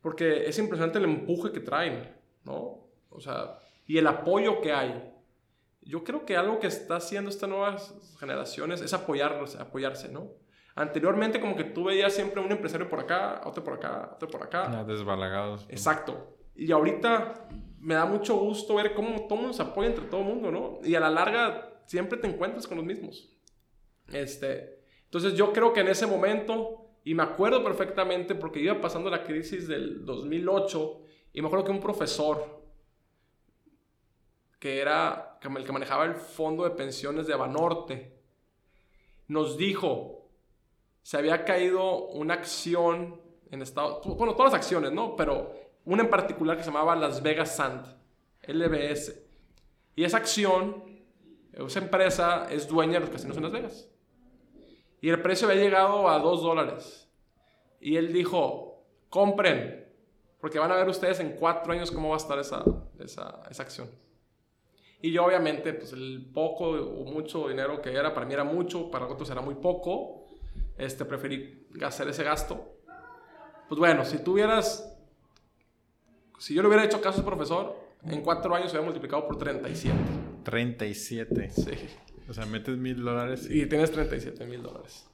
porque 0.00 0.48
es 0.48 0.58
impresionante 0.58 0.98
el 0.98 1.04
empuje 1.04 1.52
que 1.52 1.60
traen, 1.60 2.14
¿no? 2.44 2.88
O 3.10 3.20
sea, 3.20 3.58
y 3.86 3.98
el 3.98 4.06
apoyo 4.06 4.60
que 4.60 4.72
hay. 4.72 5.12
Yo 5.82 6.02
creo 6.02 6.24
que 6.24 6.36
algo 6.36 6.58
que 6.58 6.66
está 6.66 6.96
haciendo 6.96 7.30
estas 7.30 7.48
nuevas 7.48 7.94
generaciones 8.18 8.80
es 8.80 8.92
apoyarlos, 8.92 9.56
apoyarse, 9.56 10.08
¿no? 10.08 10.32
Anteriormente 10.74 11.40
como 11.40 11.56
que 11.56 11.64
tú 11.64 11.84
veías 11.84 12.12
siempre 12.12 12.40
un 12.40 12.52
empresario 12.52 12.88
por 12.88 13.00
acá, 13.00 13.40
otro 13.44 13.64
por 13.64 13.74
acá, 13.74 14.10
otro 14.14 14.28
por 14.28 14.42
acá. 14.42 14.84
Desbalagados. 14.84 15.64
Exacto. 15.70 16.36
Y 16.54 16.70
ahorita 16.72 17.48
me 17.80 17.94
da 17.94 18.04
mucho 18.04 18.36
gusto 18.36 18.74
ver 18.74 18.94
cómo 18.94 19.26
todo 19.26 19.38
mundo 19.38 19.52
se 19.52 19.62
apoya 19.62 19.88
entre 19.88 20.06
todo 20.06 20.20
el 20.20 20.26
mundo, 20.26 20.50
¿no? 20.50 20.80
Y 20.82 20.94
a 20.94 21.00
la 21.00 21.08
larga 21.08 21.80
siempre 21.86 22.18
te 22.18 22.26
encuentras 22.26 22.66
con 22.66 22.76
los 22.76 22.86
mismos. 22.86 23.32
Este, 24.12 24.80
entonces 25.04 25.34
yo 25.34 25.52
creo 25.52 25.72
que 25.72 25.80
en 25.80 25.88
ese 25.88 26.06
momento, 26.06 26.90
y 27.04 27.14
me 27.14 27.22
acuerdo 27.22 27.62
perfectamente 27.62 28.34
porque 28.34 28.60
iba 28.60 28.80
pasando 28.80 29.08
la 29.08 29.24
crisis 29.24 29.68
del 29.68 30.04
2008, 30.04 31.00
y 31.32 31.40
me 31.40 31.46
acuerdo 31.46 31.66
que 31.66 31.72
un 31.72 31.80
profesor, 31.80 32.65
que 34.58 34.80
era 34.80 35.38
el 35.42 35.64
que 35.64 35.72
manejaba 35.72 36.04
el 36.04 36.14
fondo 36.14 36.64
de 36.64 36.70
pensiones 36.70 37.26
de 37.26 37.34
Banorte, 37.34 38.16
nos 39.28 39.56
dijo, 39.56 40.30
se 41.02 41.16
había 41.16 41.44
caído 41.44 42.06
una 42.08 42.34
acción 42.34 43.20
en 43.50 43.62
Estados 43.62 44.04
bueno, 44.16 44.34
todas 44.34 44.52
las 44.52 44.60
acciones, 44.60 44.92
¿no? 44.92 45.16
Pero 45.16 45.52
una 45.84 46.02
en 46.02 46.10
particular 46.10 46.56
que 46.56 46.64
se 46.64 46.70
llamaba 46.70 46.96
Las 46.96 47.22
Vegas 47.22 47.56
Sand, 47.56 47.86
LBS. 48.46 49.22
Y 49.94 50.04
esa 50.04 50.16
acción, 50.16 50.84
esa 51.52 51.78
empresa 51.78 52.48
es 52.50 52.66
dueña 52.66 52.94
de 52.94 53.00
los 53.00 53.10
casinos 53.10 53.36
en 53.36 53.44
Las 53.44 53.52
Vegas. 53.52 53.88
Y 55.00 55.08
el 55.08 55.22
precio 55.22 55.48
había 55.48 55.62
llegado 55.62 56.08
a 56.08 56.18
2 56.18 56.42
dólares. 56.42 57.08
Y 57.80 57.96
él 57.96 58.12
dijo, 58.12 58.84
compren, 59.08 59.86
porque 60.40 60.58
van 60.58 60.72
a 60.72 60.76
ver 60.76 60.88
ustedes 60.88 61.20
en 61.20 61.36
cuatro 61.36 61.72
años 61.72 61.90
cómo 61.90 62.08
va 62.08 62.14
a 62.14 62.18
estar 62.18 62.38
esa, 62.38 62.64
esa, 62.98 63.42
esa 63.48 63.62
acción. 63.62 63.88
Y 65.02 65.12
yo 65.12 65.24
obviamente, 65.24 65.72
pues 65.74 65.92
el 65.92 66.30
poco 66.32 66.70
o 66.70 67.04
mucho 67.04 67.48
dinero 67.48 67.82
que 67.82 67.92
era, 67.92 68.14
para 68.14 68.26
mí 68.26 68.34
era 68.34 68.44
mucho, 68.44 68.90
para 68.90 69.06
otros 69.06 69.30
era 69.30 69.40
muy 69.40 69.54
poco 69.56 70.26
este, 70.78 71.04
preferí 71.04 71.66
hacer 71.82 72.08
ese 72.08 72.24
gasto. 72.24 72.76
Pues 73.68 73.78
bueno, 73.78 74.04
si 74.04 74.18
tuvieras, 74.18 74.96
si 76.38 76.54
yo 76.54 76.62
le 76.62 76.68
hubiera 76.68 76.84
hecho 76.84 77.00
caso 77.00 77.18
al 77.18 77.24
profesor, 77.24 77.76
en 78.04 78.22
cuatro 78.22 78.54
años 78.54 78.70
se 78.70 78.76
había 78.76 78.86
multiplicado 78.86 79.26
por 79.26 79.38
37. 79.38 79.96
37. 80.44 81.50
Sí. 81.50 81.70
O 82.28 82.34
sea, 82.34 82.46
metes 82.46 82.76
mil 82.76 83.02
dólares. 83.02 83.48
Y... 83.50 83.66
tienes 83.66 83.90
37 83.90 84.44
mil 84.46 84.62
dólares. 84.62 85.06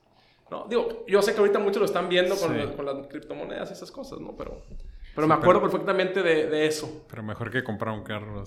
No, 0.50 0.66
digo, 0.68 1.06
yo 1.08 1.22
sé 1.22 1.32
que 1.32 1.40
ahorita 1.40 1.58
muchos 1.58 1.78
lo 1.78 1.86
están 1.86 2.10
viendo 2.10 2.36
con, 2.36 2.54
con 2.72 2.84
las 2.84 3.06
criptomonedas 3.06 3.70
y 3.70 3.72
esas 3.72 3.90
cosas, 3.90 4.20
¿no? 4.20 4.36
Pero 4.36 4.62
pero 5.14 5.28
me 5.28 5.34
acuerdo 5.34 5.60
perfectamente 5.60 6.22
de, 6.22 6.48
de, 6.48 6.66
eso. 6.66 7.04
Pero 7.08 7.22
mejor 7.22 7.50
que 7.50 7.62
comprar 7.62 7.94
un 7.94 8.02
carro. 8.02 8.42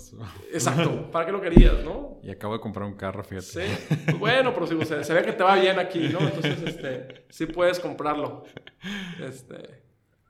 Exacto. 0.52 1.12
¿Para 1.12 1.26
qué 1.26 1.32
lo 1.32 1.40
querías, 1.40 1.84
no? 1.84 2.20
Y 2.24 2.32
acabo 2.32 2.54
de 2.54 2.60
comprar 2.60 2.88
un 2.88 2.96
carro, 2.96 3.24
fíjate. 3.24 3.46
Sí. 3.46 3.96
Pues 4.06 4.20
bueno, 4.20 4.54
pero 4.54 4.66
si, 4.66 4.86
se, 4.86 5.04
se, 5.04 5.14
ve 5.14 5.24
que 5.24 5.34
te 5.34 5.44
va 5.44 5.56
bien 5.56 5.78
aquí, 5.78 6.10
¿no? 6.10 6.20
Entonces, 6.20 6.62
este, 6.64 7.26
sí 7.30 7.46
puedes 7.46 7.80
comprarlo. 7.80 8.46
Este, 9.24 9.84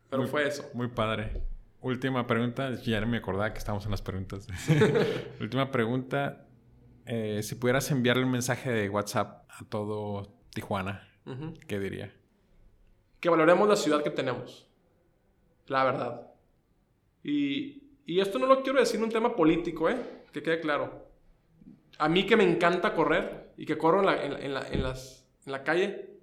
pero 0.10 0.28
fue 0.28 0.48
eso. 0.48 0.70
Muy 0.74 0.90
padre. 0.90 1.42
Última 1.80 2.28
pregunta. 2.28 2.74
Ya 2.82 3.00
no 3.00 3.08
me 3.08 3.18
acordaba 3.18 3.54
que 3.54 3.60
estábamos 3.60 3.86
en 3.86 3.92
las 3.92 4.02
preguntas. 4.02 4.48
Última 5.40 5.72
pregunta. 5.72 6.48
Eh, 7.06 7.44
si 7.44 7.56
pudieras 7.56 7.90
enviarle 7.92 8.24
un 8.24 8.32
mensaje 8.32 8.72
de 8.72 8.90
WhatsApp 8.90 9.46
a 9.50 9.64
todo 9.70 10.34
Tijuana, 10.50 11.08
¿qué 11.68 11.80
diría? 11.80 12.14
Que 13.22 13.30
valoremos 13.30 13.70
la 13.70 13.76
ciudad 13.76 14.04
que 14.04 14.10
tenemos 14.10 14.68
la 15.68 15.84
verdad. 15.84 16.32
Y, 17.24 17.84
y 18.05 18.20
esto 18.20 18.39
no 18.39 18.45
lo 18.45 18.61
quiero 18.61 18.80
decir 18.80 18.97
en 18.97 19.05
un 19.05 19.11
tema 19.11 19.36
político, 19.36 19.89
¿eh? 19.89 19.97
Que 20.32 20.43
quede 20.43 20.59
claro. 20.59 21.05
A 21.97 22.09
mí 22.09 22.26
que 22.26 22.36
me 22.36 22.43
encanta 22.43 22.93
correr 22.93 23.53
y 23.57 23.66
que 23.66 23.78
corro 23.78 23.99
en 23.99 24.05
la, 24.05 24.24
en, 24.24 24.34
en, 24.34 24.55
en 24.76 25.51
la 25.51 25.63
calle, 25.63 26.16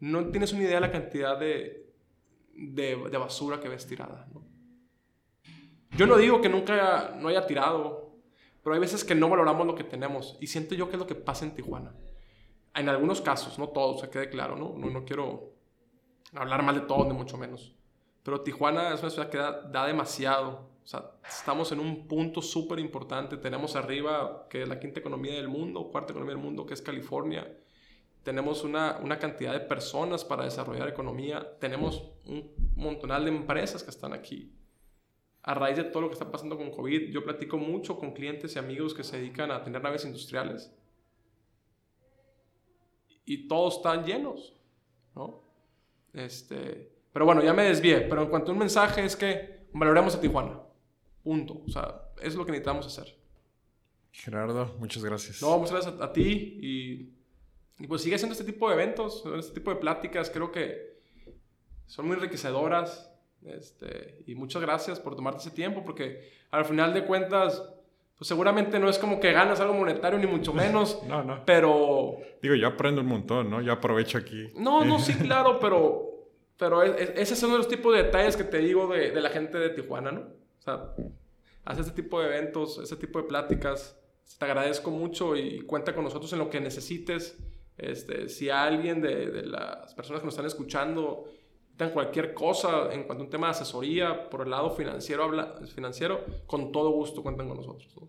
no 0.00 0.26
tienes 0.30 0.52
una 0.52 0.62
idea 0.62 0.76
de 0.76 0.80
la 0.80 0.92
cantidad 0.92 1.38
de, 1.38 1.86
de, 2.56 3.18
basura 3.18 3.60
que 3.60 3.68
ves 3.68 3.86
tirada. 3.86 4.26
Yo 5.92 6.06
no 6.06 6.16
digo 6.16 6.40
que 6.40 6.48
nunca 6.48 7.14
no 7.18 7.28
haya 7.28 7.46
tirado, 7.46 8.16
pero 8.62 8.74
hay 8.74 8.80
veces 8.80 9.04
que 9.04 9.14
no 9.14 9.28
valoramos 9.28 9.66
lo 9.66 9.74
que 9.74 9.84
tenemos 9.84 10.36
y 10.40 10.48
siento 10.48 10.74
yo 10.74 10.88
que 10.88 10.96
es 10.96 10.98
lo 10.98 11.06
que 11.06 11.14
pasa 11.14 11.44
en 11.44 11.54
Tijuana. 11.54 11.94
En 12.74 12.88
algunos 12.88 13.22
casos, 13.22 13.58
no 13.58 13.68
todos, 13.68 14.00
se 14.00 14.10
quede 14.10 14.28
claro, 14.28 14.56
¿no? 14.56 14.74
No, 14.76 14.90
no 14.90 15.04
quiero 15.04 15.54
hablar 16.34 16.62
mal 16.62 16.74
de 16.74 16.82
todos, 16.82 17.06
ni 17.06 17.14
mucho 17.14 17.38
menos. 17.38 17.75
Pero 18.26 18.40
Tijuana 18.40 18.92
es 18.92 19.00
una 19.02 19.10
ciudad 19.10 19.30
que 19.30 19.38
da, 19.38 19.86
demasiado. 19.86 20.68
O 20.82 20.86
sea, 20.86 21.12
estamos 21.28 21.70
en 21.70 21.78
un 21.78 22.08
punto 22.08 22.42
súper 22.42 22.80
importante. 22.80 23.36
Tenemos 23.36 23.76
arriba, 23.76 24.48
que 24.50 24.62
es 24.62 24.68
la 24.68 24.80
quinta 24.80 24.98
economía 24.98 25.34
del 25.34 25.46
mundo, 25.46 25.88
cuarta 25.92 26.10
economía 26.10 26.34
del 26.34 26.42
mundo, 26.42 26.66
que 26.66 26.74
es 26.74 26.82
California. 26.82 27.56
Tenemos 28.24 28.64
una, 28.64 28.98
una 29.00 29.20
cantidad 29.20 29.52
de 29.52 29.60
personas 29.60 30.24
para 30.24 30.42
desarrollar 30.42 30.88
economía. 30.88 31.56
Tenemos 31.60 32.02
un 32.24 32.52
montonal 32.74 33.26
de 33.26 33.30
empresas 33.30 33.84
que 33.84 33.90
están 33.90 34.12
aquí. 34.12 34.52
A 35.42 35.54
raíz 35.54 35.76
de 35.76 35.84
todo 35.84 36.02
lo 36.02 36.08
que 36.08 36.14
está 36.14 36.28
pasando 36.28 36.56
con 36.56 36.72
COVID, 36.72 37.12
yo 37.12 37.22
platico 37.22 37.58
mucho 37.58 37.96
con 37.96 38.12
clientes 38.12 38.56
y 38.56 38.58
amigos 38.58 38.92
que 38.92 39.04
se 39.04 39.18
dedican 39.18 39.52
a 39.52 39.62
tener 39.62 39.80
naves 39.80 40.04
industriales. 40.04 40.74
Y 43.24 43.46
todos 43.46 43.76
están 43.76 44.04
llenos, 44.04 44.56
¿no? 45.14 45.44
Este, 46.12 46.95
pero 47.16 47.24
bueno, 47.24 47.42
ya 47.42 47.54
me 47.54 47.62
desvié. 47.62 48.02
Pero 48.02 48.24
en 48.24 48.28
cuanto 48.28 48.50
a 48.50 48.52
un 48.52 48.58
mensaje 48.58 49.02
es 49.02 49.16
que 49.16 49.68
valoremos 49.72 50.14
a 50.14 50.20
Tijuana. 50.20 50.60
Punto. 51.24 51.62
O 51.66 51.70
sea, 51.70 52.02
es 52.20 52.34
lo 52.34 52.44
que 52.44 52.52
necesitamos 52.52 52.86
hacer. 52.86 53.16
Gerardo, 54.12 54.76
muchas 54.78 55.02
gracias. 55.02 55.40
No, 55.40 55.56
muchas 55.56 55.72
gracias 55.72 55.94
a, 55.98 56.12
ti 56.12 56.58
y, 57.80 57.86
pues 57.86 58.02
sigue 58.02 58.16
haciendo 58.16 58.34
este 58.34 58.44
tipo 58.44 58.68
de 58.68 58.74
eventos, 58.74 59.24
este 59.38 59.54
tipo 59.54 59.70
de 59.70 59.76
pláticas. 59.76 60.28
Creo 60.28 60.52
que 60.52 60.98
son 61.86 62.06
muy 62.06 62.16
enriquecedoras. 62.16 63.10
Este, 63.46 64.22
y 64.26 64.34
muchas 64.34 64.60
gracias 64.60 65.00
por 65.00 65.16
tomarte 65.16 65.40
ese 65.40 65.52
tiempo 65.52 65.86
porque 65.86 66.30
al 66.50 66.66
final 66.66 66.92
de 66.92 67.06
cuentas, 67.06 67.62
pues 68.18 68.28
seguramente 68.28 68.78
no 68.78 68.90
es 68.90 68.98
como 68.98 69.20
que 69.20 69.32
ganas 69.32 69.58
algo 69.60 69.72
monetario 69.72 70.18
ni 70.18 70.26
mucho 70.26 70.52
menos. 70.52 71.02
no, 71.08 71.24
no. 71.24 71.46
Pero... 71.46 72.18
Digo, 72.42 72.56
yo 72.56 72.66
aprendo 72.68 73.00
un 73.00 73.06
montón, 73.06 73.48
¿no? 73.48 73.62
Yo 73.62 73.72
aprovecho 73.72 74.18
aquí. 74.18 74.52
No, 74.54 74.84
no, 74.84 74.98
sí, 74.98 75.14
claro, 75.22 75.58
pero 75.58 76.15
pero 76.58 76.82
ese 76.82 77.36
son 77.36 77.56
los 77.56 77.68
tipos 77.68 77.94
de 77.94 78.04
detalles 78.04 78.36
que 78.36 78.44
te 78.44 78.58
digo 78.58 78.86
de, 78.88 79.10
de, 79.10 79.20
la 79.20 79.30
gente 79.30 79.58
de 79.58 79.70
Tijuana, 79.70 80.12
¿no? 80.12 80.20
O 80.20 80.60
sea, 80.60 80.94
hace 81.64 81.82
este 81.82 82.02
tipo 82.02 82.20
de 82.20 82.28
eventos, 82.28 82.78
ese 82.78 82.96
tipo 82.96 83.20
de 83.20 83.28
pláticas. 83.28 83.98
Te 84.38 84.44
agradezco 84.44 84.90
mucho 84.90 85.36
y 85.36 85.60
cuenta 85.60 85.94
con 85.94 86.04
nosotros 86.04 86.32
en 86.32 86.38
lo 86.38 86.50
que 86.50 86.60
necesites. 86.60 87.38
Este, 87.76 88.28
si 88.28 88.48
alguien 88.48 89.02
de, 89.02 89.30
de 89.30 89.46
las 89.46 89.94
personas 89.94 90.20
que 90.20 90.26
nos 90.26 90.34
están 90.34 90.46
escuchando 90.46 91.24
necesitan 91.76 91.90
cualquier 91.90 92.32
cosa 92.32 92.92
en 92.92 93.04
cuanto 93.04 93.22
a 93.22 93.26
un 93.26 93.30
tema 93.30 93.48
de 93.48 93.50
asesoría 93.50 94.30
por 94.30 94.42
el 94.42 94.50
lado 94.50 94.70
financiero, 94.70 95.24
habla, 95.24 95.56
financiero 95.74 96.24
con 96.46 96.72
todo 96.72 96.90
gusto 96.90 97.22
cuentan 97.22 97.48
con 97.48 97.58
nosotros. 97.58 97.94
¿no? 98.00 98.08